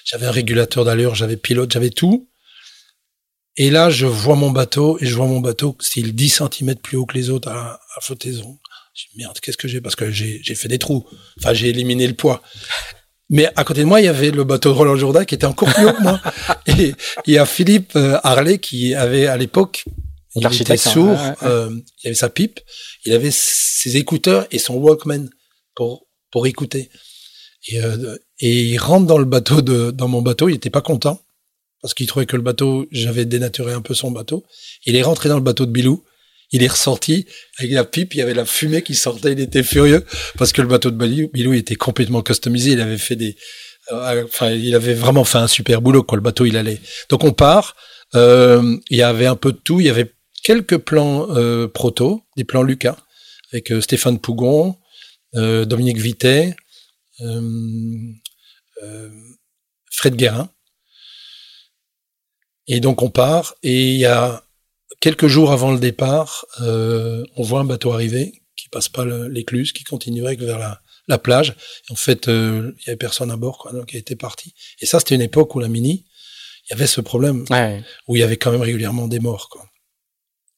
[0.05, 2.29] j'avais un régulateur d'allure, j'avais pilote, j'avais tout.
[3.57, 6.97] Et là, je vois mon bateau, et je vois mon bateau, style 10 cm plus
[6.97, 8.59] haut que les autres à, à flottaison.
[8.93, 9.81] Je dis, merde, qu'est-ce que j'ai?
[9.81, 11.05] Parce que j'ai j'ai fait des trous.
[11.39, 12.41] Enfin, j'ai éliminé le poids.
[13.29, 15.45] Mais à côté de moi, il y avait le bateau de Roland Jourdain qui était
[15.47, 16.21] encore plus haut que moi.
[16.67, 16.93] Et
[17.25, 19.85] il y a Philippe euh, Harley qui avait à l'époque,
[20.35, 21.35] il était hein, sourd, ouais, ouais.
[21.43, 21.69] euh,
[22.03, 22.59] il avait sa pipe,
[23.05, 25.29] il avait ses écouteurs et son Walkman
[25.75, 26.89] pour pour écouter.
[27.67, 30.81] Et, euh, et il rentre dans le bateau de dans mon bateau, il était pas
[30.81, 31.21] content
[31.85, 34.43] parce qu'il trouvait que le bateau, j'avais dénaturé un peu son bateau.
[34.87, 36.03] Il est rentré dans le bateau de Bilou.
[36.51, 37.27] Il est ressorti
[37.59, 40.03] avec la pipe, il y avait la fumée qui sortait, il était furieux
[40.37, 43.35] parce que le bateau de Bilou, Bilou était complètement customisé, il avait fait des
[43.91, 46.79] euh, enfin il avait vraiment fait un super boulot quoi, le bateau il allait.
[47.09, 47.75] Donc on part,
[48.15, 50.11] euh, il y avait un peu de tout, il y avait
[50.45, 52.97] quelques plans euh, proto, des plans Lucas
[53.51, 54.77] avec euh, Stéphane Pougon,
[55.33, 56.55] euh, Dominique Vitet,
[57.21, 57.41] euh,
[58.83, 59.09] euh,
[59.91, 60.49] Fred Guérin.
[62.67, 64.43] Et donc on part et il y a
[64.99, 69.71] quelques jours avant le départ, euh, on voit un bateau arriver qui passe pas l'écluse,
[69.73, 71.55] qui continuerait vers la, la plage.
[71.89, 74.53] Et en fait, euh, il y avait personne à bord, quoi, donc il était parti.
[74.79, 76.05] Et ça, c'était une époque où la mini,
[76.65, 77.83] il y avait ce problème Ouais.
[78.07, 79.65] où il y avait quand même régulièrement des morts, quoi,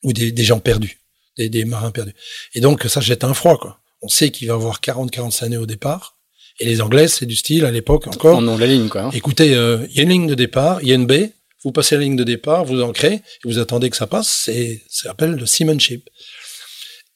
[0.04, 1.00] ou des, des gens perdus,
[1.38, 2.14] des, des marins perdus.
[2.54, 3.80] Et donc ça jette un froid, quoi.
[4.02, 6.16] On sait qu'il va y avoir 40-45 années au départ.
[6.60, 8.38] Et les Anglais, c'est du style à l'époque encore.
[8.38, 9.04] On, on la ligne, quoi.
[9.04, 9.10] hein.
[9.14, 11.34] Écoutez, euh, il y a une ligne de départ, il y a une baie,
[11.64, 14.84] vous passez la ligne de départ, vous ancrez, et vous attendez que ça passe, c'est,
[14.90, 16.08] ça s'appelle le seamanship.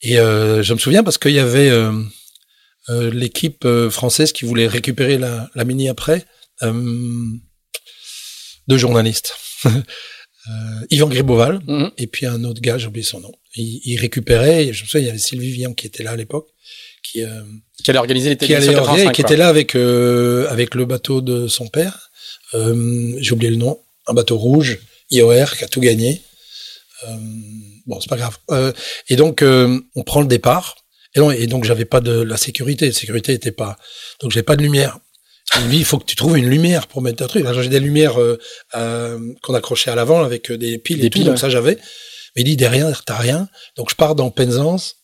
[0.01, 1.91] Et euh, je me souviens parce qu'il y avait euh,
[3.11, 6.25] l'équipe française qui voulait récupérer la, la mini après,
[8.67, 9.35] deux journalistes,
[10.49, 11.91] euh, Yvan Griboval Mhm.
[11.97, 13.31] et puis un autre gars, j'ai oublié son nom.
[13.97, 16.47] Récupéraient, et je me souviens, il y avait Sylvie Vian qui était là à l'époque,
[17.03, 17.41] qui, euh,
[17.83, 20.85] Qui allait organiser les qui allait organiser, 85, qui était là avec euh, avec le
[20.85, 22.11] bateau de son père.
[22.53, 23.79] Euh, J'ai oublié le nom.
[24.07, 24.79] Un bateau rouge,
[25.11, 26.21] IOR, qui a tout gagné.
[27.07, 27.15] Euh,
[27.87, 28.37] bon, c'est pas grave.
[28.51, 28.71] Euh,
[29.09, 30.75] et donc euh, on prend le départ.
[31.15, 32.87] Et, non, et donc j'avais pas de la sécurité.
[32.87, 33.77] La sécurité était pas.
[34.21, 34.99] Donc j'avais pas de lumière.
[35.59, 37.45] Il me dit il faut que tu trouves une lumière pour mettre un truc.
[37.61, 38.39] J'ai des lumières euh,
[38.75, 41.19] euh, qu'on accrochait à l'avant avec euh, des piles Des et tout.
[41.19, 41.39] piles, donc ouais.
[41.41, 41.77] ça j'avais.
[42.35, 43.49] Mais il dit derrière t'as rien.
[43.75, 44.95] Donc je pars dans Penzance.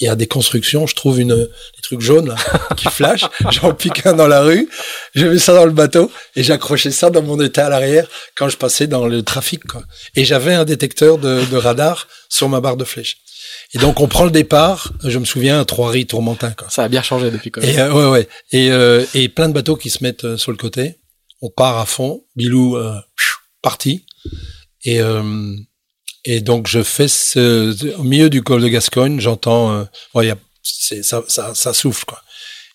[0.00, 2.36] Il y a des constructions, je trouve une, des trucs jaunes là,
[2.76, 4.68] qui flashent, j'en pique un dans la rue,
[5.16, 8.06] je mets ça dans le bateau et j'accrochais ça dans mon état à l'arrière
[8.36, 9.64] quand je passais dans le trafic.
[9.64, 9.82] Quoi.
[10.14, 13.16] Et j'avais un détecteur de, de radar sur ma barre de flèche.
[13.74, 16.52] Et donc on prend le départ, je me souviens, à Trois-Riz, Tourmentin.
[16.52, 16.70] Quoi.
[16.70, 17.70] Ça a bien changé depuis quand même.
[17.70, 18.28] Et, euh, ouais, ouais.
[18.52, 20.96] Et, euh, et plein de bateaux qui se mettent euh, sur le côté.
[21.42, 22.24] On part à fond.
[22.34, 22.94] Bilou euh,
[23.62, 24.06] parti.
[24.84, 25.00] Et
[26.24, 31.22] et donc je fais ce, au milieu du col de Gascogne, j'entends, y a, ça,
[31.26, 32.22] ça, ça souffle quoi.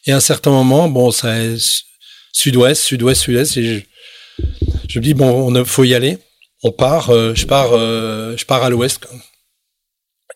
[0.05, 1.83] Et à un certain moment, bon, ça est
[2.31, 4.43] sud-ouest, sud-ouest, sud-est, et je,
[4.89, 6.17] je me dis bon, on faut y aller.
[6.63, 9.05] On part, je pars, je pars à l'ouest.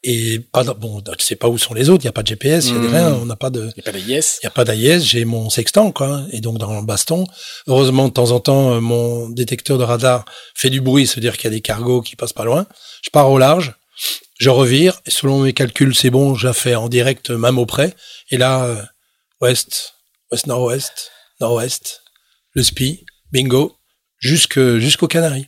[0.04, 2.04] Et pas, bon, tu sais pas où sont les autres.
[2.04, 2.88] Il y a pas de GPS, il y a Mhm.
[2.96, 3.14] rien.
[3.16, 4.40] On n'a pas de, Il n'y a pas yes.
[4.42, 5.00] il y a pas d'AIS.
[5.04, 6.24] J'ai mon sextant quoi.
[6.32, 7.26] Et donc dans le baston,
[7.68, 10.26] heureusement de temps en temps, euh, mon détecteur de radar
[10.56, 12.68] fait du bruit, c'est-à-dire qu'il y a des cargos qui passent pas loin.
[13.04, 13.74] Je pars au large,
[14.40, 15.02] je revire.
[15.06, 16.36] Et selon mes calculs, c'est bon.
[16.36, 17.94] Je la fais en direct, même auprès.
[18.30, 18.82] Et là, euh,
[19.42, 19.94] ouest,
[20.32, 21.12] ouest nord-ouest,
[21.42, 22.02] nord-ouest,
[22.54, 23.76] le SPI, bingo,
[24.20, 25.48] jusque jusqu'aux Canaries.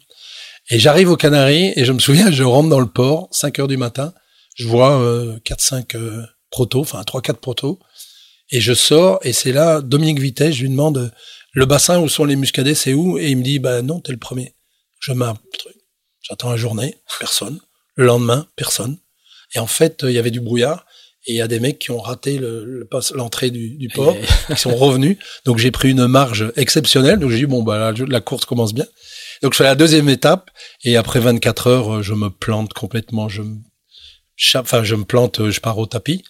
[0.71, 3.67] Et j'arrive aux Canaries et je me souviens, je rentre dans le port, 5 heures
[3.67, 4.13] du matin,
[4.59, 7.79] je vois euh, 4-5 euh, protos, enfin 3-4 protos,
[8.51, 11.09] et je sors et c'est là, Dominique Vitesse, je lui demande euh,
[11.53, 13.17] le bassin où sont les muscadets, c'est où?
[13.17, 14.53] Et il me dit, bah non, t'es le premier.
[14.99, 15.75] Je mets un truc,
[16.21, 17.59] j'attends la journée, personne.
[17.95, 18.97] Le lendemain, personne.
[19.55, 20.85] Et en fait, euh, il y avait du brouillard
[21.25, 24.15] et il y a des mecs qui ont raté le- le l'entrée du, du port
[24.47, 25.17] qui sont revenus.
[25.45, 27.19] Donc j'ai pris une marge exceptionnelle.
[27.19, 28.85] Donc j'ai dit bon bah la, la course commence bien.
[29.41, 30.49] Donc je fais la deuxième étape
[30.83, 33.27] et après 24 heures, euh, je me plante complètement.
[33.27, 33.41] Je
[34.55, 36.23] enfin je me plante, euh, je pars au tapis.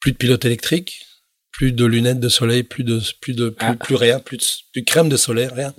[0.00, 1.00] Plus de pilote électrique,
[1.50, 3.74] plus de lunettes de soleil, plus de plus de plus, Ah.
[3.74, 5.74] plus rien, plus de, plus de crème de soleil, rien.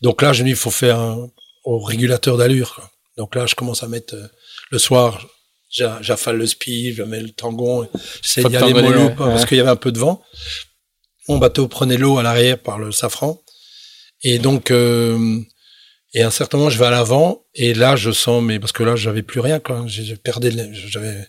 [0.00, 1.28] Donc là je me dis il faut faire un,
[1.64, 2.74] au régulateur d'allure.
[2.74, 2.90] quoi.
[3.16, 4.26] Donc là je commence à mettre euh,
[4.70, 5.26] le soir.
[5.70, 7.88] j'a- J'affale le spi, je mets le tangon,
[8.22, 9.14] j'essaie d'y aller mollo ouais.
[9.16, 10.22] parce qu'il y avait un peu de vent.
[11.28, 13.40] Mon bateau prenait l'eau à l'arrière par le safran.
[14.22, 15.38] Et donc, euh,
[16.14, 17.44] et à un certain moment, je vais à l'avant.
[17.54, 19.84] Et là, je sens, mais parce que là, j'avais plus rien, quoi.
[19.86, 21.28] Je, je perdais, de l'é- j'avais,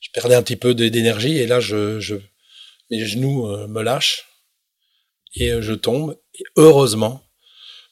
[0.00, 1.38] je perdais un petit peu d'énergie.
[1.38, 2.14] Et là, je, je,
[2.90, 4.24] mes genoux euh, me lâchent.
[5.34, 6.16] Et euh, je tombe.
[6.38, 7.22] Et heureusement,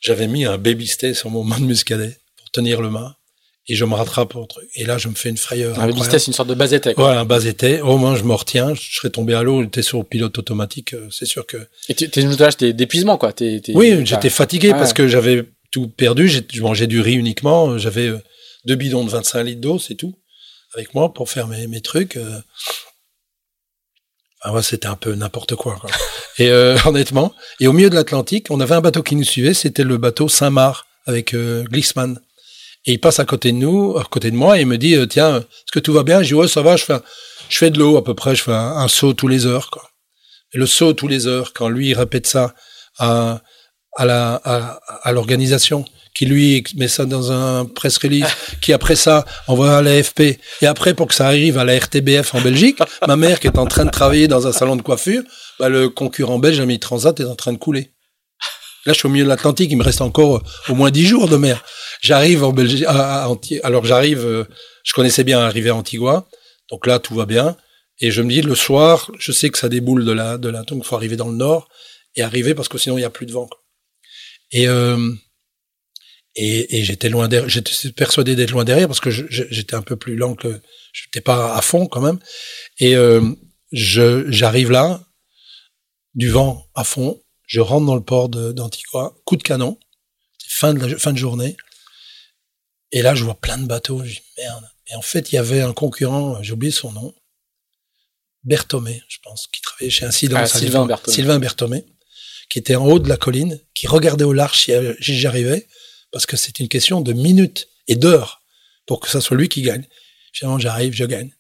[0.00, 3.16] j'avais mis un baby stay sur mon mât de muscadet pour tenir le mât.
[3.66, 4.34] Et je me rattrape.
[4.74, 5.70] Et là, je me fais une frayeur.
[5.78, 6.20] Un baby incroyable.
[6.20, 6.54] c'est une sorte de
[6.94, 7.04] quoi.
[7.04, 7.38] Voilà, un bas.
[7.82, 8.74] Au moins, je me retiens.
[8.74, 9.62] Je serais tombé à l'eau.
[9.62, 10.94] J'étais sur le pilote automatique.
[10.94, 11.56] euh, C'est sûr que.
[11.88, 13.32] Et tu- t'es une t'es d'épuisement, quoi.
[13.74, 14.78] Oui, j'étais fatigué ouais.
[14.78, 16.28] parce que j'avais tout perdu.
[16.28, 17.78] Je mangeais du riz uniquement.
[17.78, 18.18] J'avais euh,
[18.64, 20.14] deux bidons de 25 litres d'eau, c'est tout,
[20.74, 22.16] avec moi pour faire mes, trucs.
[22.16, 22.40] euh.
[24.42, 25.76] Enfin, ouais, c'était un peu n'importe quoi.
[25.80, 25.90] quoi.
[26.38, 29.54] et euh, honnêtement, et au milieu de l'Atlantique, on avait un bateau qui nous suivait.
[29.54, 32.18] C'était le bateau Saint-Marc avec euh, Glissman.
[32.86, 34.94] Et il passe à côté de nous, à côté de moi, et il me dit
[34.94, 36.22] euh, tiens, est-ce que tout va bien?
[36.22, 36.76] Je dis ouais, ça va.
[36.76, 36.96] Je fais,
[37.50, 38.34] je fais de l'eau à peu près.
[38.34, 39.70] Je fais un, un saut tous les heures.
[39.70, 39.82] Quoi.
[40.54, 42.54] Et le saut tous les heures, quand lui il répète ça
[42.98, 43.42] à
[43.96, 45.84] à la à, à l'organisation
[46.14, 48.26] qui lui met ça dans un press release
[48.60, 50.20] qui après ça envoie à l'AFP
[50.62, 53.58] et après pour que ça arrive à la RTBF en Belgique ma mère qui est
[53.58, 55.22] en train de travailler dans un salon de coiffure
[55.58, 57.90] bah, le concurrent belge Ami Transat est en train de couler.
[58.86, 61.06] Là je suis au milieu de l'Atlantique il me reste encore euh, au moins dix
[61.06, 61.62] jours de mer.
[62.00, 64.44] J'arrive en Belgique à, à Anti- alors j'arrive euh,
[64.84, 66.26] je connaissais bien arriver à Antigua
[66.70, 67.56] donc là tout va bien.
[68.00, 70.62] Et je me dis le soir je sais que ça déboule de la de la
[70.62, 71.68] donc il faut arriver dans le nord
[72.16, 73.58] et arriver parce que sinon il y a plus de vent quoi.
[74.52, 75.12] Et, euh,
[76.34, 79.96] et, et j'étais loin derrière, j'étais persuadé d'être loin derrière parce que j'étais un peu
[79.96, 80.60] plus lent que,
[80.92, 82.18] j'étais pas à fond quand même.
[82.78, 83.22] Et euh,
[83.72, 85.04] je j'arrive là,
[86.14, 89.78] du vent à fond, je rentre dans le port d'Antigua, coup de canon,
[90.48, 91.56] fin de la, fin de journée.
[92.92, 94.68] Et là, je vois plein de bateaux, je dis merde.
[94.90, 97.14] Et en fait, il y avait un concurrent, j'ai oublié son nom,
[98.42, 100.54] Berthomé, je pense, qui travaillait chez Incidence.
[100.54, 100.86] Ah, Sylvain.
[100.86, 101.14] Berthomé.
[101.14, 101.84] Sylvain Berthomé,
[102.50, 105.66] qui était en haut de la colline, qui regardait au large si euh, j'y arrivais,
[106.12, 108.42] parce que c'est une question de minutes et d'heures
[108.86, 109.86] pour que ça soit lui qui gagne.
[110.32, 111.30] Finalement, j'arrive, je gagne.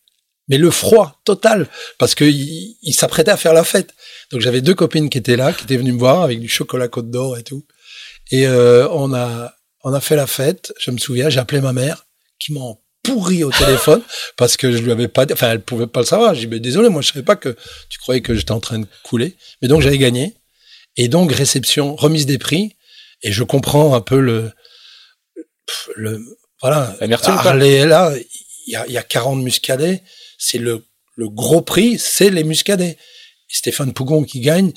[0.48, 1.68] Mais le froid total,
[1.98, 3.94] parce que il, il s'apprêtait à faire la fête.
[4.32, 6.88] Donc j'avais deux copines qui étaient là, qui étaient venues me voir avec du chocolat
[6.88, 7.66] Côte d'Or et tout.
[8.30, 10.72] Et euh, on a on a fait la fête.
[10.78, 12.06] Je me souviens, j'ai appelé ma mère,
[12.38, 12.60] qui m'a
[13.02, 14.02] pourri au téléphone
[14.36, 16.34] parce que je lui avais pas enfin elle pouvait pas le savoir.
[16.34, 17.56] J'ai dit mais désolé, moi je savais pas que
[17.88, 19.36] tu croyais que j'étais en train de couler.
[19.62, 20.34] Mais donc j'avais gagné.
[20.96, 22.76] Et donc réception, remise des prix.
[23.22, 24.50] Et je comprends un peu le
[25.96, 26.20] le
[26.62, 26.94] voilà.
[27.26, 28.12] Harley est là,
[28.66, 30.02] il y a, y a 40 muscadets.
[30.38, 30.84] C'est le
[31.16, 32.96] le gros prix, c'est les muscadets.
[33.50, 34.72] Et Stéphane Pougon qui gagne.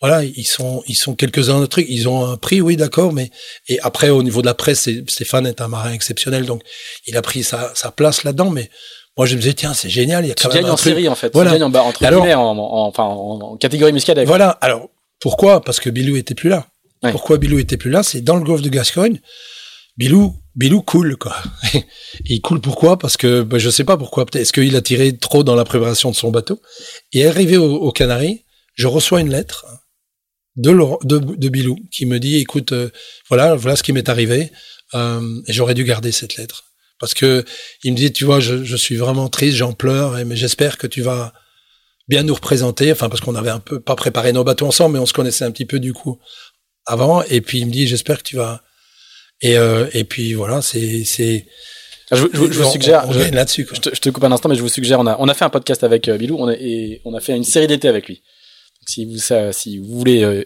[0.00, 1.86] Voilà, ils sont, ils sont quelques-uns de trucs.
[1.88, 3.30] Ils ont un prix, oui, d'accord, mais
[3.66, 6.62] et après au niveau de la presse, Stéphane est un marin exceptionnel, donc
[7.08, 8.50] il a pris sa, sa place là-dedans.
[8.50, 8.70] Mais
[9.16, 10.74] moi, je me disais, tiens, c'est génial, il y a Tu quand même gagnes un
[10.74, 10.92] en truc.
[10.92, 11.32] série, en fait.
[11.34, 11.50] Voilà.
[11.50, 14.20] Tu gagnes en, entre alors- guillemets, en, en- en, catégorie muscadet.
[14.22, 14.28] quoi.
[14.36, 14.50] Voilà.
[14.60, 14.88] Alors
[15.20, 15.62] pourquoi?
[15.62, 16.68] Parce que Bilou était plus là.
[17.02, 17.12] Ouais.
[17.12, 18.02] Pourquoi Bilou était plus là?
[18.02, 19.20] C'est dans le golfe de Gascogne.
[19.96, 21.36] Bilou, Bilou coule quoi.
[22.24, 22.98] Il coule pourquoi?
[22.98, 24.26] Parce que ben, je sais pas pourquoi.
[24.26, 26.60] Peut-être est-ce qu'il a tiré trop dans la préparation de son bateau?
[27.12, 29.66] Et arrivé au, aux Canaries, je reçois une lettre
[30.58, 30.72] de,
[31.04, 32.90] de, de Bilou qui me dit écoute euh,
[33.28, 34.50] voilà voilà ce qui m'est arrivé
[34.94, 36.64] euh, et j'aurais dû garder cette lettre
[36.98, 37.44] parce que
[37.84, 40.88] il me dit tu vois je, je suis vraiment triste j'en pleure mais j'espère que
[40.88, 41.32] tu vas
[42.08, 44.98] bien nous représenter enfin parce qu'on avait un peu pas préparé nos bateaux ensemble mais
[45.00, 46.18] on se connaissait un petit peu du coup
[46.86, 48.62] avant et puis il me dit j'espère que tu vas
[49.42, 51.46] et euh, et puis voilà c'est c'est
[52.10, 53.68] je, je, je, vous suggère, on, on là-dessus.
[53.70, 55.34] Je, te, je te coupe un instant, mais je vous suggère, on a, on a
[55.34, 57.86] fait un podcast avec euh, Bilou, on a, et on a fait une série d'été
[57.86, 58.14] avec lui.
[58.14, 60.42] Donc, si vous, ça, si vous voulez euh,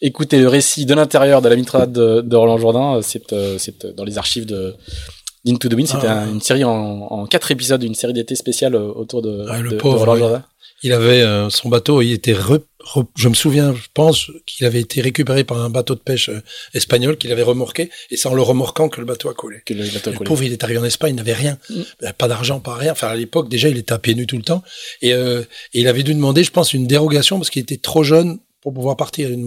[0.00, 3.86] écouter le récit de l'intérieur de la mitrade de, de Roland Jourdain, c'est, euh, c'est
[3.94, 4.74] dans les archives de
[5.44, 5.86] d'Into the Wind.
[5.86, 6.24] C'était Ah.
[6.28, 10.00] une série en, en quatre épisodes, une série d'été spéciale autour de, Ah, de pauvre,
[10.00, 10.18] Roland oui.
[10.18, 10.44] Jourdain.
[10.86, 12.62] Il avait euh, son bateau, il était re-
[12.94, 16.28] re- je me souviens, je pense qu'il avait été récupéré par un bateau de pêche
[16.28, 16.40] euh,
[16.74, 19.62] espagnol qu'il avait remorqué et c'est en le remorquant que le bateau a collé.
[19.66, 20.28] Que le bateau a Le coulé.
[20.28, 21.74] pauvre, il est arrivé en Espagne, il n'avait rien, Mm.
[22.00, 22.92] Il avait pas d'argent, pas rien.
[22.92, 24.62] Enfin, à l'époque, déjà, il était à pieds nus tout le temps
[25.02, 25.40] et, euh,
[25.74, 28.72] et il avait dû demander, je pense, une dérogation parce qu'il était trop jeune pour
[28.72, 29.28] pouvoir partir.
[29.30, 29.44] Il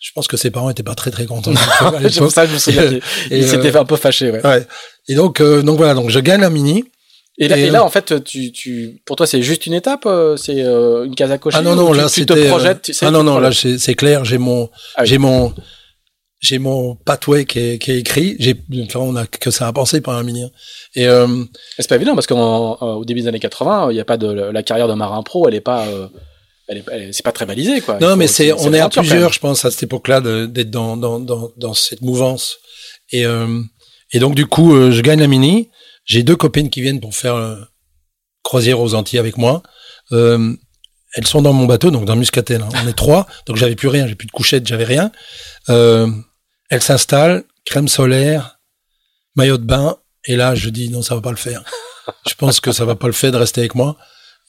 [0.00, 1.52] Je pense que ses parents étaient pas très très contents.
[2.10, 3.00] C'est pour ça que je me souviens
[3.30, 4.44] il euh, s'était fait un peu fâché, ouais.
[4.46, 4.66] Ouais.
[5.08, 6.84] Et donc, euh, donc voilà, donc je gagne la mini.
[7.40, 10.06] Et là, Et, et là, en fait, tu, tu, pour toi, c'est juste une étape,
[10.06, 11.56] euh, c'est euh, une case à cocher.
[11.58, 12.82] Ah non non tu, là tu te euh, projettes.
[12.82, 15.08] tu sais, ah non non là c'est clair j'ai mon Ah oui.
[15.08, 15.54] j'ai mon
[16.40, 18.54] j'ai mon pathway qui est, qui est écrit j'ai
[18.84, 20.44] enfin, on a que ça à penser pour un mini
[20.94, 21.26] et euh,
[21.78, 24.62] C'est pas évident parce qu'au début des années 80, il n'y a pas de la
[24.62, 26.06] carrière de marin pro, elle est pas, euh,
[26.68, 27.98] elle est, elle est- c'est pas très balisé quoi.
[28.00, 30.96] Non faut- mais c'est on est à plusieurs je pense à cette époque-là d'être dans,
[30.96, 32.58] dans dans dans cette mouvance
[33.12, 33.60] et euh,
[34.12, 35.70] et donc du coup euh, je gagne la mini
[36.08, 37.56] j'ai deux copines qui viennent pour faire euh,
[38.42, 39.62] croisière aux Antilles avec moi.
[40.10, 40.56] Euh,
[41.14, 42.68] elles sont dans mon bateau donc dans Muscatel hein.
[42.82, 45.12] on est trois donc j'avais plus rien j'ai plus de couchette j'avais rien.
[45.68, 46.10] Euh,
[46.70, 48.58] elles s'installent crème solaire
[49.36, 51.62] maillot de bain et là je dis non ça va pas le faire.
[52.26, 53.98] Je pense que ça va pas le faire de rester avec moi.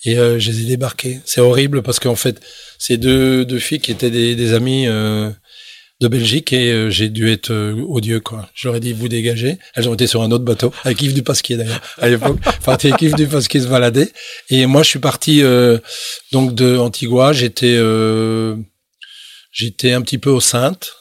[0.05, 2.39] Et euh, je les ai débarqués c'est horrible parce qu'en fait
[2.77, 4.87] c'est deux filles qui étaient des, des amies
[6.01, 8.49] de Belgique et euh, j'ai dû être euh, odieux quoi.
[8.63, 9.57] Ai dit vous dégagez.
[9.75, 12.37] Elles ont été sur un autre bateau avec Yves Dupasquier d'ailleurs à l'époque.
[12.45, 14.11] Enfin avec Yves Dupasquier se baladait
[14.49, 15.77] et moi je suis parti euh,
[16.31, 17.33] donc de Antigua.
[17.33, 18.55] J'étais euh,
[19.51, 20.93] j'étais un petit peu au Sainte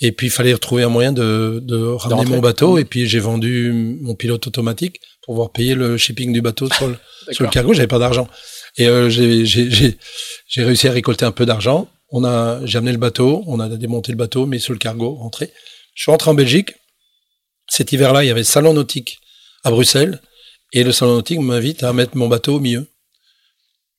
[0.00, 3.20] et puis il fallait retrouver un moyen de, de ramener mon bateau et puis j'ai
[3.20, 6.94] vendu mon pilote automatique pour pouvoir payer le shipping du bateau sur le,
[7.30, 7.50] sur le D'accord.
[7.50, 7.72] cargo.
[7.74, 8.28] J'avais pas d'argent
[8.78, 9.96] et euh, j'ai
[10.56, 11.88] réussi à récolter un peu d'argent.
[12.10, 12.22] On
[12.66, 15.52] j'ai amené le bateau, on a démonté le bateau, mis sur le cargo, rentré.
[15.94, 16.72] Je suis rentré en Belgique.
[17.68, 19.18] Cet hiver-là, il y avait le salon nautique
[19.64, 20.20] à Bruxelles.
[20.72, 22.86] Et le salon nautique m'invite à mettre mon bateau au milieu.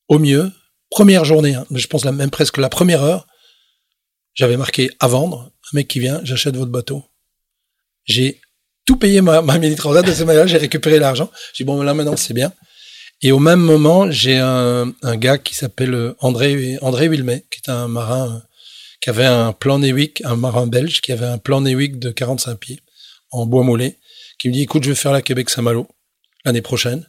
[0.07, 0.51] Au milieu,
[0.89, 3.27] première journée, hein, je pense même presque la première heure,
[4.33, 5.51] j'avais marqué à vendre.
[5.71, 7.03] Un mec qui vient, j'achète votre bateau.
[8.05, 8.41] J'ai
[8.85, 11.29] tout payé ma, ma mini transat de ce manière j'ai récupéré l'argent.
[11.53, 12.51] J'ai dit bon là maintenant c'est bien.
[13.21, 17.69] Et au même moment, j'ai un, gars qui s'appelle euh, André André Wilmet, qui est
[17.69, 18.41] un marin
[19.01, 22.55] qui avait un plan Newick, un marin belge qui avait un plan Newick de 45
[22.57, 22.79] pieds
[23.31, 23.97] en bois mollé,
[24.39, 25.87] qui me dit écoute, je vais faire la Québec-Saint-Malo
[26.45, 27.05] l'année prochaine.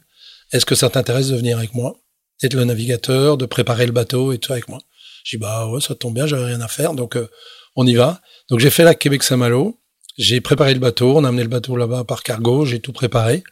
[0.51, 1.95] Est-ce que ça t'intéresse de venir avec moi,
[2.41, 4.79] d'être le navigateur, de préparer le bateau et tout avec moi
[5.23, 7.29] J'ai dit bah ouais, ça tombe bien, j'avais rien à faire, donc euh,
[7.75, 8.21] on y va.
[8.49, 9.79] Donc j'ai fait la Québec-Saint-Malo,
[10.17, 13.43] j'ai préparé le bateau, on a amené le bateau là-bas par cargo, j'ai tout préparé.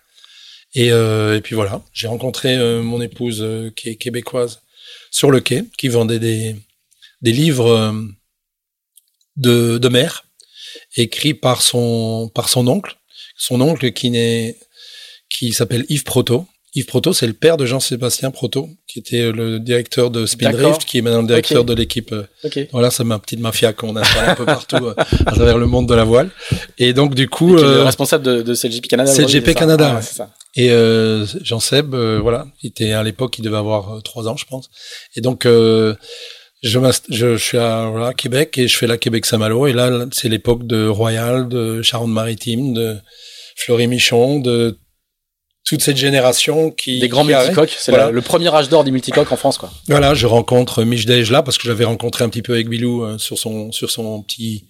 [0.76, 4.62] Et, euh, et puis voilà, j'ai rencontré euh, mon épouse euh, qui est québécoise
[5.12, 6.56] sur le quai, qui vendait des,
[7.22, 7.92] des livres euh,
[9.38, 10.26] de, de mer,
[10.96, 12.96] écrits par son, par son oncle.
[13.38, 14.58] Son oncle qui, n'est,
[15.30, 16.46] qui s'appelle Yves Proto.
[16.76, 20.26] Yves Proto, c'est le père de Jean-Sébastien Proto, qui était le directeur de.
[20.28, 22.12] Spindrift, qui est maintenant le directeur de l'équipe.
[22.12, 22.60] euh, Ok.
[22.74, 24.94] Voilà, c'est ma petite mafia qu'on installe un peu partout euh,
[25.26, 26.30] à travers le monde de la voile.
[26.78, 29.12] Et donc, du coup, Qui est le euh, responsable de, de CLGP Canada.
[29.12, 30.02] CLGP ça Canada, Ouais, ouais.
[30.04, 30.30] c'est ça.
[30.56, 34.28] Et euh, Jean Seb, euh, voilà, il était à l'époque, il devait avoir euh, trois
[34.28, 34.70] ans, je pense.
[35.16, 35.96] Et donc, euh,
[36.64, 39.68] je, je, je suis à voilà, Québec et je fais la Québec-Saint-Malo.
[39.68, 42.98] Et là, c'est l'époque de Royal, de Charente-Maritime, de
[43.58, 44.78] Fleury-Michon, de
[45.66, 47.00] toute cette génération qui...
[47.00, 47.76] Des grands qui multicoques.
[47.78, 48.10] C'est Voilà.
[48.10, 49.70] le premier âge d'or des multicoques en France, quoi.
[49.88, 53.04] Voilà, je rencontre Mich Dej là parce que j'avais rencontré un petit peu avec Bilou
[53.04, 54.66] euh, sur son sur son petit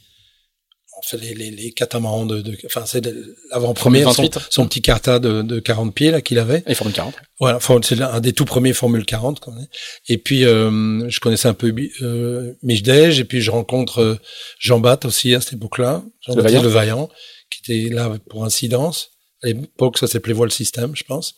[1.18, 3.06] les les, les catamarans de, de enfin c'est
[3.52, 4.40] l'avant-première son, 28.
[4.50, 6.64] son petit carta de, de 40 pieds là qu'il avait.
[6.68, 7.16] Et Formule 40.
[7.40, 9.56] Voilà, c'est un des tout premiers Formule 40 qu'on.
[10.08, 14.20] Et puis euh, je connaissais un peu euh, et puis je rencontre euh,
[14.60, 16.62] Jean Bat aussi à cette époque-là, Jean Le Vaillant.
[16.62, 17.10] Le Vaillant
[17.50, 19.12] qui était là pour incidence.
[19.42, 21.36] À l'époque, ça s'appelait Voile System, je pense.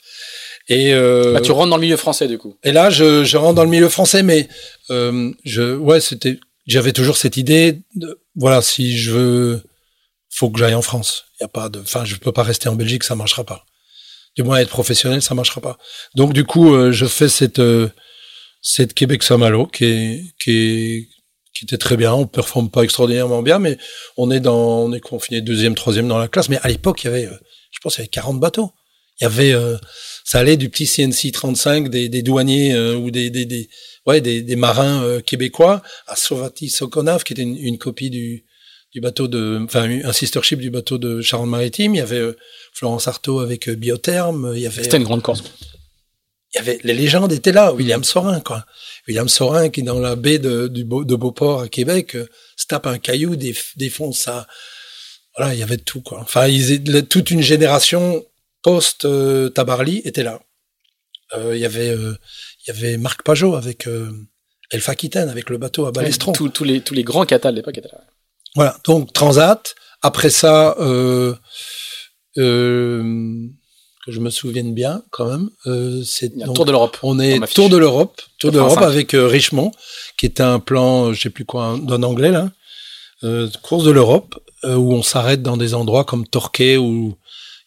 [0.67, 2.57] Et euh, Là, tu rentres dans le milieu français, du coup.
[2.63, 4.47] et là, je, je rentre dans le milieu français, mais
[4.89, 7.81] euh, je, ouais, c'était, j'avais toujours cette idée.
[7.95, 9.63] De, voilà, si je veux,
[10.29, 11.25] faut que j'aille en France.
[11.39, 13.65] Il y a pas de, enfin, je peux pas rester en Belgique, ça marchera pas.
[14.35, 15.77] Du moins, être professionnel, ça marchera pas.
[16.15, 17.89] Donc, du coup, euh, je fais cette, euh,
[18.61, 21.09] cette Québec Saint-Malo qui qui
[21.53, 22.13] qui était très bien.
[22.13, 23.77] On performe pas extraordinairement bien, mais
[24.17, 26.47] on est dans, on est confiné deuxième, troisième dans la classe.
[26.47, 27.37] Mais à l'époque, il y avait, euh,
[27.71, 28.71] je pense, il y avait 40 bateaux.
[29.19, 29.53] Il y avait,
[30.23, 33.69] ça allait du petit CNC 35 des, des douaniers euh, ou des, des, des,
[34.05, 38.45] ouais, des, des marins québécois à Sovati Sokonav, qui était une, une, copie du,
[38.93, 41.95] du bateau de, enfin, un sister ship du bateau de Charente-Maritime.
[41.95, 42.21] Il y avait
[42.73, 44.53] Florence Artaud avec Biotherme.
[44.55, 44.83] Il y avait.
[44.83, 45.43] C'était une grande course
[46.53, 47.73] il y avait les légendes étaient là.
[47.73, 48.65] William Sorin, quoi.
[49.07, 52.27] William Sorin qui dans la baie de, du de Beauport à Québec euh,
[52.57, 53.35] se tape un caillou,
[53.77, 54.47] défonce ça.
[55.37, 56.19] Voilà, il y avait tout quoi.
[56.21, 58.25] Enfin, ils, toute une génération
[58.61, 60.39] post euh, Tabarly était là.
[61.35, 62.15] Euh, il y avait euh,
[62.65, 64.11] il y avait Marc Pajot avec euh,
[64.69, 66.33] Elfa Aquitaine avec le bateau à Balestron.
[66.33, 68.01] tous les tous les grands catals de l'époque étaient là.
[68.55, 69.75] Voilà, donc Transat.
[70.03, 71.35] Après ça, euh,
[72.37, 73.03] euh,
[74.05, 75.49] que je me souvienne bien quand même.
[75.67, 76.97] Euh, c'est Tour de l'Europe.
[77.03, 79.71] On est Tour de l'Europe, Tour de l'Europe avec euh, Richemont,
[80.17, 82.51] qui était un plan, euh, je sais plus quoi, d'un anglais là,
[83.23, 87.15] euh, course de l'Europe, euh, où on s'arrête dans des endroits comme Torquay où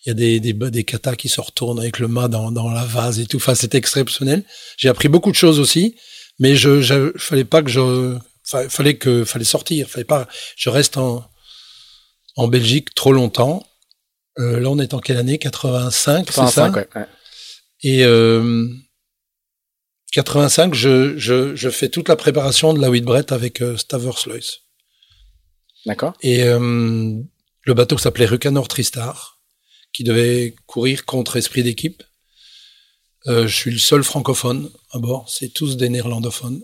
[0.05, 2.71] il y a des des, des katas qui se retournent avec le mât dans, dans
[2.71, 3.39] la vase et tout.
[3.39, 4.45] Enfin, c'était exceptionnel.
[4.77, 5.97] J'ai appris beaucoup de choses aussi,
[6.39, 8.19] mais je, je fallait pas que je
[8.69, 10.29] fallait que fallait sortir, fallait pas.
[10.57, 11.25] Je reste en
[12.37, 13.65] en Belgique trop longtemps
[14.39, 15.39] euh, là, on est en quelle année?
[15.39, 16.71] 85, c'est ça?
[16.71, 17.07] ouais, ouais.
[17.83, 18.69] Et euh,
[20.13, 24.61] 85, je, je, je, fais toute la préparation de la Whitbread avec euh, Staverslois.
[25.87, 26.15] D'accord.
[26.23, 27.15] Et euh,
[27.63, 29.34] le bateau s'appelait Rucanor Tristar,
[29.95, 32.03] qui devait courir contre Esprit d'équipe.
[33.27, 35.27] Euh, je suis le seul francophone à bord.
[35.31, 36.63] C'est tous des néerlandophones.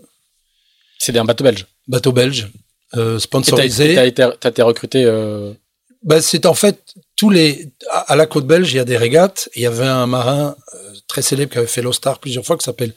[0.99, 1.65] C'est un bateau belge.
[1.87, 2.49] Bateau belge,
[2.95, 3.95] euh, sponsorisé.
[3.95, 5.03] T'as été, été, recruté.
[5.05, 5.53] Euh...
[6.03, 9.49] Ben, c'est en fait tous les à, la côte belge, il y a des régates.
[9.55, 12.65] il y avait un marin euh, très célèbre qui avait fait l'Ostar plusieurs fois, qui
[12.65, 12.93] s'appelle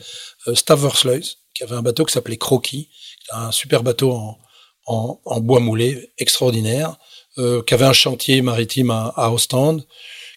[0.52, 2.88] Staversluis, qui avait un bateau qui s'appelait Croquis,
[3.30, 4.38] un super bateau en,
[4.86, 6.96] en, en bois moulé extraordinaire,
[7.36, 9.84] qui avait un chantier maritime à, à Ostende,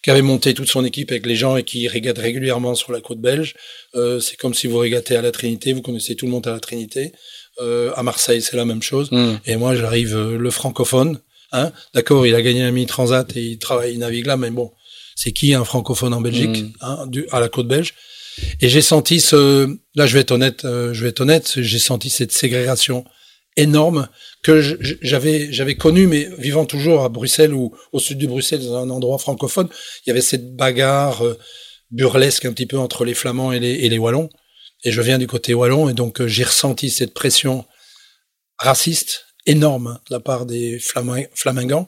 [0.07, 3.01] qui avait monté toute son équipe avec les gens et qui régate régulièrement sur la
[3.01, 3.55] côte belge.
[3.93, 6.53] Euh, c'est comme si vous régatez à la Trinité, vous connaissez tout le monde à
[6.53, 7.11] la Trinité.
[7.59, 9.11] Euh, à Marseille, c'est la même chose.
[9.11, 9.33] Mm.
[9.45, 11.19] Et moi, j'arrive euh, le francophone,
[11.51, 14.49] Hein D'accord, il a gagné un mi transat et il travaille, il navigue là, mais
[14.49, 14.71] bon,
[15.17, 16.71] c'est qui un francophone en Belgique, Mm.
[16.79, 17.93] hein, du, à la côte belge?
[18.61, 22.09] Et j'ai senti ce, là, je vais être honnête, je vais être honnête, j'ai senti
[22.09, 23.03] cette ségrégation
[23.57, 24.07] énorme
[24.43, 24.61] que
[25.01, 28.89] j'avais j'avais connu, mais vivant toujours à Bruxelles ou au sud de Bruxelles, dans un
[28.89, 29.67] endroit francophone,
[30.05, 31.37] il y avait cette bagarre euh,
[31.91, 34.29] burlesque un petit peu entre les Flamands et les, et les Wallons.
[34.83, 37.65] Et je viens du côté wallon, et donc euh, j'ai ressenti cette pression
[38.59, 41.87] raciste énorme de la part des Flamingants,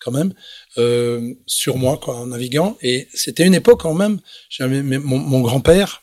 [0.00, 0.32] quand même,
[0.78, 2.78] euh, sur moi, en naviguant.
[2.80, 4.20] Et c'était une époque quand même.
[4.58, 6.02] Mon, mon grand-père,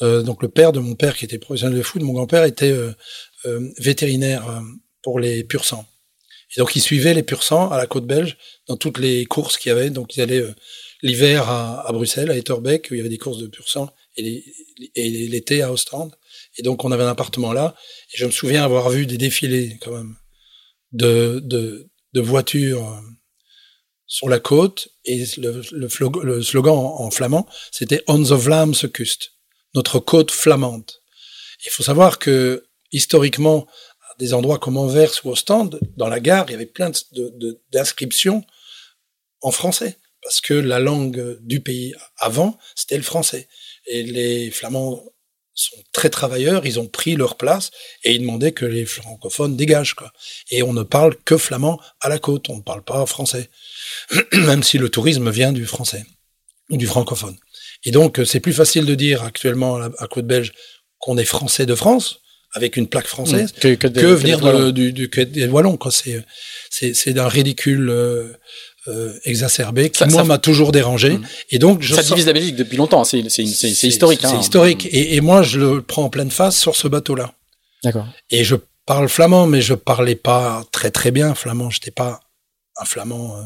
[0.00, 2.72] donc le père de mon père qui était professionnel de foot, mon grand-père était
[3.78, 4.60] vétérinaire euh,
[5.02, 5.86] pour les pur sang.
[6.56, 8.36] Et donc il suivait les pur sang à la côte belge
[8.68, 9.90] dans toutes les courses qu'il y avait.
[9.90, 10.54] Donc ils allaient euh,
[11.02, 13.90] l'hiver à, à Bruxelles, à Etterbeek, où il y avait des courses de pur sang,
[14.16, 14.44] et
[14.96, 16.14] l'été à Ostende.
[16.56, 17.74] Et donc on avait un appartement là.
[18.12, 20.16] Et je me souviens avoir vu des défilés quand même
[20.92, 23.00] de, de, voitures euh,
[24.06, 29.32] sur la côte et le, le, slogan en, flamand, c'était On the Vlaamse Kust,
[29.74, 30.90] notre côte flamande.
[31.66, 32.64] Il faut savoir que
[32.94, 33.66] historiquement,
[34.10, 36.90] à des endroits comme Anvers ou Ostende, dans la gare, il y avait plein
[37.72, 38.44] d'inscriptions
[39.42, 43.46] en français parce que la langue du pays avant, c'était le français.
[43.86, 45.04] Et les Flamands
[45.52, 47.70] sont très travailleurs, ils ont pris leur place
[48.02, 49.94] et ils demandaient que les francophones dégagent.
[50.50, 53.50] Et on ne parle que flamand à la côte, on ne parle pas français,
[54.32, 56.06] même si le tourisme vient du français
[56.70, 57.36] ou du francophone.
[57.84, 60.52] Et donc c'est plus facile de dire actuellement à, la, à côte belge
[60.98, 62.20] qu'on est français de France
[62.54, 63.60] avec une plaque française Mm.
[63.60, 65.76] que, que, des- que que venir de, du, du, des Wallons.
[65.76, 65.90] Quoi.
[65.92, 66.24] C'est,
[66.70, 68.32] c'est, c'est d'un ridicule euh,
[68.88, 71.18] euh, exacerbé qui, Ça- moi, m'a toujours dérangé.
[71.18, 71.26] Mm.
[71.50, 73.02] Et donc, je Ça sens- divise la Belgique depuis longtemps.
[73.02, 73.04] hein.
[73.04, 74.20] C'est historique.
[74.20, 74.40] C'est hein.
[74.40, 74.86] historique.
[74.86, 77.34] Et, et moi, je le prends en pleine face sur ce bateau-là.
[77.82, 78.06] D'accord.
[78.30, 78.56] Et je
[78.86, 81.70] parle flamand, mais je parlais pas très très bien flamand.
[81.70, 82.20] J'étais pas
[82.80, 83.42] un flamand euh,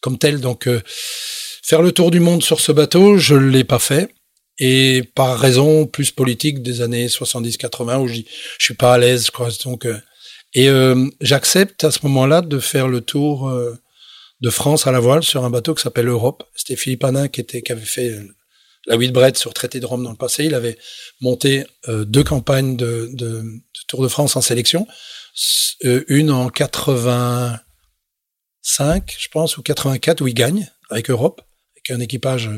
[0.00, 0.40] comme tel.
[0.40, 0.68] Donc,
[1.64, 4.08] faire le tour du monde sur ce bateau, je l'ai pas fait.
[4.64, 8.26] Et par raison plus politique des années 70-80 où je dis,
[8.60, 9.48] je suis pas à l'aise, quoi.
[9.64, 9.98] Donc, euh,
[10.54, 13.76] et euh, j'accepte à ce moment-là de faire le tour euh,
[14.40, 16.44] de France à la voile sur un bateau qui s'appelle Europe.
[16.54, 18.20] C'était Philippe Hanin qui avait fait
[18.86, 20.44] la Whitbread sur Traité de Rome dans le passé.
[20.44, 20.78] Il avait
[21.20, 23.10] monté deux campagnes de,
[23.88, 24.86] Tour de France en sélection,
[25.82, 31.42] une en 85, je pense, ou 84 où il gagne avec Europe,
[31.74, 32.48] avec un équipage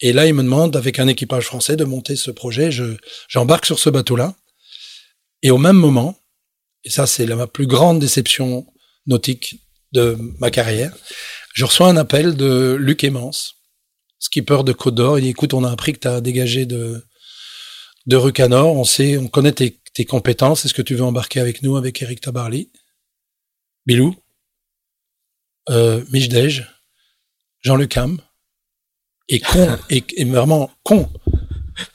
[0.00, 2.70] Et là, il me demande, avec un équipage français, de monter ce projet.
[2.70, 2.96] Je,
[3.28, 4.34] j'embarque sur ce bateau-là.
[5.42, 6.18] Et au même moment,
[6.84, 8.66] et ça c'est la plus grande déception
[9.06, 9.60] nautique
[9.92, 10.94] de ma carrière.
[11.54, 13.30] Je reçois un appel de Luc Emmans,
[14.18, 15.18] skipper de Côte d'Or.
[15.18, 17.04] Il dit écoute, on a appris que tu as dégagé de
[18.06, 18.76] de Rucanor.
[18.76, 20.64] On sait, on connaît tes, tes compétences.
[20.64, 22.70] Est-ce que tu veux embarquer avec nous avec Eric Tabarly,
[23.86, 24.14] Bilou,
[25.68, 26.04] euh,
[27.62, 28.20] Jean-Luc Ham?
[29.30, 31.08] Et con et, et vraiment con.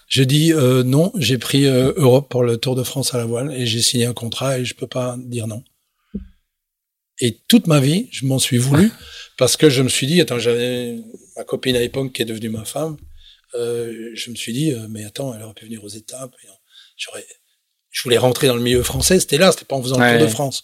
[0.08, 3.26] Je dis euh, non, j'ai pris euh, Europe pour le Tour de France à la
[3.26, 5.64] voile et j'ai signé un contrat et je peux pas dire non.
[7.20, 8.92] Et toute ma vie, je m'en suis voulu
[9.38, 11.00] parce que je me suis dit, attends, j'avais
[11.38, 12.98] ma copine à l'époque qui est devenue ma femme.
[13.56, 16.34] Euh, je me suis dit, euh, mais attends, elle aurait pu venir aux étapes.
[16.98, 17.26] J'aurais,
[17.90, 19.20] je voulais rentrer dans le milieu français.
[19.20, 20.18] C'était là, c'était pas en faisant le.
[20.18, 20.64] Tour de France.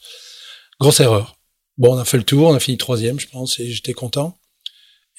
[0.79, 1.37] Grosse erreur.
[1.77, 4.37] Bon, on a fait le tour, on a fini troisième, je pense, et j'étais content.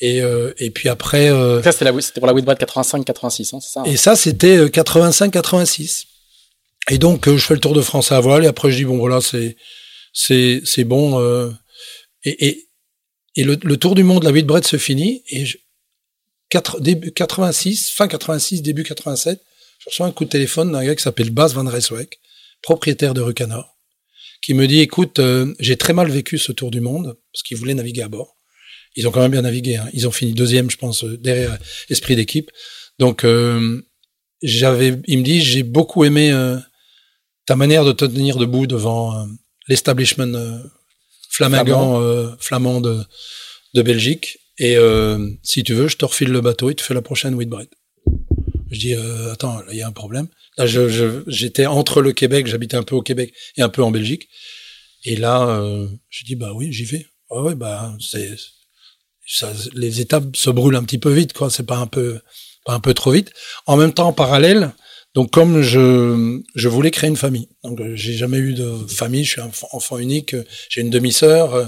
[0.04, 3.82] Et, euh, et puis après, euh, Ça, c'était pour la Whitbread 85-86, hein, c'est ça
[3.86, 6.04] et ça, c'était euh, 85-86.
[6.90, 8.84] Et donc, euh, je fais le Tour de France à voile, et après, je dis,
[8.84, 9.56] bon, voilà, c'est,
[10.12, 11.20] c'est, c'est bon.
[11.20, 11.50] euh,
[12.24, 12.68] et et,
[13.36, 15.56] et le, le Tour du monde, la Whitbread se finit, et je,
[16.48, 19.40] quatre- début 86, fin 86, début 87,
[19.78, 22.18] je reçois un coup de téléphone d'un gars qui s'appelle Bas Van Rijswijk,
[22.60, 23.76] propriétaire de Rucanor,
[24.44, 27.56] qui me dit, écoute, euh, j'ai très mal vécu ce Tour du monde, parce qu'il
[27.56, 28.36] voulait naviguer à bord.
[28.96, 29.76] Ils ont quand même bien navigué.
[29.76, 29.88] Hein.
[29.92, 31.56] Ils ont fini deuxième, je pense, euh, derrière
[31.88, 32.50] Esprit d'équipe.
[32.98, 33.80] Donc, euh,
[34.42, 36.58] j'avais, il me dit, j'ai beaucoup aimé euh,
[37.46, 39.24] ta manière de te tenir debout devant euh,
[39.68, 40.58] l'establishment euh,
[41.30, 43.02] flamingant, euh, flamand de,
[43.74, 44.38] de Belgique.
[44.58, 47.34] Et euh, si tu veux, je te refile le bateau et tu fais la prochaine
[47.34, 47.68] Whitbread.
[48.70, 50.28] Je dis, euh, attends, là, il y a un problème.
[50.58, 53.82] Là, je, je- j'étais entre le Québec, j'habitais un peu au Québec et un peu
[53.82, 54.28] en Belgique.
[55.04, 57.06] Et là, euh, je dis, bah oui, j'y vais.
[57.30, 58.30] Ouais, ouais, bah, c'est,
[59.26, 61.50] ça, les étapes se brûlent un petit peu vite, quoi.
[61.50, 62.20] C'est pas un peu,
[62.64, 63.32] pas un peu trop vite.
[63.66, 64.72] En même temps, en parallèle,
[65.14, 67.48] donc comme je, je voulais créer une famille.
[67.64, 70.34] Donc euh, j'ai jamais eu de famille, je suis un enfant, unique,
[70.70, 71.66] j'ai une demi-sœur, euh,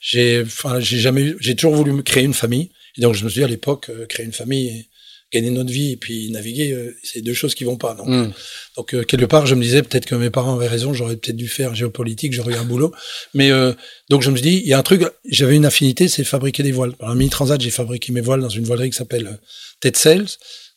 [0.00, 2.70] j'ai, enfin, j'ai jamais eu, j'ai toujours voulu créer une famille.
[2.96, 4.86] Et donc je me suis dit à l'époque, euh, créer une famille,
[5.34, 7.94] gagner notre vie et puis naviguer, euh, c'est deux choses qui vont pas.
[7.94, 8.30] Donc, Hmm.
[8.76, 11.36] donc euh, quelque part, je me disais peut-être que mes parents avaient raison, j'aurais peut-être
[11.36, 12.92] dû faire géopolitique, j'aurais eu un boulot.
[13.34, 13.72] Mais euh,
[14.10, 16.62] donc je me suis dit, il y a un truc, j'avais une affinité, c'est fabriquer
[16.62, 16.92] des voiles.
[17.00, 19.38] Dans la mini transat, j'ai fabriqué mes voiles dans une voilerie qui s'appelle
[19.80, 20.28] Ted Sales.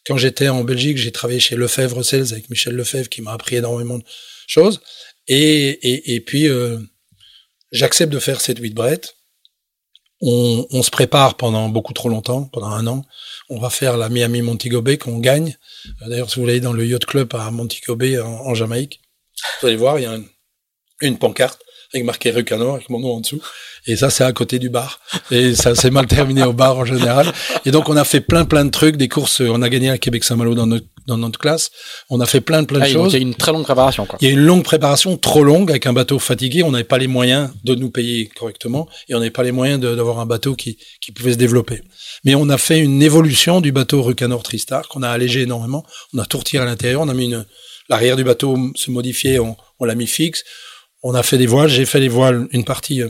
[0.06, 3.58] Quand j'étais en Belgique, j'ai travaillé chez Lefebvre Sales avec Michel Lefebvre qui m'a appris
[3.58, 4.06] énormément de
[4.48, 4.80] choses.
[5.28, 6.80] Et, et, et puis euh,
[7.72, 9.02] j'accepte de faire cette Whitbread.
[10.22, 13.04] On, on se prépare pendant beaucoup trop longtemps, pendant un an.
[13.50, 15.58] On va faire la Miami Montego Bay qu'on gagne.
[16.02, 19.00] D'ailleurs, si vous allez dans le yacht club à Montego Bay en, Jamaïque,
[19.62, 20.24] vous allez voir, il y a un-
[21.02, 21.60] une pancarte
[21.94, 23.42] avec marqué Rucano avec mon nom en dessous.
[23.86, 25.00] Et ça, c'est à côté du bar.
[25.32, 27.32] Et ça s'est mal terminé au bar en général.
[27.66, 29.40] Et donc, on a fait plein, plein de trucs, des courses.
[29.40, 31.72] On a gagné à Québec-Saint-Malo dans notre, dans notre classe.
[32.10, 33.14] On a fait plein, plein de Ah, choses.
[33.14, 34.18] il y a une très longue préparation, quoi.
[34.22, 36.64] Il y a une longue préparation, trop longue, avec un bateau fatigué.
[36.64, 39.80] On n'avait pas les moyens de nous payer correctement et on n'avait pas les moyens
[39.80, 41.82] d'avoir un bateau qui, qui pouvait se développer.
[42.26, 45.86] Mais on a fait une évolution du bateau Rucanor Tristar qu'on a allégé énormément.
[46.14, 47.02] On a tout retiré à l'intérieur.
[47.02, 47.46] On a mis une,
[47.88, 50.44] l'arrière du bateau se modifiait, on, on l'a mis fixe.
[51.04, 51.70] On a fait des voiles.
[51.70, 53.10] J'ai fait des voiles, une partie euh,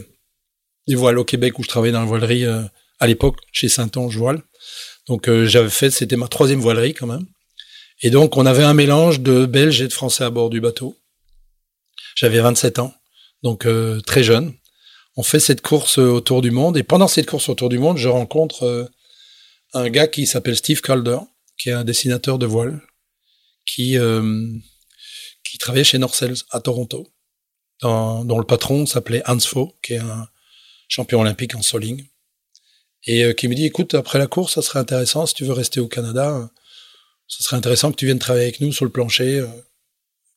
[0.88, 2.64] des voiles au Québec où je travaillais dans la voilerie euh,
[3.00, 4.42] à l'époque, chez Saint-Onge Voile.
[5.08, 7.26] Donc euh, j'avais fait, c'était ma troisième voilerie quand même.
[8.02, 10.98] Et donc on avait un mélange de Belges et de Français à bord du bateau.
[12.16, 12.94] J'avais 27 ans,
[13.44, 13.68] donc
[14.06, 14.54] très jeune.
[15.16, 18.08] On fait cette course autour du monde et pendant cette course autour du monde, je
[18.08, 18.90] rencontre
[19.74, 21.20] un gars qui s'appelle Steve Calder,
[21.60, 22.82] qui est un dessinateur de voile,
[23.68, 23.98] qui
[25.44, 27.08] qui travaillait chez Norcels à Toronto,
[27.82, 30.28] dans- dont le patron s'appelait Hans Faux, qui est un
[30.88, 32.06] champion olympique en soling,
[33.06, 35.54] et euh, qui me dit écoute après la course, ça serait intéressant si tu veux
[35.54, 36.46] rester au Canada, euh,
[37.28, 39.40] ça serait intéressant que tu viennes travailler avec nous sur le plancher.
[39.40, 39.48] euh,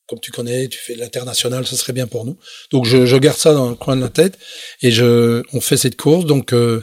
[0.06, 2.36] comme tu connais, tu fais de l'international, ça serait bien pour nous.
[2.72, 4.36] Donc je, je garde ça dans le coin de la tête
[4.82, 6.24] et je, on fait cette course.
[6.26, 6.82] Donc euh,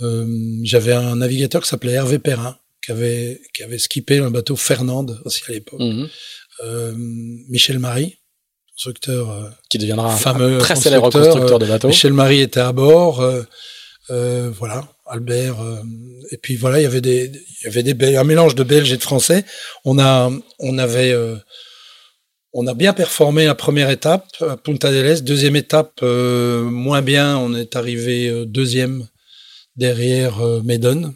[0.00, 0.26] euh,
[0.62, 5.20] j'avais un navigateur qui s'appelait Hervé Perrin, qui avait qui avait skippé un bateau Fernande
[5.26, 5.80] aussi à l'époque.
[5.80, 6.08] Mhm.
[6.64, 8.16] Euh, Michel Marie,
[8.80, 11.88] constructeur euh, Qui deviendra un, fameux un très célèbre constructeur, constructeur de bateaux.
[11.88, 13.20] Michel Marie était à bord.
[13.20, 13.42] euh,
[14.08, 15.60] euh, voilà, Albert.
[15.60, 15.82] euh,
[16.30, 18.90] et puis voilà, il y avait des, il y avait des, un mélange de Belges
[18.92, 19.44] et de Français.
[19.84, 21.36] On a, on avait, euh,
[22.54, 25.24] on a bien performé la première étape à Punta del Este.
[25.24, 27.36] Deuxième étape, euh, moins bien.
[27.36, 29.06] On est arrivé euh, deuxième
[29.76, 31.14] derrière euh, Medon.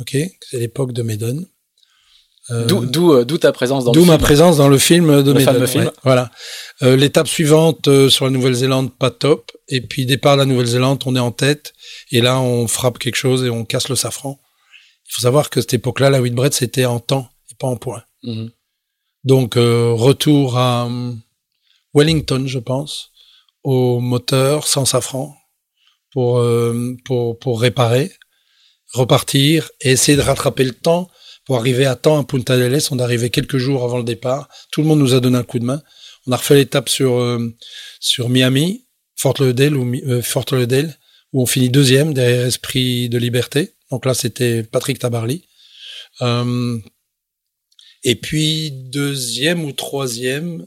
[0.00, 1.44] Ok, c'est l'époque de Medon.
[2.50, 4.22] Euh, D'où, d'où, euh, d'où ta présence dans D'où le ma film.
[4.22, 5.84] présence dans le film de Le film.
[5.84, 6.30] ouais, voilà.
[6.82, 9.50] Euh, L'étape suivante euh, sur la Nouvelle-Zélande, pas top.
[9.68, 11.74] Et puis départ de la Nouvelle-Zélande, on est en tête.
[12.12, 14.38] Et là, on frappe quelque chose et on casse le safran.
[15.08, 18.04] Il faut savoir que cette époque-là, la Whitbread, c'était en temps et pas en points.
[18.22, 18.50] Mhm.
[19.24, 21.12] Donc euh, retour à euh,
[21.94, 23.10] Wellington, je pense,
[23.64, 25.34] au moteur sans safran
[26.12, 28.12] pour, euh, pour, pour réparer,
[28.92, 31.08] repartir et essayer de rattraper le temps
[31.46, 32.92] pour arriver à temps à Punta del Este.
[32.92, 34.48] On est arrivé quelques jours avant le départ.
[34.72, 35.80] Tout le monde nous a donné un coup de main.
[36.26, 37.56] On a refait l'étape sur, euh,
[38.00, 40.98] sur Miami, Fort Lauderdale, ou, euh, Fort Lauderdale,
[41.32, 43.74] où on finit deuxième derrière Esprit de Liberté.
[43.92, 45.44] Donc là, c'était Patrick Tabarly.
[46.20, 46.78] Euh,
[48.02, 50.66] et puis deuxième ou troisième,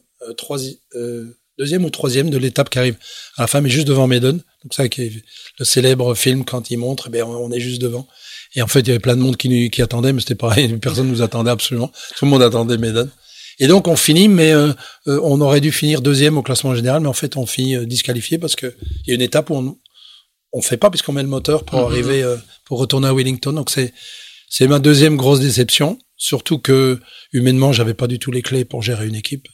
[1.57, 2.97] deuxième ou troisième de l'étape qui arrive
[3.35, 4.41] à la fin, mais juste devant Maiden.
[4.64, 8.07] Donc ça, le célèbre film quand il montre, eh on est juste devant.
[8.55, 10.67] Et en fait, il y avait plein de monde qui, qui attendait, mais c'était pareil,
[10.81, 11.91] personne nous attendait absolument.
[12.17, 13.09] Tout le monde attendait Maiden.
[13.59, 14.71] Et donc on finit, mais euh,
[15.07, 17.85] euh, on aurait dû finir deuxième au classement général, mais en fait on finit euh,
[17.85, 18.73] disqualifié parce que
[19.05, 19.77] il y a une étape où on
[20.51, 21.85] on fait pas puisqu'on met le moteur pour mhm.
[21.85, 22.35] arriver
[22.65, 23.51] pour retourner à Wellington.
[23.51, 23.93] Donc c'est
[24.49, 26.99] c'est ma deuxième grosse déception, surtout que
[27.34, 29.47] humainement j'avais pas du tout les clés pour gérer une équipe.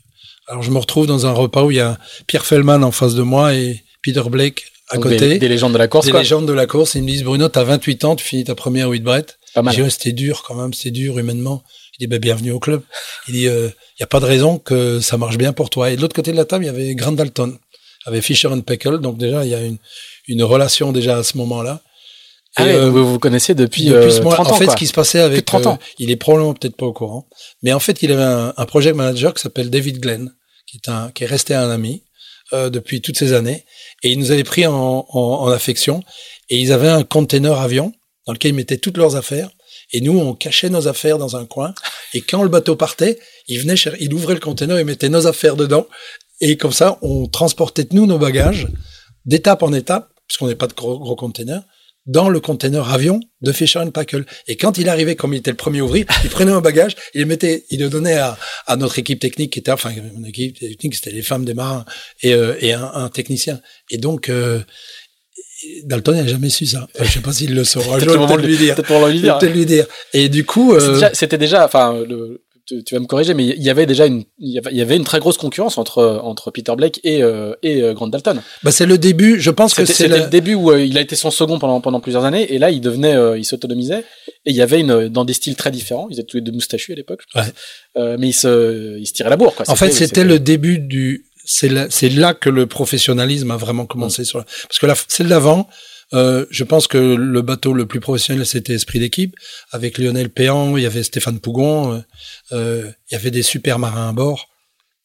[0.47, 1.97] Alors je me retrouve dans un repas où il y a
[2.27, 5.39] Pierre Fellman en face de moi et Peter Blake à côté.
[5.39, 6.05] Des, légendes de la course.
[6.05, 6.95] Des légendes de la course.
[6.95, 9.25] ils me disent Bruno, t'as 28 ans, tu finis ta première Whitbread.
[9.53, 9.73] Pas mal.
[9.73, 11.63] J'ai c'était dur quand même, c'était dur humainement.
[11.97, 12.81] Il dit, bah, bienvenue au club.
[13.27, 15.91] Il dit, il euh, n'y a pas de raison que ça marche bien pour toi.
[15.91, 17.57] Et de l'autre côté de la table, il y avait Grant Dalton,
[18.05, 18.99] avait Fisher and Peckle.
[18.99, 19.77] Donc déjà, il y a une,
[20.27, 21.81] une relation déjà à ce moment-là.
[22.57, 24.93] Ah euh, vous vous connaissez depuis, depuis ce euh, 30 En fait, ce qui se
[24.93, 25.79] passait avec, 30 ans.
[25.99, 27.27] il est probablement peut-être pas au courant,
[27.63, 30.33] mais en fait, il avait un, un project manager qui s'appelle David Glenn,
[30.65, 32.04] qui est un, qui est resté un ami
[32.51, 33.65] depuis toutes ces années,
[34.03, 36.03] et il nous avait pris en, en, en affection,
[36.49, 37.91] et ils avaient un container avion
[38.27, 39.49] dans lequel ils mettaient toutes leurs affaires,
[39.91, 41.73] et nous, on cachait nos affaires dans un coin.
[42.13, 45.55] Et quand le bateau partait, il venait, il ouvrait le conteneur et mettait nos affaires
[45.55, 45.87] dedans.
[46.41, 48.67] Et comme ça, on transportait nous nos bagages
[49.25, 51.63] d'étape en étape, puisqu'on n'est pas de gros, gros conteneurs,
[52.05, 54.25] dans le conteneur avion de Fisher Packle.
[54.47, 56.95] Et quand il arrivait, comme il était le premier à ouvrir, il prenait un bagage,
[57.13, 58.37] il le mettait, il le donnait à,
[58.67, 61.85] à notre équipe technique, qui était, enfin, une équipe technique, c'était les femmes des marins
[62.21, 63.59] et, euh, et un, un, technicien.
[63.89, 64.61] Et donc, euh,
[65.83, 66.87] Dalton n'a jamais su ça.
[66.99, 67.99] je sais pas s'il le saura.
[67.99, 68.75] Je vais peut-être lui dire.
[68.75, 69.37] Peut lui dire.
[69.39, 69.87] Peut lui dire.
[70.13, 71.09] Et du coup, euh...
[71.13, 72.03] c'était déjà, enfin,
[72.65, 75.19] tu, vas me corriger, mais il y avait déjà une, il y avait une très
[75.19, 78.41] grosse concurrence entre entre Peter Blake et euh, et euh, Grant Dalton.
[78.63, 79.39] Bah c'est le début.
[79.39, 81.99] Je pense que c'est le début où euh, il a été son second pendant pendant
[81.99, 84.03] plusieurs années, et là il devenait, il s'autonomisait,
[84.45, 86.07] et il y avait une dans des styles très différents.
[86.09, 87.45] Ils étaient tous les deux moustachus à l'époque, pense.
[87.95, 89.55] mais ils se ils se tiraient la bourre.
[89.55, 89.69] Quoi.
[89.69, 93.85] En fait, c'était le début du c'est là, c'est là que le professionnalisme a vraiment
[93.85, 94.25] commencé mm.
[94.25, 94.45] sur la...
[94.45, 95.69] parce que la, celle d'avant,
[96.13, 99.35] euh, je pense que le bateau le plus professionnel, c'était Esprit d'équipe.
[99.71, 101.99] Avec Lionel Péan, il y avait Stéphane Pougon, euh,
[102.51, 104.49] euh, il y avait des super marins à bord.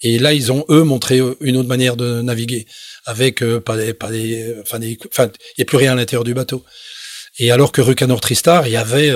[0.03, 2.67] Et là, ils ont, eux, montré une autre manière de naviguer.
[3.05, 3.93] Avec pas des...
[3.93, 6.65] Pas des enfin, des, enfin, il n'y a plus rien à l'intérieur du bateau.
[7.39, 9.13] Et alors que Rucanor Tristar, il y avait...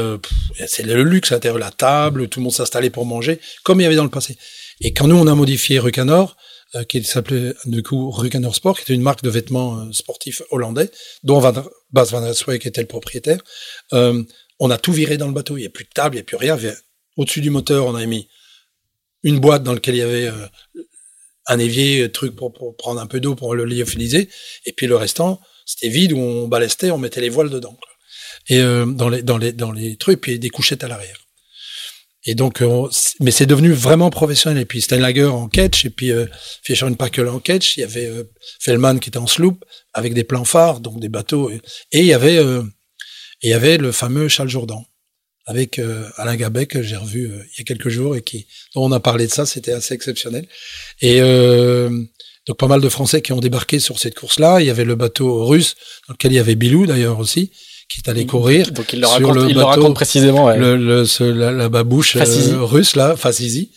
[0.66, 3.84] c'est le luxe à l'intérieur, la table, tout le monde s'installait pour manger, comme il
[3.84, 4.36] y avait dans le passé.
[4.82, 6.36] Et quand nous, on a modifié Rucanor,
[6.82, 10.90] qui s'appelait du coup Rukaner Sport, qui était une marque de vêtements euh, sportifs hollandais,
[11.22, 11.52] dont Van,
[11.92, 13.40] Bas Van qui était le propriétaire.
[13.92, 14.22] Euh,
[14.58, 15.56] on a tout viré dans le bateau.
[15.56, 16.58] Il n'y a plus de table, il n'y a plus rien.
[17.16, 18.28] Au-dessus du moteur, on a mis
[19.22, 20.30] une boîte dans laquelle il y avait
[21.46, 24.28] un évier, truc pour, prendre un peu d'eau pour le lyophiliser.
[24.66, 27.76] Et puis le restant, c'était vide où on balestait, on mettait les voiles dedans.
[28.48, 31.23] Et dans les dans les puis des couchettes à l'arrière.
[32.26, 32.88] Et donc, euh,
[33.20, 34.62] mais c'est devenu vraiment professionnel.
[34.62, 36.26] Et puis Steinlager en catch, et puis euh,
[36.62, 37.76] Fischer Packel en catch.
[37.76, 38.24] Il y avait euh,
[38.60, 41.50] Fellman qui était en sloop avec des plans phares, donc des bateaux.
[41.50, 41.60] Et,
[41.92, 42.62] il y avait, euh,
[43.42, 44.86] il y avait le fameux Charles Jourdan
[45.46, 48.84] avec euh, Alain Gabet que j'ai revu il y a quelques jours et qui dont
[48.84, 49.44] on a parlé de ça.
[49.44, 50.48] C'était assez exceptionnel.
[51.02, 51.20] Et
[52.46, 54.60] donc pas mal de Français qui ont débarqué sur cette course-là.
[54.60, 55.76] Il y avait bateau russe
[56.08, 57.50] dans lequel il y avait Bilou d'ailleurs aussi
[57.88, 60.46] qui est allé courir Donc il le raconte, le il bateau, raconte précisément.
[60.46, 60.58] Ouais.
[60.58, 63.70] Le, le, ce, la, la, babouche euh, russe là, Fazizi.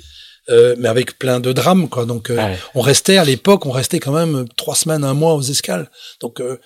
[0.49, 2.05] Euh, mais avec plein de drames quoi.
[2.05, 5.41] Donc euh, on restait à l'époque, on restait quand même trois semaines, un mois aux
[5.41, 5.91] escales.
[6.21, 6.57] Donc euh,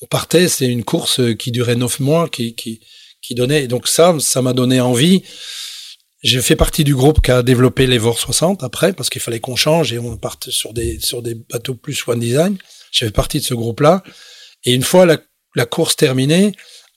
[0.00, 2.80] on partait, c'est une course qui durait neuf mois, qui qui
[3.20, 3.64] qui donnait.
[3.64, 5.22] Et donc ça, ça m'a donné envie.
[6.22, 9.40] J'ai fait partie du groupe qui a développé les VOR 60 après parce qu'il fallait
[9.40, 12.56] qu'on change et on parte sur des sur des bateaux plus one design.
[12.90, 14.02] J'ai fait partie de ce groupe là.
[14.64, 15.18] Et une fois la,
[15.54, 16.52] la course terminée,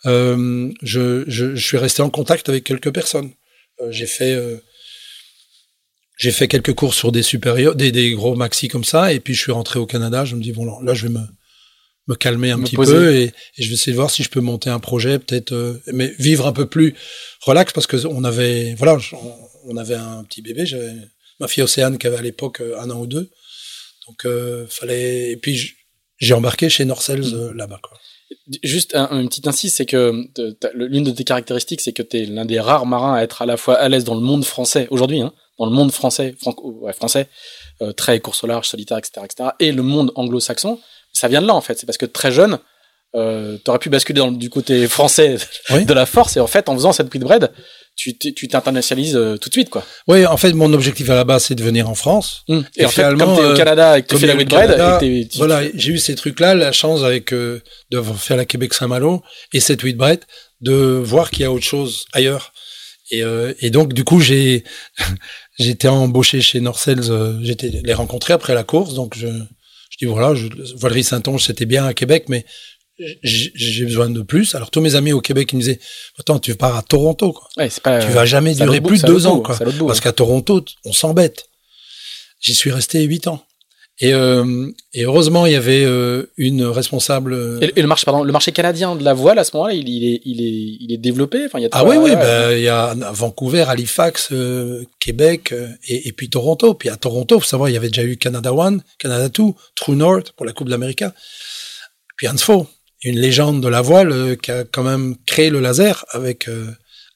[0.05, 3.31] je, je, je, suis resté en contact avec quelques personnes.
[3.81, 4.57] Euh, j'ai fait euh,
[6.17, 9.33] j'ai fait quelques courses sur des supérieurs, des, des gros maxi comme ça, et puis
[9.33, 10.25] je suis rentré au Canada.
[10.25, 11.25] Je me dis bon là, je vais me
[12.07, 13.31] me calmer un petit peu et, et,
[13.63, 16.47] je vais essayer de voir si je peux monter un projet, peut-être, euh, mais vivre
[16.47, 16.95] un peu plus
[17.41, 18.97] relax parce que on avait voilà,
[19.65, 20.65] on avait un petit bébé.
[20.65, 20.93] J'avais
[21.39, 23.29] ma fille Océane qui avait à l'époque un an ou deux,
[24.07, 24.27] donc
[24.69, 25.31] fallait.
[25.31, 25.73] Et puis
[26.17, 27.97] j'ai embarqué chez Norcels là-bas quoi.
[28.63, 30.13] Juste un, une petite insiste, c'est que
[30.73, 33.45] l'une de tes caractéristiques, c'est que tu es l'un des rares marins à être à
[33.45, 36.77] la fois à l'aise dans le monde français aujourd'hui, hein, dans le monde français, franco,
[36.81, 37.27] ouais, français,
[37.81, 40.79] euh, très course au large, solitaire, etc., etc., et le monde anglo-saxon,
[41.13, 41.77] ça vient de là en fait.
[41.79, 42.59] C'est parce que très jeune,
[43.15, 45.37] euh, t'aurais pu basculer dans, du côté français
[45.71, 45.85] Oui.
[45.91, 47.53] de la force, et en fait, en faisant cette bread, tu t'es-
[47.99, 49.85] tu t'internationalises euh, tout de suite, quoi.
[50.07, 52.43] Oui, en fait, mon objectif à la base, c'est de venir en France.
[52.47, 54.99] Et, Et en fait, finalement, comme t'es au euh, Canada et que tu fais la
[55.35, 57.61] Voilà, j'ai eu ces trucs-là, la chance avec euh,
[57.91, 59.21] de faire la Québec Saint-Malo
[59.53, 60.21] et cette bread,
[60.61, 62.53] de voir qu'il y a autre chose ailleurs.
[63.11, 64.63] Et, euh, et donc, du coup, j'ai
[65.59, 70.05] j'étais embauché chez Norcels, euh, j'étais les rencontrés après la course, donc je, je dis
[70.05, 72.45] voilà, je, Valérie Saint-Onge, c'était bien à Québec, mais
[73.23, 74.55] j'ai besoin de plus.
[74.55, 75.79] Alors tous mes amis au Québec, ils me disaient
[76.19, 77.47] attends, tu pars à Toronto, quoi.
[77.57, 79.55] ouais, pas, tu vas jamais durer bout- plus de deux ans, bout, quoi.
[79.57, 80.03] bout, Parce ouais.
[80.03, 81.45] qu'à Toronto, on s'embête.
[82.41, 83.43] J'y suis resté huit ans.
[84.01, 87.33] Et, euh, et heureusement, il y avait euh, une responsable.
[87.33, 89.73] euh, Et, et le marché, pardon, le marché canadien de la voile à ce moment-là,
[89.73, 91.43] il, il est, il est, il est développé?
[91.45, 94.29] Enfin, il y a Ah oui, oui, ben, il y a Vancouver, Halifax,
[95.01, 95.53] Québec
[95.89, 96.75] et, et puis Toronto.
[96.75, 99.97] Puis à Toronto, faut savoir, il y avait déjà eu Canada One, Canada Two, True
[99.97, 101.03] North pour la Coupe de l'Amérique.
[102.15, 102.67] Puis Hans Fo,
[103.03, 106.67] une légende de la voile euh, qui a quand même créé le laser avec euh,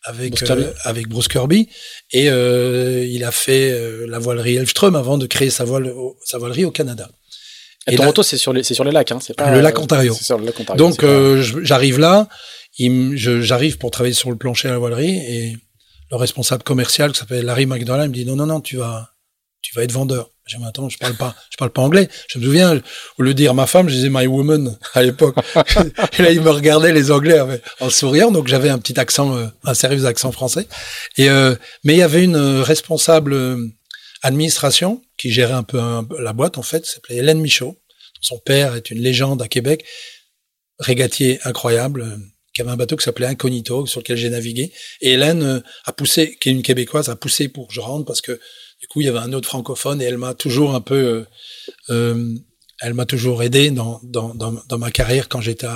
[0.05, 0.63] avec Bruce Kirby.
[0.63, 1.69] euh, avec Bruce Kirby
[2.11, 6.17] et euh, il a fait euh, la voilerie Elfström avant de créer sa voile au-
[6.25, 7.09] sa voilerie au Canada.
[7.87, 9.19] Et Et Toronto, c'est sur les, c'est sur les lacs, hein.
[9.21, 10.13] C'est pas Le lac Ontario.
[10.13, 10.77] Sur le lac Ontario.
[10.77, 12.27] Donc pas- euh, j'arrive là,
[13.15, 15.57] j'arrive pour travailler sur le plancher à la voilerie et
[16.11, 19.09] le responsable commercial qui s'appelle Larry McDonald me dit non non non tu vas
[19.63, 20.29] tu vas être vendeur.
[20.45, 22.09] J'ai dit attends je parle pas je parle pas anglais.
[22.29, 22.81] Je me souviens
[23.17, 25.35] au lieu de dire ma femme je disais my woman à l'époque.
[26.19, 29.35] et là il me regardait les anglais avec- en souriant donc j'avais un petit accent
[29.37, 30.67] euh, un sérieux accent français.
[31.17, 33.33] Et euh, mais il y avait une euh, responsable
[34.21, 37.79] administration qui gérait un peu un- la boîte en fait, s'appelait Hélène Michaud.
[38.21, 39.85] Son père est une légende à Québec
[40.79, 42.19] régatier incroyable,
[42.53, 44.71] qui avait un bateau qui s'appelait Incognito, sur lequel j'ai navigué.
[45.01, 48.21] Et Hélène a poussé, qui est une Québécoise, a poussé pour que je rentre parce
[48.21, 48.39] que
[48.93, 51.25] coup il y avait un autre francophone et elle m'a toujours un peu, euh,
[51.89, 52.35] euh,
[52.81, 55.67] elle m'a toujours aidé dans, dans, dans, dans ma carrière quand j'étais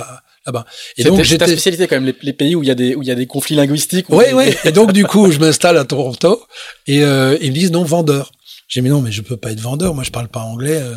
[0.46, 0.64] là-bas.
[0.96, 2.74] Et donc c'est ta j'étais, spécialité quand même, les, les pays où il y a
[2.74, 4.06] des, où il y a des conflits linguistiques.
[4.08, 4.54] oui, des- oui.
[4.64, 6.42] Et donc du coup je m'installe à Toronto
[6.86, 8.30] et euh, ils me disent non vendeur.
[8.68, 10.80] J'ai dit mais non mais je peux pas être vendeur, moi je parle pas anglais.
[10.80, 10.94] euh,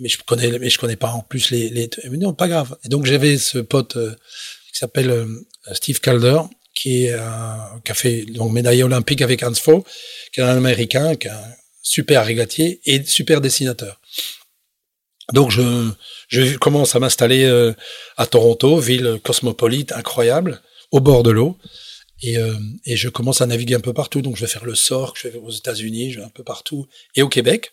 [0.00, 2.76] mais je connais mais je connais pas en plus les les mais non pas grave
[2.84, 3.92] et donc j'avais ce pote
[4.72, 5.26] qui s'appelle
[5.72, 6.38] Steve Calder
[7.10, 9.84] un- qui a fait donc médaille olympique avec Hans Fo
[10.32, 14.00] qui est un américain qui est un super régatier et super dessinateur.
[15.32, 17.72] Donc je commence à m'installer euh,
[18.16, 20.60] à Toronto ville cosmopolite incroyable
[20.90, 21.56] au bord de l'eau.
[22.24, 22.54] Et, euh,
[22.84, 24.22] et je commence à naviguer un peu partout.
[24.22, 26.86] Donc je vais faire le SORC je vais aux États-Unis je vais un peu partout
[27.16, 27.72] et au Québec.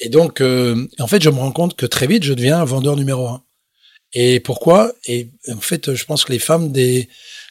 [0.00, 2.64] Et donc, euh, en fait, je me rends compte que très vite, je deviens un
[2.64, 3.44] vendeur numéro un.
[4.12, 4.92] Et pourquoi?
[5.06, 7.08] Et en fait, je pense que les femmes des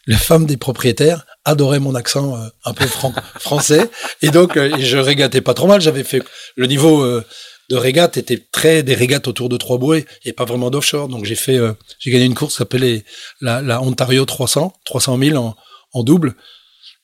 [0.08, 3.90] les femmes des propriétaires adoraient mon accent euh, un peu fran- français.
[4.22, 5.82] Et donc, euh, je régatais pas trop mal.
[5.82, 6.22] J'avais fait
[6.56, 7.24] le niveau euh,
[7.70, 11.08] de régate était très des régates autour de trois bouées et pas vraiment d'offshore.
[11.08, 13.06] Donc, j'ai fait, euh, j'ai gagné une course s'appelait
[13.42, 15.56] la, la Ontario 300, 300 000 en,
[15.94, 16.36] en double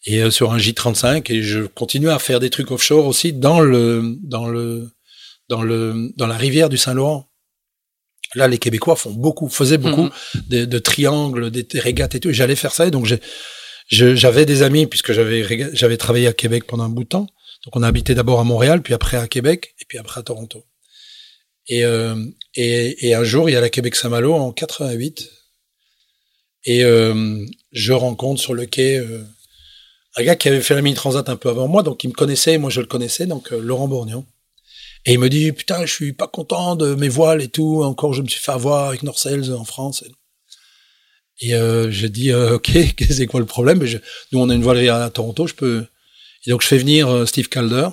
[0.06, 3.60] et euh, sur un J35 et je continuais à faire des trucs offshore aussi dans
[3.62, 4.90] le dans le
[5.50, 7.28] dans le dans la rivière du Saint-Laurent.
[8.35, 10.11] Là, les Québécois font beaucoup, faisaient beaucoup Mhm.
[10.49, 12.30] de, de triangles, des, des régates et tout.
[12.30, 13.07] Et J'allais faire ça et donc
[13.89, 17.27] j'avais des amis puisque j'avais travaillé à Québec pendant un bout de temps.
[17.65, 20.23] Donc on a habité d'abord à Montréal, puis après à Québec et puis après à
[20.23, 20.64] Toronto.
[21.68, 22.15] Et euh,
[22.56, 25.30] et, et un jour, il y a la Québec Saint-Malo en 88
[26.65, 29.23] et euh, je rencontre sur le quai euh,
[30.18, 32.14] un gars qui avait fait la mini transat un peu avant moi, donc il me
[32.14, 34.26] connaissait, moi je le connaissais, donc Laurent Bourgnon.
[35.06, 37.84] Et il me dit putain, je suis pas content de mes voiles et tout.
[37.84, 40.04] Encore, je me suis fait avoir avec Norcels en France.
[41.42, 42.70] Et euh, je dis euh, ok,
[43.10, 43.84] c'est quoi le problème?
[43.86, 43.98] Je-
[44.32, 45.86] Nous, on a une voilerie à Toronto, je peux.
[46.46, 47.90] Et donc je fais venir euh, Steve Calder.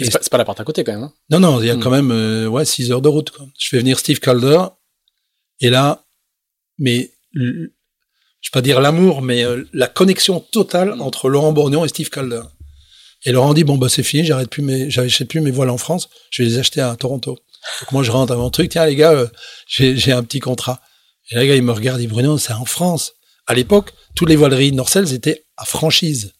[0.00, 1.02] Mais C'est pas, la porte à côté quand même.
[1.04, 1.12] hein.
[1.30, 1.80] Non, non, il y a Hmm.
[1.80, 3.30] quand même euh, ouais six heures de route.
[3.30, 3.46] Quoi.
[3.58, 4.60] Je fais venir Steve Calder.
[5.60, 6.04] Et là,
[6.78, 7.70] mais je vais
[8.52, 11.00] pas dire l'amour, mais euh, la connexion totale Hmm.
[11.00, 12.42] entre Laurent Bourgnon et Steve Calder.
[13.24, 15.78] Et Laurent dit bon bah c'est fini, j'arrête plus mes, j'achète plus mes voiles en
[15.78, 17.38] France, je vais les acheter à Toronto.
[17.80, 19.26] Donc moi je rentre à mon truc, tiens les gars, euh,
[19.66, 20.80] j'ai j'ai un petit contrat.
[21.30, 23.12] Et là, les gars ils me regardent, ils disent Bruno c'est en France.
[23.46, 26.32] À l'époque, toutes les voileries Norcels étaient à franchise.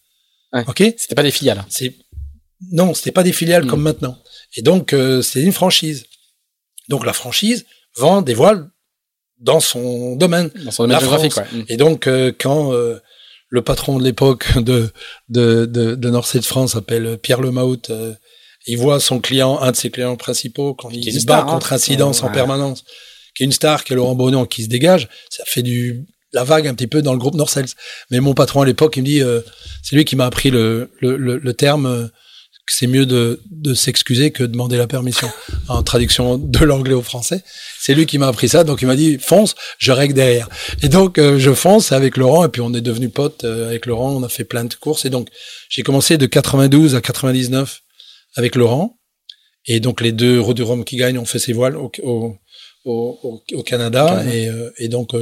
[0.53, 0.63] Ouais.
[0.67, 0.77] Ok?
[0.97, 1.65] C'était pas des filiales.
[1.69, 1.95] c'est
[2.71, 3.67] non, c'était pas des filiales Mm.
[3.67, 4.17] comme maintenant.
[4.55, 6.05] Et donc euh, c'était une franchise.
[6.87, 7.65] Donc la franchise
[7.95, 8.69] vend des voiles
[9.39, 10.49] dans son domaine.
[10.65, 11.47] Dans son domaine géographique, ouais.
[11.51, 11.65] Mm.
[11.69, 12.99] Et donc euh, quand euh,
[13.49, 14.91] le patron de l'époque de
[15.27, 18.13] de de, France s'appelle Pierre Lemaut, euh,
[18.67, 21.45] il voit son client, un de ses clients principaux, quand il se bat hein.
[21.45, 22.83] contre incidence en permanence,
[23.35, 26.43] qui est une star, qui est Laurent Bourgnon, qui se dégage, ça fait du la
[26.43, 27.69] vague un petit peu dans le groupe Norcels.
[28.11, 29.41] Mais mon patron à l'époque, il me dit, euh,
[29.81, 32.07] c'est lui qui m'a appris le, le, le, le terme euh,
[32.73, 35.29] c'est mieux de, de s'excuser que de demander la permission.
[35.69, 37.43] en traduction de l'anglais au français.
[37.79, 40.49] C'est lui qui m'a appris ça, donc il m'a dit fonce, je règle derrière.
[40.81, 43.85] Et donc euh, je fonce avec Laurent, et puis on est devenu potes euh, avec
[43.85, 45.29] Laurent, on a fait plein de courses, et donc
[45.69, 47.81] j'ai commencé de 92 à 99
[48.35, 48.97] avec Laurent,
[49.65, 52.35] et donc les deux Road du Rhum qui gagnent ont fait ses voiles au, au,
[52.85, 55.13] au, au Canada, et, euh, et, donc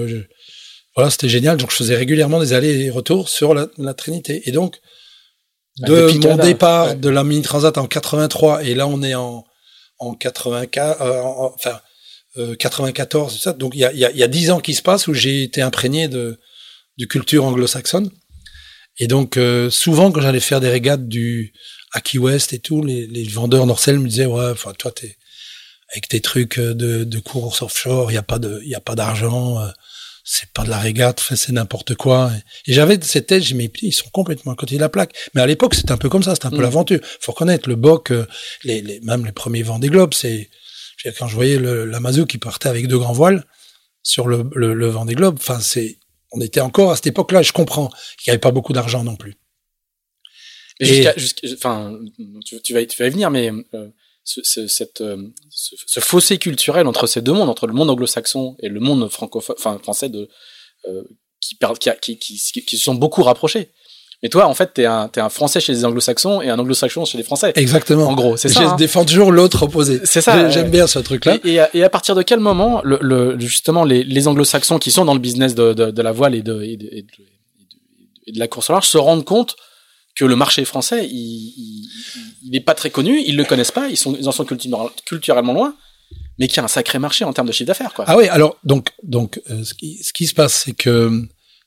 [0.95, 1.57] voilà, c'était génial.
[1.57, 4.80] Donc je faisais régulièrement des allers et retours sur la, la Trinité, et donc
[5.80, 9.45] de mon départ de la Mini Transat en 83 et là on est en
[9.99, 11.80] en 84 euh, enfin
[12.38, 13.54] euh, 94 ça.
[13.54, 15.14] Donc il y a il y a, y a 10 ans qui se passent où
[15.14, 16.40] j'ai été imprégné de
[16.98, 18.10] de culture anglo-saxonne.
[18.99, 21.54] Et donc euh, souvent quand j'allais faire des régates du
[21.94, 25.18] à Key West et tout les, les vendeurs Norcel me disaient ouais enfin toi t'es
[25.91, 28.82] avec tes trucs de, de course offshore il y a pas de il y a
[28.82, 29.70] pas d'argent euh,
[30.30, 32.30] c'est pas de la régate, c'est n'importe quoi.
[32.66, 35.16] Et j'avais cette tête, j'ai mais ils sont complètement à côté de la plaque.
[35.34, 36.64] Mais à l'époque, c'était un peu comme ça, c'était un peu mm.
[36.64, 36.99] l'aventure.
[37.22, 38.28] Faut reconnaître le Boc, euh,
[38.66, 40.49] les, les, même les premiers vents des globes, c'est
[41.18, 43.45] quand je voyais le, l'Amazou qui partait avec deux grands voiles
[44.04, 45.38] sur le, le, le vent des globes.
[45.40, 45.98] Enfin, c'est,
[46.34, 47.41] on était encore à cette époque-là.
[47.41, 47.88] Je comprends
[48.18, 49.36] qu'il n'y avait pas beaucoup d'argent non plus.
[50.82, 51.08] Et,
[51.54, 51.98] enfin,
[52.45, 53.88] tu, tu, vas, tu vas y venir, mais euh,
[54.28, 55.18] ce, cette, euh,
[55.49, 59.56] ce, fossé culturel entre ces deux mondes, entre le monde anglo-saxon et le monde francophone,
[59.58, 60.30] enfin français, de,
[60.88, 61.04] euh,
[61.40, 61.58] qui,
[62.02, 63.70] qui, qui, qui, se sont beaucoup rapprochés.
[64.22, 67.06] Mais toi, en fait, t'es un, es un Français chez les Anglo-Saxons et un Anglo-Saxon
[67.06, 67.54] chez les Français.
[67.56, 68.08] Exactement.
[68.08, 68.62] En gros, c'est ça.
[68.62, 68.76] Je hein.
[68.76, 70.02] défends toujours l'autre opposé.
[70.06, 70.49] C'est ça.
[70.49, 71.38] J'aime bien ce truc-là.
[71.45, 75.06] Et, et, à, partir de quel moment, le, le justement, les, les Anglo-Saxons qui sont
[75.06, 77.08] dans le business de, de, de la voile et de, et de, et de,
[78.26, 79.56] et de la course au large se rendent compte
[80.18, 81.88] que le marché français, il
[82.52, 84.45] n'est pas très connu, ils le connaissent pas, ils, sont, ils en sont
[85.06, 85.76] culturellement loin,
[86.39, 87.94] mais qu'il y a un sacré marché en termes de chiffre d'affaires.
[88.07, 91.23] Ah oui, alors donc donc euh, ce, qui, ce qui se passe, c'est que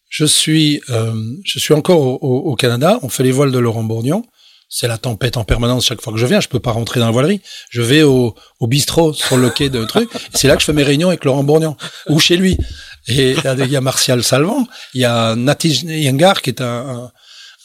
[0.09, 1.14] je suis euh,
[1.44, 4.24] je suis encore au, au, Canada, on fait les voiles de Laurent Bourgnon,
[4.68, 7.06] c'est la tempête en permanence chaque fois que je viens, je peux pas rentrer dans
[7.06, 7.40] la voilerie,
[7.70, 10.72] je vais au, au bistrot sur le quai de truc, c'est là que je fais
[10.72, 11.77] mes réunions avec Laurent Bourgnon,
[12.09, 12.59] ou chez lui.
[13.06, 17.12] Et il y a Martial Salvant, il y a Nati Yangar qui est un, un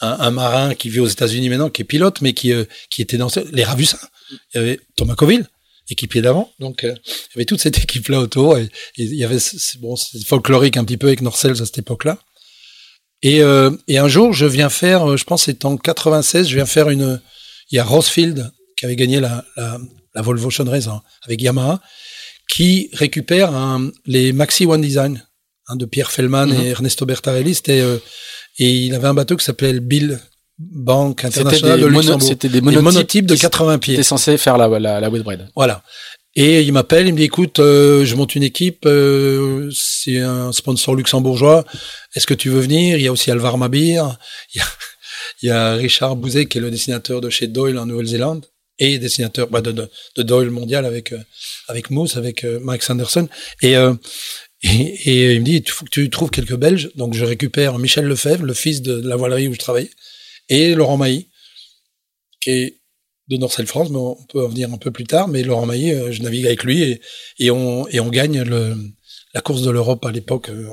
[0.01, 3.01] un, un, marin qui vit aux États-Unis maintenant, qui est pilote, mais qui, euh, qui
[3.01, 3.99] était dans les Ravussins.
[4.31, 5.47] Il y avait Thomas Coville,
[5.89, 6.51] équipier d'avant.
[6.59, 8.57] Donc, euh, il y avait toute cette équipe-là autour.
[8.57, 9.37] Et, il y avait,
[9.79, 12.19] bon, c'est folklorique un petit peu avec Norcels à cette époque-là.
[13.21, 16.65] Et, euh, et un jour, je viens faire, je pense c'est en 96, je viens
[16.65, 17.21] faire une...
[17.71, 19.79] Il y a Rosefield qui avait gagné la, la,
[20.13, 20.87] la Volvo Race
[21.23, 21.81] avec Yamaha,
[22.53, 25.25] qui récupère les Maxi One Design
[25.67, 26.65] hein, de Pierre Fellman et mhm.
[26.65, 27.55] Ernesto Bertarelli.
[27.55, 27.81] C'était
[28.57, 30.19] et il avait un bateau qui s'appelait Bill
[30.57, 32.21] Bank International de Luxembourg.
[32.21, 33.95] C'était des monotypes, de 80 pieds.
[33.95, 35.49] C'était censé faire la, la, la Whitbread.
[35.55, 35.83] Voilà.
[36.37, 40.51] Et il m'appelle, il me dit écoute, euh, je monte une équipe, euh, c'est un
[40.51, 41.63] sponsor luxembourgeois.
[42.13, 42.97] Est-ce que tu veux venir?
[42.97, 44.17] Il y a aussi Alvar Mabir,
[44.53, 44.65] il y a,
[45.41, 48.45] il y a Richard Bouzet qui est le dessinateur de chez Doyle en Nouvelle-Zélande
[48.79, 51.19] et dessinateur bah, de, de, de, Doyle mondial avec euh,
[51.69, 53.29] avec Moose, avec Mike Sanderson.
[53.61, 53.75] Et
[54.65, 56.89] et, il me dit, il faut que tu trouves quelques Belges.
[56.95, 59.91] Donc je récupère Michel Lefebvre, le fils de, la voilerie où je travaillais,
[60.49, 61.27] et Laurent Mailly,
[62.41, 62.81] qui est
[63.27, 65.27] de Norcel France, mais on peut en venir un peu plus tard.
[65.27, 67.01] Mais Laurent Mailly, euh, je navigue avec lui et,
[67.39, 68.43] et, on, et on gagne
[69.33, 70.69] la course de l'Europe à l'époque euh,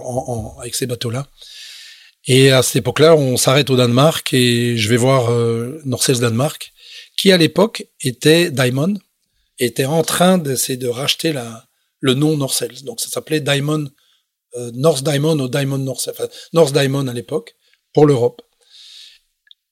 [0.60, 1.28] avec ces bateaux-là.
[2.27, 6.73] Et à cette époque-là, on s'arrête au Danemark et je vais voir euh, Norcels Danemark,
[7.16, 8.94] qui à l'époque était Diamond,
[9.59, 11.66] était en train d'essayer de racheter la,
[12.02, 12.84] le nom Norcels.
[12.84, 13.88] Donc ça s'appelait Diamond,
[14.56, 17.54] euh, North Diamond ou Diamond North, enfin, North Diamond à l'époque,
[17.94, 18.42] pour l'Europe.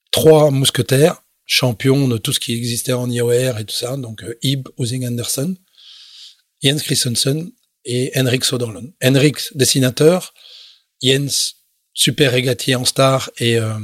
[0.09, 4.39] Trois mousquetaires, champions de tout ce qui existait en IOR et tout ça, donc euh,
[4.41, 5.55] Ib Ousing Anderson,
[6.63, 7.51] Jens Christensen
[7.85, 8.93] et Henrik Soderlund.
[9.03, 10.33] Henrik, dessinateur,
[11.03, 11.55] Jens,
[11.93, 13.77] super régatier en star et, euh,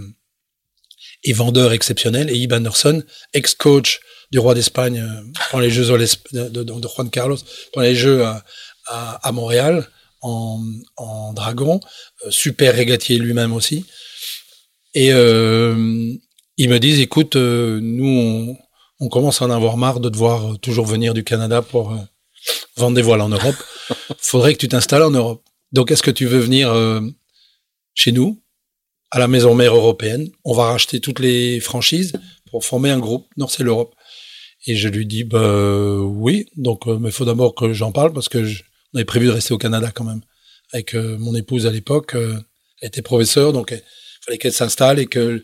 [1.23, 3.03] et vendeur exceptionnel, et Ib Anderson,
[3.33, 3.99] ex-coach
[4.31, 5.21] du roi d'Espagne euh,
[5.51, 7.37] pendant les Jeux de, Juan Carlos,
[7.73, 8.23] pendant les Jeux
[8.87, 9.87] à, Montréal
[10.21, 11.79] en, dragon,
[12.25, 13.85] euh, super régatier lui-même aussi.
[14.93, 16.13] Et euh,
[16.57, 18.57] ils me disent, écoute, nous,
[18.99, 21.95] on, commence à en avoir marre de devoir toujours venir du Canada pour
[22.77, 23.55] vendre des voiles en Europe.
[24.17, 25.43] Faudrait que tu t'installes en Europe.
[25.71, 26.73] Donc, est-ce que tu veux venir
[27.93, 28.41] chez nous,
[29.11, 30.29] à la maison mère européenne?
[30.43, 32.13] On va racheter toutes les franchises
[32.49, 33.27] pour former un groupe.
[33.37, 33.93] Non, c'est l'Europe.
[34.67, 38.11] Et je lui dis, bah oui, donc euh, mais il faut d'abord que j'en parle
[38.11, 38.63] parce que je,
[38.93, 40.21] on avait prévu de rester au Canada quand même.
[40.73, 42.37] Avec euh, mon épouse à l'époque, euh,
[42.81, 43.81] elle était professeure, donc il
[44.25, 45.41] fallait qu'elle s'installe et que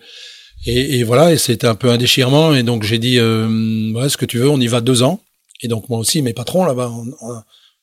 [0.66, 2.54] et, voilà, et c'était un peu un déchirement.
[2.54, 5.22] Et donc j'ai dit, ouais, ce que tu veux, on y va deux ans.
[5.62, 6.90] Et donc moi aussi, mes patrons là-bas,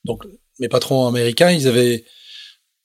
[0.03, 0.23] donc
[0.59, 2.05] mes patrons américains, ils avaient,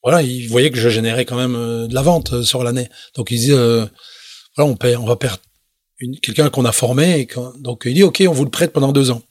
[0.03, 2.91] voilà, ils voyaient que je générais quand même de la vente sur l'année.
[3.15, 5.41] Donc ils disaient, voilà, on, paie, on va perdre
[6.23, 7.21] quelqu'un qu'on a formé.
[7.21, 7.29] Et
[7.59, 9.23] donc il dit ok, on vous le prête pendant deux ans.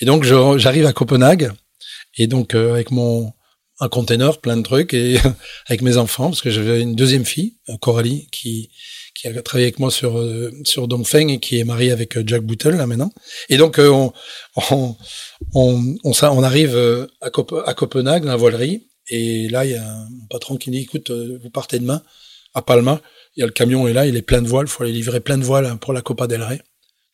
[0.00, 1.52] Et donc j'arrive à Copenhague
[2.18, 3.32] et donc euh, avec mon
[3.80, 5.18] un container plein de trucs et
[5.66, 8.70] avec mes enfants parce que j'avais une deuxième fille, Coralie, qui
[9.14, 12.22] qui a travaillé avec moi sur euh, sur Dongfeng et qui est mariée avec euh,
[12.26, 13.12] Jack Bootle là maintenant.
[13.48, 14.12] Et donc on,
[14.56, 14.96] on
[15.54, 19.84] on, on, on arrive à, à Copenhague dans la voilerie et là il y a
[19.84, 22.02] un patron qui dit écoute vous partez demain
[22.54, 23.00] à Palma
[23.36, 24.92] il y a le camion est là, il est plein de voiles, il faut aller
[24.92, 26.60] livrer plein de voiles pour la Copa del Rey.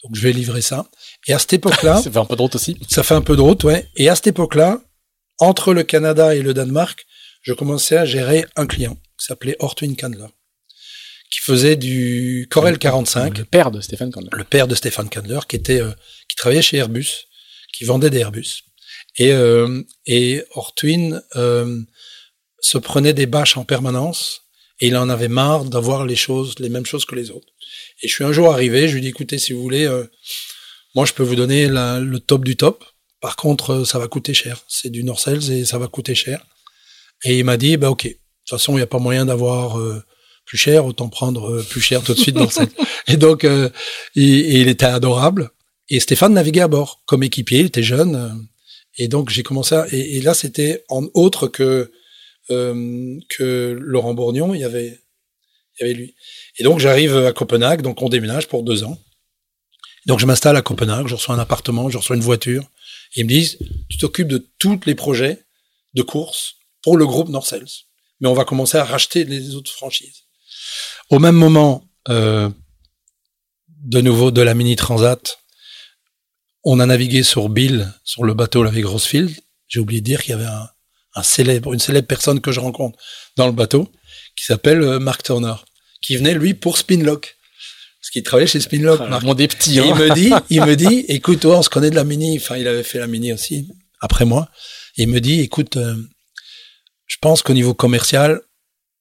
[0.04, 0.86] Donc je vais livrer ça.
[1.26, 2.76] Et à cette époque-là, ça fait un peu de route aussi.
[2.88, 3.88] Ça fait un peu de route, ouais.
[3.96, 4.80] Et à cette époque-là,
[5.38, 7.06] entre le Canada et le Danemark,
[7.42, 10.26] je commençais à gérer un client qui s'appelait Ortwin Candler,
[11.30, 13.38] qui faisait du Corel 45.
[13.38, 14.30] Le père de Stéphane Candler.
[14.32, 15.92] Le père de Stéphane Candler, qui était, euh,
[16.28, 17.28] qui travaillait chez Airbus,
[17.72, 18.62] qui vendait des Airbus.
[19.16, 21.80] Et, euh, et Ortwin euh,
[22.60, 24.42] se prenait des bâches en permanence
[24.80, 27.52] et il en avait marre d'avoir les choses, les mêmes choses que les autres.
[28.02, 30.04] Et je suis un jour arrivé, je lui ai dit, écoutez, si vous voulez, euh,
[30.94, 32.84] moi je peux vous donner le top du top.
[33.20, 34.62] Par contre, euh, ça va coûter cher.
[34.68, 36.44] C'est du Norcells et ça va coûter cher.
[37.24, 39.80] Et il m'a dit, bah ok, de toute façon, il n'y a pas moyen d'avoir
[39.80, 40.00] euh,
[40.44, 42.70] plus cher, autant prendre plus cher tout de suite Norcells.
[43.08, 43.42] et donc,
[44.14, 45.50] il, il, était adorable.
[45.88, 48.48] Et Stéphane naviguait à bord comme équipier, il était jeune.
[48.96, 51.90] et donc j'ai commencé à, et, et là c'était en autre que
[52.50, 55.00] euh, que Laurent Bourgnon, il y avait,
[55.74, 56.14] il y avait lui.
[56.58, 58.98] Et donc j'arrive à Copenhague, donc on déménage pour deux ans.
[60.06, 62.68] Donc je m'installe à Copenhague, je reçois un appartement, je reçois une voiture.
[63.14, 63.58] Ils me disent,
[63.88, 65.44] tu t'occupes de tous les projets
[65.94, 67.84] de course pour le groupe Norcells.
[68.20, 70.24] Mais on va commencer à racheter les autres franchises.
[71.10, 72.50] Au même moment, euh,
[73.68, 75.38] de nouveau de la Mini Transat,
[76.64, 79.34] on a navigué sur Bill, sur le bateau avec Rosefield.
[79.68, 80.68] J'ai oublié de dire qu'il y avait un,
[81.14, 82.98] un célèbre, une célèbre personne que je rencontre
[83.36, 83.90] dans le bateau,
[84.36, 85.54] qui s'appelle euh, Mark Turner,
[86.02, 87.36] qui venait lui pour Spinlock.
[88.00, 89.00] Parce qu'il travaillait chez Spinlock.
[89.00, 89.80] Ah, des petits.
[89.80, 89.84] Hein.
[89.88, 92.38] il me dit, il me dit, écoute, on se connaît de la mini.
[92.38, 93.68] Enfin, il avait fait la mini aussi
[94.00, 94.48] après moi.
[94.96, 95.96] Et il me dit, écoute, euh,
[97.06, 98.40] je pense qu'au niveau commercial,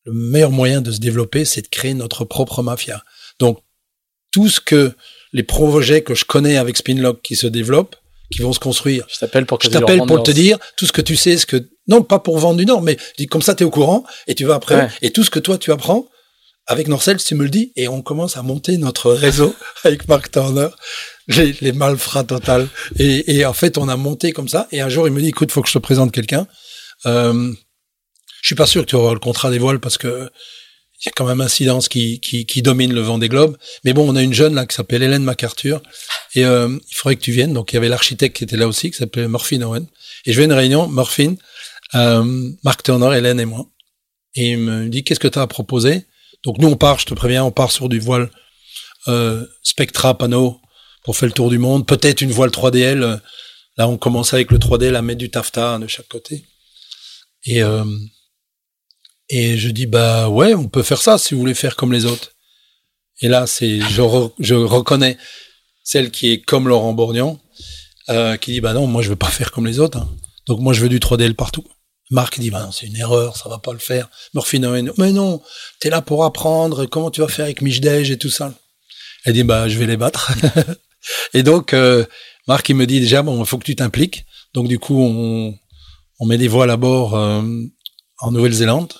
[0.06, 3.04] le meilleur moyen de se développer, c'est de créer notre propre mafia.
[3.40, 3.60] Donc,
[4.32, 4.96] tout ce que
[5.34, 7.96] les projets que je connais avec Spinlock qui se développent,
[8.32, 9.06] qui vont se construire.
[9.10, 11.70] Je t'appelle pour, je t'appelle pour te dire tout ce que tu sais, ce que
[11.88, 12.98] non pas pour vendre du Nord, mais
[13.30, 15.58] comme ça tu es au courant et tu vas après et tout ce que toi
[15.58, 16.08] tu apprends
[16.70, 19.56] avec Norcel, tu me le dis et on commence à monter notre réseau
[19.86, 20.68] avec Mark Turner,
[21.30, 22.68] les, les malfrats total
[23.00, 25.30] et, et, en fait on a monté comme ça et un jour il me dit
[25.30, 26.46] écoute faut que je te présente quelqu'un.
[27.06, 27.54] Euh,
[28.42, 30.30] je suis pas sûr que tu auras le contrat des voiles parce que
[31.00, 33.56] il y a quand même Incidence qui, qui, qui domine le vent des globes.
[33.84, 35.82] Mais bon, on a une jeune là qui s'appelle Hélène MacArthur.
[36.34, 37.54] Et euh, il faudrait que tu viennes.
[37.54, 39.86] Donc il y avait l'architecte qui était là aussi, qui s'appelait Morphine Owen.
[40.26, 41.38] Et je vais à une réunion, Morphine,
[41.94, 43.68] euh, Marc Turner, Hélène et moi.
[44.34, 46.06] Et il me dit, qu'est-ce que tu as à proposer?
[46.44, 48.32] Donc nous, on part, je te préviens, on part sur du voile
[49.08, 50.60] euh, Spectra Pano
[51.04, 51.86] pour faire le tour du monde.
[51.86, 53.20] Peut-être une voile 3DL.
[53.78, 56.44] Là, on commence avec le 3D, à mettre du taffetas de chaque côté.
[57.46, 57.62] Et...
[59.30, 62.06] Et je dis, bah ouais, on peut faire ça si vous voulez faire comme les
[62.06, 62.32] autres.
[63.22, 64.02] Et là, c'est, je,
[64.40, 65.18] je reconnais
[65.84, 67.40] celle qui est comme Laurent Bourgnon,
[68.10, 69.98] euh, qui dit, bah non, moi je veux pas faire comme les autres.
[69.98, 70.10] Hein.
[70.48, 71.66] Donc moi je veux du 3DL partout.
[72.10, 74.10] Marc dit, bah non, c'est une erreur, ça va pas le faire.
[74.34, 75.42] Morphine, mais non,
[75.80, 78.54] t'es là pour apprendre, comment tu vas faire avec Michdej et tout ça.
[79.26, 80.32] Elle dit, bah je vais les battre.
[81.34, 82.06] et donc, euh,
[82.48, 84.26] Marc, il me dit déjà, bon, il faut que tu t'impliques.
[84.54, 85.54] Donc du coup, on,
[86.20, 87.44] on met des voiles à bord euh,
[88.20, 88.94] en Nouvelle-Zélande.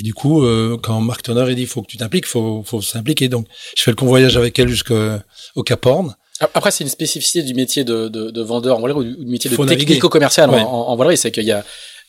[0.00, 2.80] Et du coup, euh, quand Marc Turner a dit, faut que tu t'impliques, faut, faut
[2.80, 3.28] s'impliquer.
[3.28, 3.46] Donc,
[3.76, 6.14] je fais le convoyage avec elle jusqu'au Cap Horn.
[6.40, 9.50] Après, c'est une spécificité du métier de, de, de vendeur en voilerie ou du métier
[9.50, 11.62] de technico-commercial en, en, voilerie, c'est qu'il y a,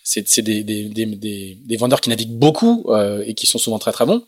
[0.04, 3.92] c'est, des, des, des, des, vendeurs qui naviguent beaucoup euh, et qui sont souvent très
[3.92, 4.24] très bons.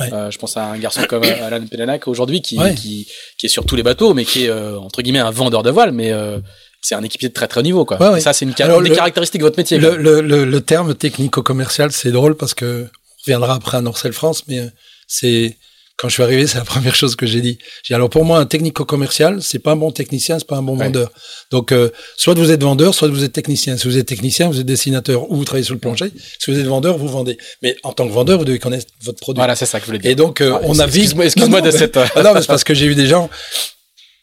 [0.00, 3.64] Euh, je pense à un garçon comme Alan Penanak aujourd'hui qui, qui, qui est sur
[3.64, 6.38] tous les bateaux, mais qui est euh, entre guillemets un vendeur de voile, mais euh,
[6.82, 8.20] c'est un équipier de très très haut niveau quoi.
[8.20, 9.78] ça c'est une, des caractéristiques de votre métier.
[9.78, 12.88] Le, le, le terme technico-commercial c'est drôle parce que
[13.26, 14.68] reviendra après à Norcel France, mais euh,
[15.06, 15.56] c'est
[15.96, 17.58] quand je suis arrivé, c'est la première chose que j'ai dit.
[17.82, 20.76] J'ai alors pour moi un technico-commercial, c'est pas un bon technicien, c'est pas un bon
[20.76, 21.10] vendeur.
[21.50, 23.76] Donc euh, soit vous êtes vendeur, soit vous êtes technicien.
[23.76, 26.12] Si vous êtes technicien, vous êtes dessinateur ou vous travaillez sur le plancher.
[26.38, 27.38] Si vous êtes vendeur, vous vendez.
[27.62, 29.40] Mais en tant que vendeur, vous devez connaître votre produit.
[29.40, 30.10] Voilà, c'est ça que je voulais dire.
[30.10, 31.00] Et donc euh, on a vu.
[31.00, 31.96] Excuse-moi de cette.
[32.14, 33.30] ah non, mais c'est parce que j'ai eu des gens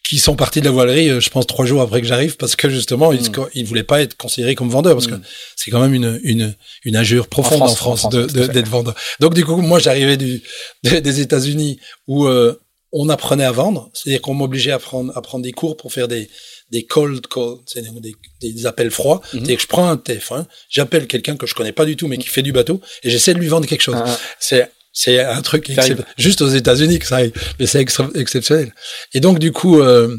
[0.04, 2.56] qui sont partis de la voilerie, euh, je pense trois jours après que j'arrive, parce
[2.56, 3.48] que justement, ils, mm.
[3.54, 5.24] ils voulaient pas être considérés comme vendeurs, parce que mm.
[5.56, 8.96] c'est quand même une, une, une injure profonde en France, d'être vendeur.
[9.20, 10.44] Donc du coup, moi, j'arrivais du,
[10.84, 12.60] des États-Unis où euh,
[12.92, 16.08] on apprenait à vendre, c'est-à-dire qu'on m'obligeait à prendre, à prendre des cours pour faire
[16.08, 16.30] des,
[16.70, 19.22] des cold calls, c'est-à-dire des, des, appels froids.
[19.22, 19.32] Mm-hmm.
[19.32, 22.18] C'est-à-dire que je prends un téléphone, j'appelle quelqu'un que je connais pas du tout, mais
[22.18, 23.96] qui fait du bateau, et j'essaie de lui vendre quelque chose.
[23.98, 24.20] Ah.
[24.40, 25.72] C'est C'est un truc
[26.18, 28.74] juste aux États-Unis que ça arrive, mais c'est exceptionnel.
[29.14, 30.18] Et donc du coup, euh,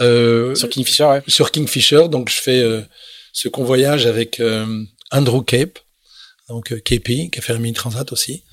[0.00, 1.22] euh, sur Kingfisher, ouais.
[1.26, 2.80] sur Kingfisher, donc je fais euh,
[3.32, 5.78] ce convoyage avec euh, Andrew Cape,
[6.48, 8.44] donc euh, KP, qui a fait le mini transat aussi,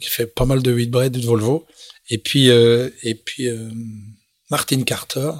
[0.00, 1.66] qui fait pas mal de Whitbread de Volvo,
[2.08, 3.48] et puis et puis
[4.50, 5.30] Martin Carter,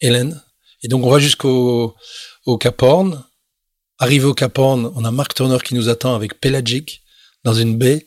[0.00, 0.42] Hélène,
[0.82, 1.94] et donc on va jusqu'au
[2.44, 3.24] au Cap Horn.
[3.98, 7.02] Arrivé au Cap Horn, on a Mark Turner qui nous attend avec Pelagic
[7.44, 8.04] dans une baie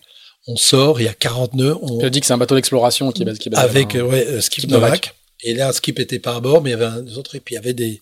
[0.48, 1.78] on sort, il y a 40 nœuds.
[1.82, 2.00] On...
[2.00, 4.70] Tu dit que c'est un bateau d'exploration qui est, qui est Avec, ouais, euh, Skip
[4.70, 5.16] Novak.
[5.42, 7.54] Et là, Skip était pas à bord, mais il y avait un autre, et puis
[7.54, 8.02] il y avait des,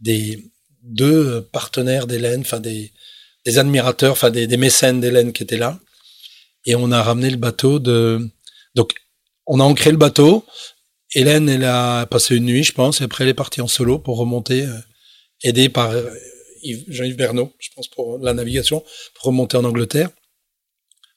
[0.00, 0.42] des,
[0.82, 2.90] deux partenaires d'Hélène, enfin des,
[3.44, 5.78] des admirateurs, enfin des, des mécènes d'Hélène qui étaient là.
[6.66, 8.28] Et on a ramené le bateau de,
[8.74, 8.94] donc,
[9.46, 10.44] on a ancré le bateau.
[11.14, 13.98] Hélène, elle a passé une nuit, je pense, et après elle est partie en solo
[13.98, 14.78] pour remonter, euh,
[15.42, 16.08] aidée par euh,
[16.88, 18.82] Jean-Yves Bernot, je pense, pour la navigation,
[19.14, 20.10] pour remonter en Angleterre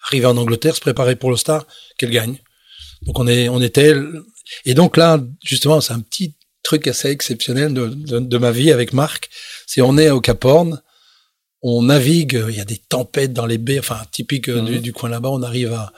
[0.07, 1.65] arriver en Angleterre, se préparer pour le Star,
[1.97, 2.37] qu'elle gagne.
[3.03, 3.93] Donc on est, on était,
[4.65, 8.93] et donc là, justement, c'est un petit truc assez exceptionnel de, de, ma vie avec
[8.93, 9.29] Marc.
[9.67, 10.81] C'est on est au Cap Horn,
[11.61, 14.81] on navigue, il y a des tempêtes dans les baies, enfin typique euh, du, mhm.
[14.81, 15.29] du, coin là-bas.
[15.29, 15.93] On arrive à,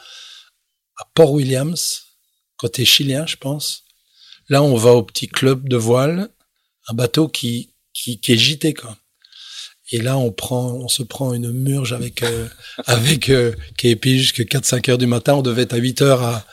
[0.98, 2.04] à Port Williams,
[2.58, 3.84] côté chilien, je pense.
[4.50, 6.30] Là, on va au petit club de voile,
[6.88, 8.98] un bateau qui, qui, qui est gité, quoi.
[9.92, 12.48] Et là, on prend, on se prend une murge avec euh,
[12.86, 15.36] avec euh, KP jusqu'à 4-5 heures du matin.
[15.36, 16.46] On devait être à 8 heures à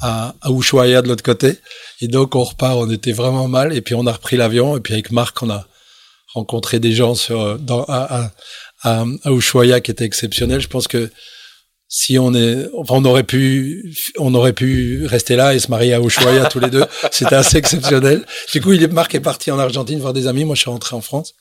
[0.00, 1.58] à, à Ushuaia de l'autre côté.
[2.00, 2.76] Et donc on repart.
[2.76, 3.74] On était vraiment mal.
[3.74, 4.76] Et puis on a repris l'avion.
[4.76, 5.66] Et puis avec Marc, on a
[6.34, 8.30] rencontré des gens sur dans à,
[8.82, 10.60] à, à Ushuaia qui étaient exceptionnels.
[10.60, 11.10] Je pense que
[11.92, 15.92] si on est, enfin, on aurait pu, on aurait pu rester là et se marier
[15.92, 16.84] à Ushuaia tous les deux.
[17.10, 18.24] C'était assez exceptionnel.
[18.52, 20.44] Du coup, il est, Marc est parti en Argentine voir des amis.
[20.44, 21.34] Moi, je suis rentré en France.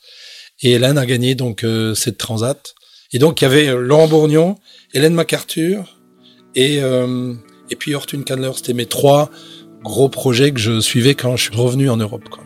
[0.61, 2.75] Et Hélène a gagné donc euh, cette transat.
[3.13, 4.57] Et donc il y avait euh, Laurent Bourgnon,
[4.93, 5.97] Hélène MacArthur
[6.55, 7.33] et euh,
[7.69, 8.51] et puis Hortune Candler.
[8.55, 9.29] C'était mes trois
[9.83, 12.27] gros projets que je suivais quand je suis revenu en Europe.
[12.29, 12.43] Quoi.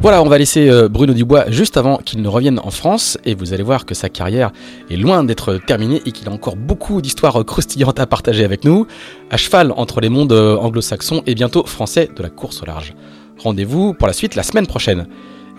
[0.00, 3.54] Voilà, on va laisser Bruno Dubois juste avant qu'il ne revienne en France et vous
[3.54, 4.52] allez voir que sa carrière
[4.88, 8.86] est loin d'être terminée et qu'il a encore beaucoup d'histoires croustillantes à partager avec nous,
[9.30, 12.94] à cheval entre les mondes anglo-saxons et bientôt français de la course au large.
[13.38, 15.06] Rendez-vous pour la suite la semaine prochaine.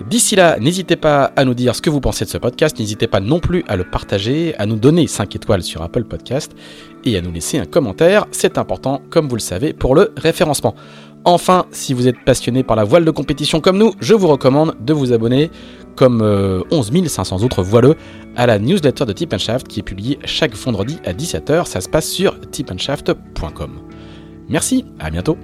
[0.10, 3.08] D'ici là, n'hésitez pas à nous dire ce que vous pensez de ce podcast, n'hésitez
[3.08, 6.52] pas non plus à le partager, à nous donner 5 étoiles sur Apple Podcast
[7.04, 10.76] et à nous laisser un commentaire, c'est important comme vous le savez pour le référencement.
[11.26, 14.76] Enfin, si vous êtes passionné par la voile de compétition comme nous, je vous recommande
[14.80, 15.50] de vous abonner,
[15.96, 16.22] comme
[16.72, 17.96] 11 euh, 500 autres voileux,
[18.36, 21.66] à la newsletter de Tip Shaft qui est publiée chaque vendredi à 17h.
[21.66, 23.72] Ça se passe sur tipandshaft.com.
[24.48, 25.38] Merci, à bientôt.